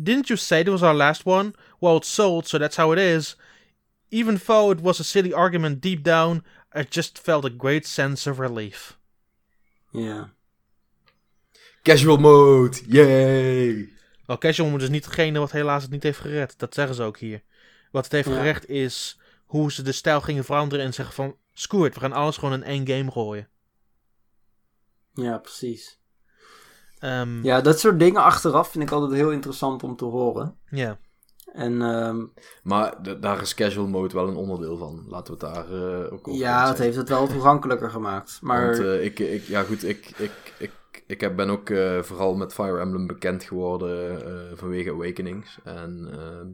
[0.00, 1.54] didn't you say this was our last one?
[1.80, 3.36] Well, it's sold, so that's how it is.
[4.10, 6.42] Even though it was a silly argument deep down,
[6.74, 8.98] I just felt a great sense of relief.
[9.94, 10.26] Yeah.
[11.84, 13.88] Casual mode, yay!
[14.26, 16.54] Well, Casual Mode is niet degene wat helaas het niet heeft gered.
[16.58, 17.42] Dat zeggen ze ook hier.
[17.92, 18.34] Wat het heeft Ja.
[18.34, 21.36] gered is hoe ze de stijl gingen veranderen en zeggen van...
[21.52, 23.48] Screw it, we gaan alles gewoon in één game gooien.
[25.14, 26.00] Ja, precies.
[26.98, 30.56] Ehm, Ja, dat soort dingen achteraf vind ik altijd heel interessant om te horen.
[30.70, 30.98] ja.
[31.52, 32.24] En ehm,
[32.62, 35.04] Maar daar is casual mode wel een onderdeel van.
[35.08, 38.38] Laten we het daar eh, ook over ja, het heeft het wel toegankelijker gemaakt.
[38.42, 40.70] Maar Want eh, ik, ik, ja goed, ik, ik, ik,
[41.06, 45.58] ik heb, ben ook eh, vooral met Fire Emblem bekend geworden eh, vanwege Awakenings.
[45.64, 46.46] En ehm,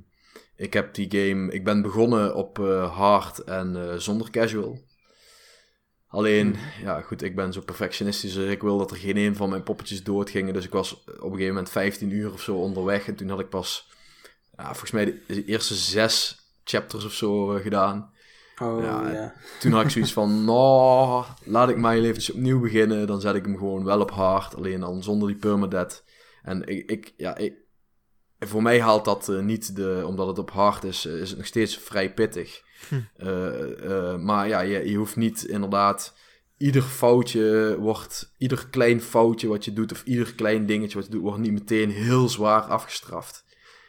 [0.59, 4.87] ik heb die game, ik ben begonnen op eh, hard en eh, zonder casual.
[6.07, 9.49] Alleen, ja goed, ik ben zo perfectionistisch, dus ik wil dat er geen een van
[9.49, 10.55] mijn poppetjes doodgingen.
[10.55, 13.41] Dus ik was op een gegeven moment 15 uur of zo onderweg en toen had
[13.41, 13.91] ik pas,
[14.57, 18.13] ja, volgens mij de, eerste zes chapters of zo eh, gedaan.
[18.63, 19.35] oh, ja.
[19.61, 23.07] Toen had ik zoiets van, nou, laat ik heel eventjes opnieuw beginnen.
[23.07, 26.05] Dan zet ik hem gewoon wel op hard, alleen dan zonder die permadeath.
[26.43, 27.55] En ik, ik ja, ik,
[28.39, 31.39] voor mij haalt dat eh, niet, de, omdat het op hard is, eh, is het
[31.39, 32.63] nog steeds vrij pittig.
[32.89, 33.01] Hm.
[33.17, 36.15] Eh, maar ja, je, je hoeft niet inderdaad,
[36.57, 41.13] ieder foutje wordt, ieder klein foutje wat je doet, of ieder klein dingetje wat je
[41.13, 43.45] doet, wordt niet meteen heel zwaar afgestraft.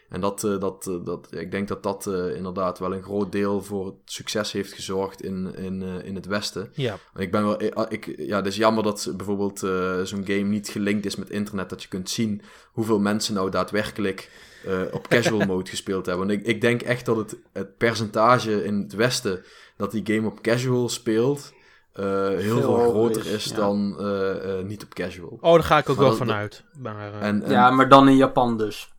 [0.09, 3.31] En dat, eh, dat, eh, dat, ik denk dat dat eh, inderdaad wel een groot
[3.31, 6.69] deel voor het succes heeft gezorgd in, in, eh, in het Westen.
[6.73, 6.97] Ja.
[7.15, 10.69] Ik ben wel, ik, ik- ja, het is jammer dat bijvoorbeeld eh, zo'n game niet
[10.69, 12.41] gelinkt is met internet, dat je kunt zien
[12.71, 14.31] hoeveel mensen nou daadwerkelijk
[14.65, 16.27] eh, op casual mode gespeeld hebben.
[16.27, 19.43] Want ik, ik denk echt dat het, het percentage in het Westen
[19.77, 21.53] dat die game op casual speelt,
[21.93, 23.55] eh, heel Veel groter is, is, ja.
[23.55, 25.37] dan eh, eh, niet op casual.
[25.41, 26.63] Oh, daar ga ik ook Maar wel vanuit.
[26.79, 28.91] Maar, eh, En, en, ja, maar dan in Japan dus.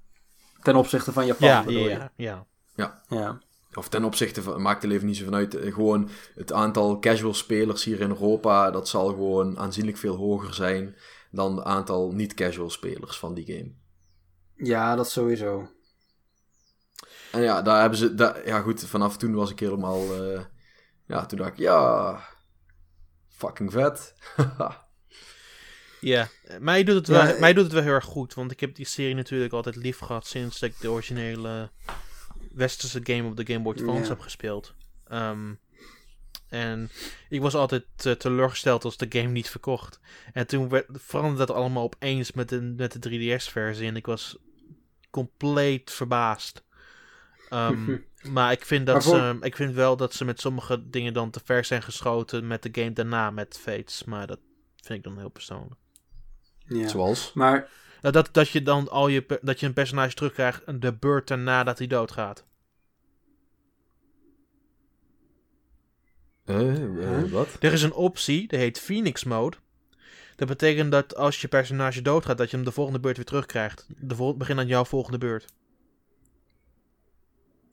[0.62, 2.10] Ten opzichte van Japan ja, bedoel je?
[2.16, 2.46] ja,
[2.76, 3.02] ja.
[3.08, 3.38] Ja.
[3.74, 5.54] Of ten opzichte van, maakt er even niet zo vanuit.
[5.54, 10.54] eh, Gewoon het aantal casual spelers hier in Europa, dat zal gewoon aanzienlijk veel hoger
[10.54, 10.96] zijn
[11.30, 13.72] dan het aantal niet-casual spelers van die game.
[14.56, 15.68] ja, dat sowieso.
[17.32, 20.40] En ja, daar hebben ze, daar, ja goed, vanaf toen was ik helemaal, eh,
[21.06, 22.20] ja, toen dacht ik, ja,
[23.28, 24.14] fucking vet.
[26.00, 26.28] Ja,
[26.60, 28.34] mij doet, het wel, Ja, mij doet het wel heel erg goed.
[28.34, 31.70] Want ik heb die serie natuurlijk altijd lief gehad sinds dat ik de originele
[32.52, 34.08] westerse game op de Game Boy Advance Ja.
[34.08, 34.74] heb gespeeld.
[35.06, 35.54] Ehm,
[36.48, 36.90] en
[37.28, 40.00] ik was altijd eh, teleurgesteld als de game niet verkocht.
[40.32, 43.08] En toen werd, veranderde dat allemaal opeens met de, met de
[43.38, 43.86] 3DS-versie.
[43.86, 44.36] En ik was
[45.10, 46.64] compleet verbaasd.
[47.48, 47.96] Ehm,
[48.36, 51.30] maar ik vind, dat voor- ze, ik vind wel dat ze met sommige dingen dan
[51.30, 54.04] te ver zijn geschoten met de game daarna met Fates.
[54.04, 54.38] Maar dat
[54.82, 55.79] vind ik dan heel persoonlijk.
[56.78, 56.88] Ja.
[56.88, 57.32] Zoals?
[57.32, 57.68] Maar
[58.00, 61.78] dat, dat je dan al je, dat je een personage terugkrijgt de beurt daarna dat
[61.78, 62.44] hij doodgaat.
[66.44, 67.56] Eh, eh, wat?
[67.60, 69.56] Er is een optie, die heet Phoenix Mode.
[70.36, 73.86] Dat betekent dat als je personage doodgaat, dat je hem de volgende beurt weer terugkrijgt.
[73.96, 75.46] De vol begin aan jouw volgende beurt.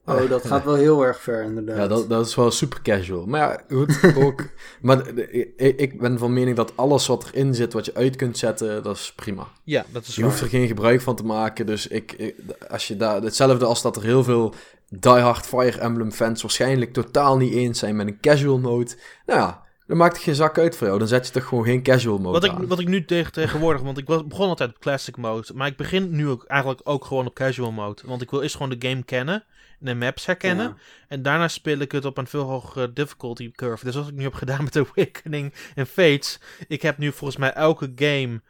[0.08, 1.76] Oh, dat gaat wel heel erg ver inderdaad.
[1.76, 3.26] Ja, dat, dat is wel super casual.
[3.26, 4.44] Maar ja, goed, ook.
[4.80, 5.08] maar
[5.56, 8.82] ik, ik ben van mening dat alles wat erin zit, wat je uit kunt zetten,
[8.82, 9.46] dat is prima.
[9.64, 11.66] Ja, dat is Je hoeft er geen gebruik van te maken.
[11.66, 12.34] Dus ik, ik-
[12.68, 14.54] als je daar, hetzelfde als dat er heel veel
[14.88, 18.90] diehard Fire Emblem fans waarschijnlijk totaal niet eens zijn met een casual mode.
[19.26, 20.98] Nou ja, Dan maakt het geen zak uit voor jou.
[20.98, 23.82] Dan zet je toch gewoon geen casual mode Wat ik, wat ik nu tegen, tegenwoordig,
[23.82, 27.04] want ik was, begon altijd op classic mode, maar ik begin nu ook eigenlijk ook
[27.04, 28.02] gewoon op casual mode.
[28.06, 29.44] Want ik wil eerst gewoon de game kennen en
[29.78, 30.66] de maps herkennen.
[30.66, 30.76] Ja.
[31.08, 33.84] En daarna speel ik het op een veel hogere difficulty curve.
[33.84, 37.52] Dus wat ik nu heb gedaan met Awakening en Fates, ik heb nu volgens mij
[37.52, 38.42] elke game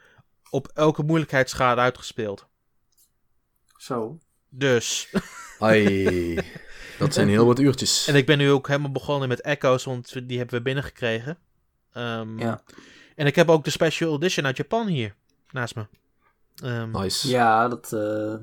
[0.50, 2.46] op elke moeilijkheidsgraad uitgespeeld.
[3.76, 4.18] Zo.
[4.48, 5.08] Dus.
[5.58, 6.38] Ai,
[6.98, 8.06] dat zijn heel wat uurtjes.
[8.06, 11.38] En ik ben nu ook helemaal begonnen met Echo's, want die hebben we binnengekregen.
[11.92, 12.62] Ehm, Ja.
[13.14, 15.14] En ik heb ook de special edition uit Japan hier
[15.50, 15.86] naast me.
[16.62, 17.28] Ehm, Nice.
[17.28, 17.92] Ja, dat...
[17.92, 18.34] eh,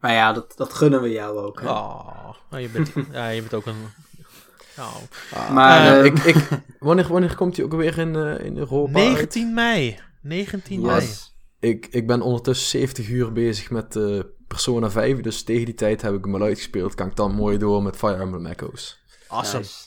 [0.00, 1.60] Maar ja, dat, dat gunnen we jou ook.
[1.60, 1.68] Hè?
[1.68, 3.92] Oh, oh, je, bent, ja, je bent ook een.
[4.78, 4.96] Oh.
[5.32, 6.48] Ah, Maar, eh, eh, ik, ik,
[6.78, 9.08] wanneer, wanneer komt hij ook weer in, eh, in Europa uit?
[9.08, 10.00] 19 mei.
[10.22, 11.08] 19 mei.
[11.60, 13.98] Ik, ik ben ondertussen 70 uur bezig met
[14.48, 16.94] Persona 5, dus tegen die tijd heb ik hem al uitgespeeld.
[16.94, 19.02] Kan ik dan mooi door met Fire Emblem Echoes.
[19.28, 19.58] Awesome.
[19.58, 19.86] Nice.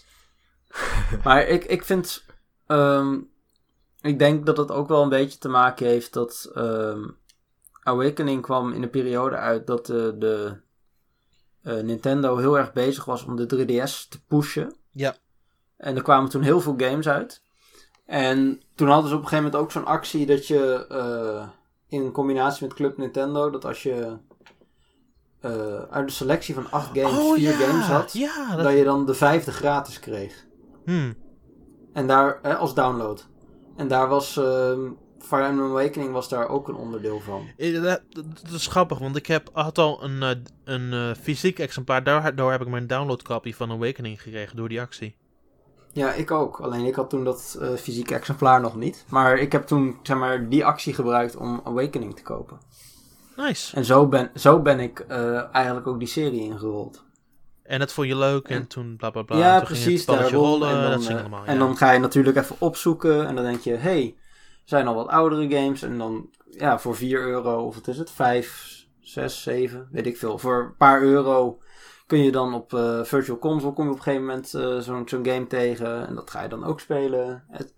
[1.24, 2.26] maar ik, ik vind...
[2.68, 3.20] ehm,
[4.02, 6.52] ik denk dat het ook wel een beetje te maken heeft dat...
[6.54, 7.04] ehm,
[7.84, 10.58] Awakening kwam in een periode uit dat de, de
[11.62, 14.76] eh, Nintendo heel erg bezig was om de 3DS te pushen.
[14.90, 15.16] Ja.
[15.78, 17.42] En er kwamen toen heel veel games uit.
[18.06, 21.48] En toen hadden ze op een gegeven moment ook zo'n actie dat je eh,
[21.88, 24.18] in combinatie met Club Nintendo, dat als je
[25.40, 27.68] eh, uit de selectie van acht games oh vier ja.
[27.68, 28.64] games had, Ja, dat...
[28.64, 30.46] dat je dan de vijfde gratis kreeg.
[30.86, 31.16] Hmm.
[31.94, 33.28] En daar, hè, als download.
[33.76, 34.90] En daar was ehm
[35.22, 37.48] Fire Emblem Awakening was daar ook een onderdeel van.
[37.82, 38.02] Dat,
[38.54, 40.30] is grappig, want ik heb, had al een, eh,
[40.64, 42.04] een eh, fysiek exemplaar.
[42.04, 45.16] Daardoor heb ik mijn downloadcopy van Awakening gekregen door die actie.
[45.94, 46.60] Ja, ik ook.
[46.60, 49.06] Alleen ik had toen dat eh, fysieke exemplaar nog niet.
[49.10, 52.58] Maar ik heb toen zeg maar, die actie gebruikt om Awakening te kopen.
[53.36, 53.76] Nice.
[53.76, 55.00] En zo ben, zo ben ik
[55.52, 57.04] eigenlijk ook die serie ingerold.
[57.72, 59.38] En dat vond je leuk en En- toen bla bla bla.
[59.38, 60.06] ja, toen ging precies.
[60.06, 60.34] het daarom.
[60.34, 61.46] rollen, en dan, dat eh, allemaal.
[61.46, 61.60] en ja.
[61.60, 63.28] dan ga je natuurlijk even opzoeken.
[63.28, 64.14] En dan denk je, hey, er
[64.64, 65.82] zijn al wat oudere games.
[65.82, 68.12] En dan, ja, voor 4 euro, of wat is het?
[68.12, 70.38] 5, 6, 7, weet ik veel.
[70.38, 71.62] Voor een paar euro
[72.08, 75.08] kun je dan op eh, Virtual Console kom je op een gegeven moment eh, zo'n
[75.08, 76.08] zo'n game tegen.
[76.08, 77.44] En dat ga je dan ook spelen.
[77.50, 77.74] Het-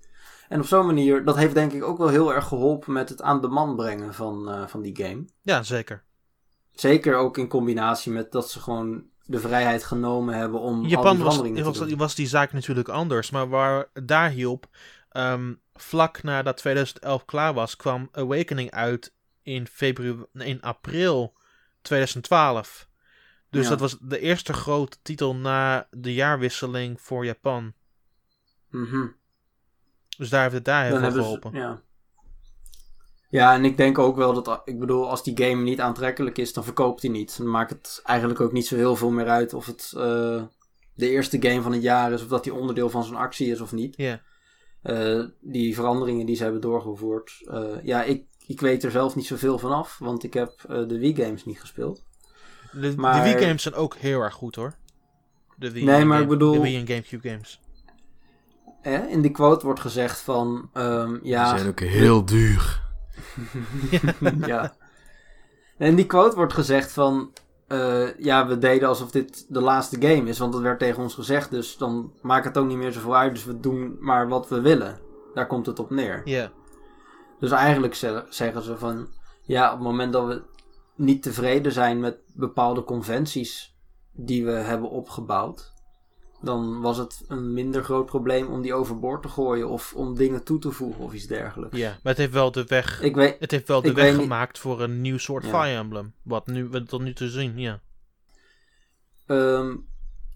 [0.49, 3.21] en op zo'n manier, dat heeft denk ik ook wel heel erg geholpen met het
[3.21, 5.25] aan de man brengen van, eh, van die game.
[5.41, 6.03] Ja, zeker.
[6.71, 10.89] Zeker ook in combinatie met dat ze gewoon de vrijheid genomen hebben om In al
[10.89, 11.97] Japan die was, veranderingen was, te doen.
[11.97, 13.31] was die zaak natuurlijk anders.
[13.31, 14.65] Maar waar daar hielp,
[15.13, 21.33] ehm, vlak nadat 2011 klaar was, kwam Awakening uit in, februari, in april
[21.81, 22.87] 2012.
[23.49, 23.69] Dus Ja.
[23.69, 27.73] dat was de eerste grote titel na de jaarwisseling voor Japan.
[28.69, 29.07] Mhm.
[30.17, 31.51] Dus daar heeft het daar heel veel ze, geholpen.
[31.53, 31.81] ja.
[33.29, 36.53] ja, en ik denk ook wel dat, ik bedoel, als die game niet aantrekkelijk is,
[36.53, 37.37] dan verkoopt hij niet.
[37.37, 40.43] Dan maakt het eigenlijk ook niet zo heel veel meer uit of het eh,
[40.93, 43.61] de eerste game van het jaar is, of dat die onderdeel van zo'n actie is
[43.61, 43.97] of niet.
[43.97, 44.21] Ja.
[44.83, 47.41] Eh, die veranderingen die ze hebben doorgevoerd.
[47.51, 50.87] eh, ja, ik, ik weet er zelf niet zoveel van af, want ik heb eh,
[50.87, 52.03] de Wii games niet gespeeld.
[52.71, 54.75] De, Maar- de Wii games zijn ook heel erg goed hoor.
[55.57, 57.61] De Wii Nee, en maar Game- ik bedoel- De Wii en Gamecube games.
[58.81, 61.49] Eh, in die quote wordt gezegd van, ehm, ja...
[61.49, 62.81] Die zijn ook heel duur.
[64.47, 64.75] ja.
[65.77, 67.33] En in die quote wordt gezegd van...
[67.67, 70.39] eh, ja, we deden alsof dit de laatste game is.
[70.39, 71.51] Want dat werd tegen ons gezegd.
[71.51, 73.33] Dus dan maakt het ook niet meer zoveel uit.
[73.33, 74.99] Dus we doen maar wat we willen.
[75.33, 76.21] Daar komt het op neer.
[76.25, 76.51] Ja.
[77.39, 79.07] Dus eigenlijk ze- zeggen ze van...
[79.41, 80.41] Ja, op het moment dat we
[80.95, 83.75] niet tevreden zijn met bepaalde conventies...
[84.11, 85.72] die we hebben opgebouwd...
[86.43, 89.69] dan was het een minder groot probleem om die overboord te gooien...
[89.69, 91.77] of om dingen toe te voegen of iets dergelijks.
[91.77, 94.59] ja, maar het heeft wel de weg, Ik weet, het heeft wel de weg gemaakt
[94.59, 95.49] voor een nieuw soort Ja.
[95.49, 96.13] Fire Emblem.
[96.23, 97.81] Wat nu, we tot nu te zien, ja.
[99.25, 99.75] Ehm,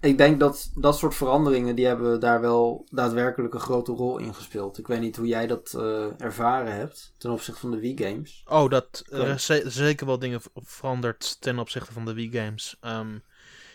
[0.02, 4.34] ik denk dat dat soort veranderingen, die hebben daar wel daadwerkelijk een grote rol in
[4.34, 4.78] gespeeld.
[4.78, 8.44] Ik weet niet hoe jij dat eh, ervaren hebt ten opzichte van de Wii games.
[8.48, 12.78] Oh, dat er ze- zeker wel dingen veranderd ten opzichte van de Wii games.
[12.82, 13.18] Ehm,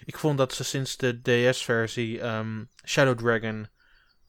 [0.05, 3.69] ik vond dat ze sinds de DS-versie ehm, Shadow Dragon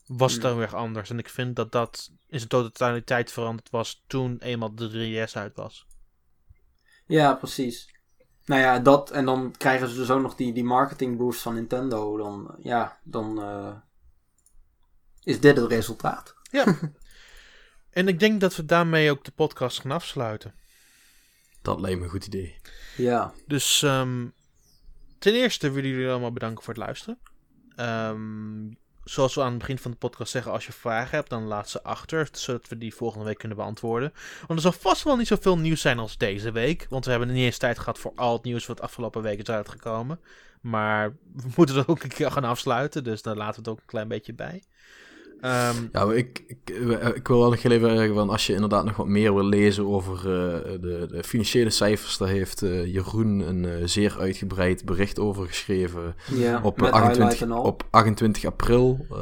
[0.05, 0.51] was het Hmm.
[0.51, 1.09] dan weer anders.
[1.09, 5.55] En ik vind dat dat in zijn totaliteit veranderd was toen eenmaal de 3DS uit
[5.55, 5.87] was.
[7.05, 7.91] Ja, precies.
[8.45, 11.53] Nou ja, dat en dan krijgen ze dus ook nog die, die marketing boost van
[11.53, 12.17] Nintendo.
[12.17, 13.75] Dan, ja, dan eh,
[15.23, 16.35] is dit het resultaat.
[16.51, 16.65] Ja.
[17.99, 20.53] en ik denk dat we daarmee ook de podcast gaan afsluiten.
[21.61, 22.59] Dat lijkt me een goed idee.
[22.97, 24.27] Ja, Dus ehm,
[25.23, 27.17] ten eerste willen jullie allemaal bedanken voor het luisteren.
[27.75, 28.71] Ehm,
[29.03, 31.69] zoals we aan het begin van de podcast zeggen, als je vragen hebt, dan laat
[31.69, 34.13] ze achter, zodat we die volgende week kunnen beantwoorden.
[34.39, 37.29] Want er zal vast wel niet zoveel nieuws zijn als deze week, want we hebben
[37.29, 40.19] niet eens tijd gehad voor al het nieuws wat afgelopen week is uitgekomen.
[40.61, 43.79] Maar we moeten er ook een keer gaan afsluiten, dus daar laten we het ook
[43.79, 44.63] een klein beetje bij.
[45.43, 46.57] Ehm, Ja, maar ik, ik,
[47.15, 49.87] ik wil wel nog even zeggen, van als je inderdaad nog wat meer wil lezen
[49.87, 50.23] over eh,
[50.81, 56.15] de, de financiële cijfers, daar heeft eh, Jeroen een eh, zeer uitgebreid bericht over geschreven
[56.33, 57.63] Ja, op, met eh, highlight 28, en al.
[57.63, 59.05] op 28 april.
[59.11, 59.19] eh,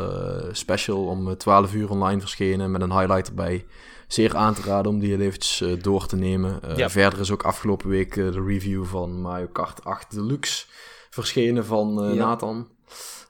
[0.52, 3.65] special om eh, 12 uur online verschenen met een highlight erbij.
[4.07, 6.60] Zeer aan te raden om die heel eventjes door te nemen.
[6.64, 6.89] Eh, Ja.
[6.89, 10.65] Verder is ook afgelopen week de review van Mario Kart 8 Deluxe
[11.10, 12.26] verschenen van eh, Ja.
[12.26, 12.68] Nathan.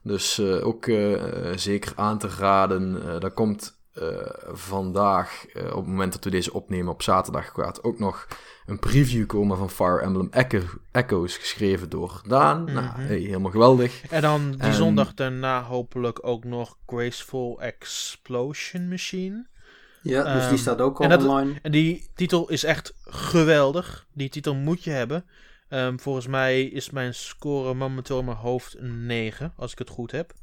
[0.03, 1.13] Dus eh, ook eh,
[1.51, 3.01] eh, zeker aan te raden.
[3.07, 4.07] Eh daar komt eh,
[4.51, 8.27] vandaag, eh, op het moment dat we deze opnemen op zaterdag, gaat ook nog
[8.65, 10.59] een preview komen van Fire Emblem Echo,
[10.91, 12.63] Echoes, geschreven door Daan.
[12.63, 12.99] Nou, Mhm.
[13.01, 14.01] hey, helemaal geweldig.
[14.09, 19.45] en dan die En- zondag daarna hopelijk ook nog Graceful Explosion Machine.
[20.01, 21.53] Ja, dus Ehm, die staat ook al en dat- online.
[21.61, 24.05] En die titel is echt geweldig.
[24.13, 25.25] Die titel moet je hebben.
[25.71, 29.89] Ehm, volgens mij is mijn score momenteel in mijn hoofd een 9, als ik het
[29.89, 30.33] goed heb.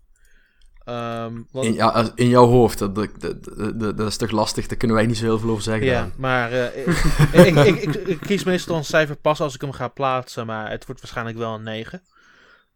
[0.85, 4.79] Ehm, wat- In, ja, in jouw hoofd, dat, dat, dat, dat- is toch lastig, daar
[4.79, 5.87] kunnen wij niet zo heel veel over zeggen.
[5.87, 6.87] ja, maar eh,
[7.47, 10.47] ik, ik, ik, ik, ik kies meestal een cijfer pas als ik hem ga plaatsen,
[10.47, 12.03] maar het wordt waarschijnlijk wel een 9.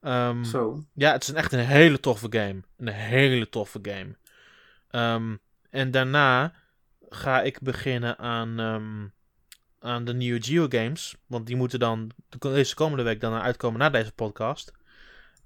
[0.00, 0.84] Ehm, Zo.
[0.94, 2.62] Ja, het is een echt een hele toffe game.
[2.78, 4.16] Een hele toffe game.
[4.90, 5.36] Ehm,
[5.70, 6.52] en daarna
[7.08, 9.06] ga ik beginnen aan, ehm,
[9.82, 11.14] aan de nieuwe Geo games.
[11.26, 14.72] Want die moeten dan de- deze komende week dan uitkomen na deze podcast.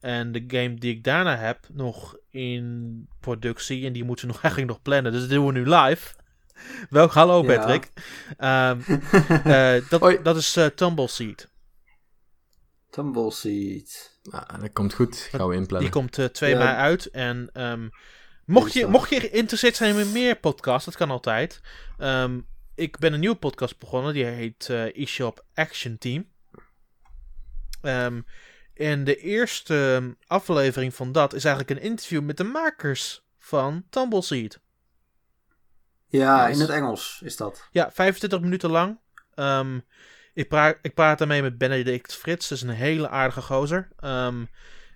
[0.01, 3.87] En de game die ik daarna heb nog in productie.
[3.87, 5.13] En die moeten we nog eigenlijk nog plannen.
[5.13, 6.15] Dus dat doen we nu live.
[6.91, 7.57] Wel, hallo Ja.
[7.57, 7.91] Patrick.
[8.37, 8.81] Ehm,
[9.45, 10.23] eh, dat, Hoi.
[10.23, 11.49] dat is eh, Tumbleseed.
[12.91, 14.19] Tumbleseed.
[14.23, 15.81] Nou, dat komt goed, gaan we inplannen.
[15.91, 16.59] Die komt eh 2 Ja.
[16.59, 17.07] mei uit.
[17.11, 17.89] En ehm,
[18.45, 21.61] mocht, je, mocht je geïnteresseerd zijn in meer podcasts, dat kan altijd.
[21.99, 22.41] Ehm,
[22.77, 24.13] ik ben een nieuwe podcast begonnen.
[24.13, 26.29] Die heet eh eShop Action Team.
[27.83, 28.21] Ehm,
[28.75, 33.85] en de eerste ehm, aflevering van dat is eigenlijk een interview met de makers van
[33.91, 34.61] Tumbleseed.
[36.07, 37.69] Ja, in het Engels is dat.
[37.71, 39.01] Ja, 25 minuten lang.
[39.35, 39.81] Ehm,
[40.35, 42.49] ik, praat, ik praat daarmee met Benedict Frits.
[42.49, 43.89] Dat is een hele aardige gozer.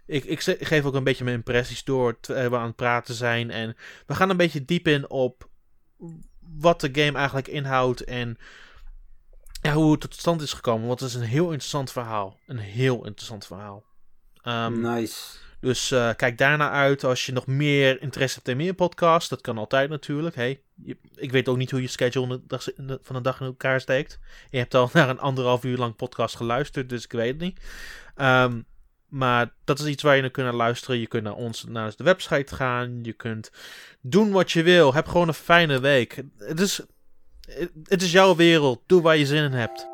[0.06, 3.50] Ik, ik, geef ook een beetje mijn impressies door terwijl we aan het praten zijn.
[3.50, 3.76] En
[4.06, 5.48] we gaan een beetje diep in op
[6.58, 8.04] wat de game eigenlijk inhoudt.
[8.04, 8.38] En
[9.62, 10.86] ja, hoe het tot stand is gekomen.
[10.86, 12.38] Want het is een heel interessant verhaal.
[12.46, 13.84] Een heel interessant verhaal.
[14.42, 15.16] Ehm, nice.
[15.60, 19.28] dus eh, kijk daarna uit als je nog meer interesse hebt in meer podcasts.
[19.28, 20.34] Dat kan altijd natuurlijk.
[20.34, 22.42] Hey, je- ik weet ook niet hoe je schedule
[23.02, 24.18] van de dag in elkaar steekt.
[24.50, 27.60] Je hebt al naar een anderhalf uur lang podcast geluisterd, dus ik weet het niet.
[28.14, 28.60] Ehm,
[29.10, 30.98] maar dat is iets waar je naar kunt luisteren.
[30.98, 32.98] Je kunt naar ons naar de website gaan.
[33.02, 33.50] Je kunt
[34.00, 34.94] doen wat je wil.
[34.94, 36.22] Heb gewoon een fijne week.
[36.38, 36.80] Het is,
[37.84, 38.82] het is jouw wereld.
[38.86, 39.88] Doe waar je zin in hebt.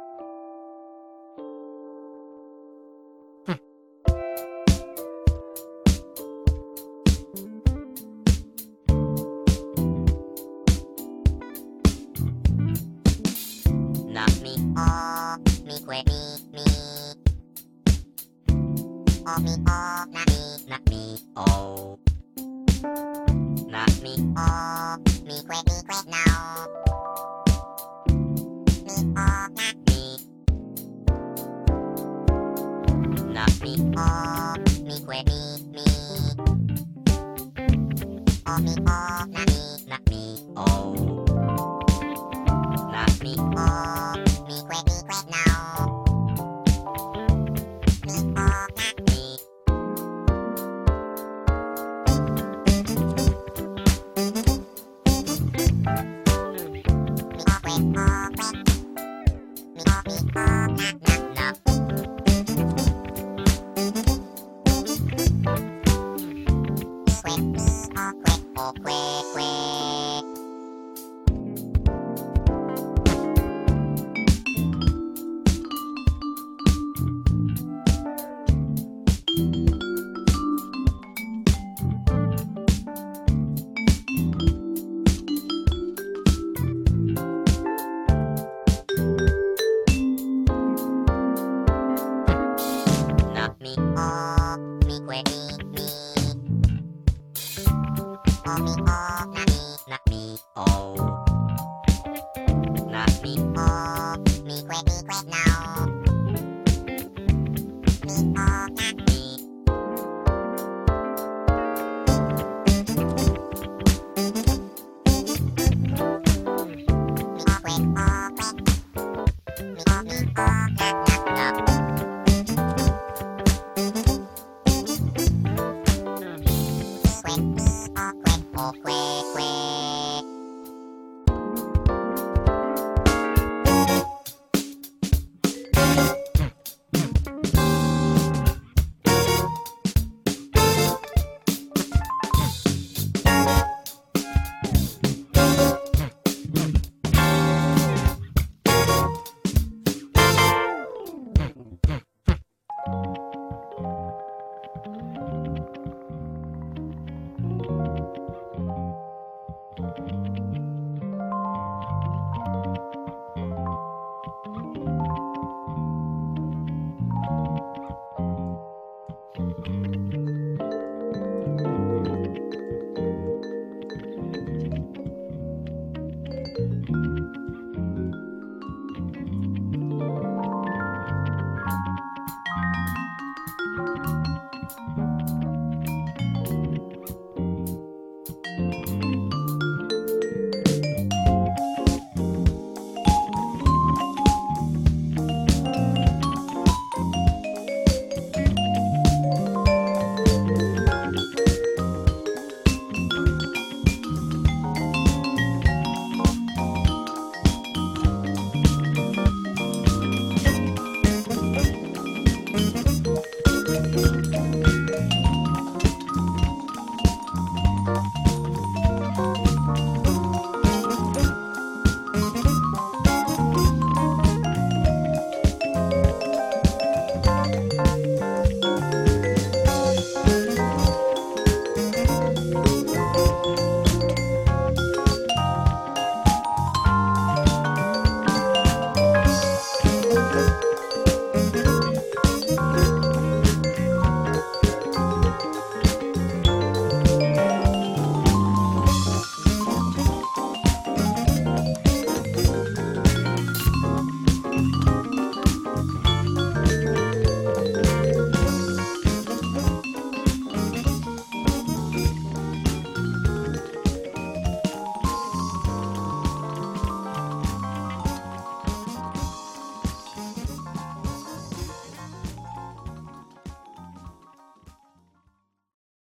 [104.57, 105.46] Secret, secret, no.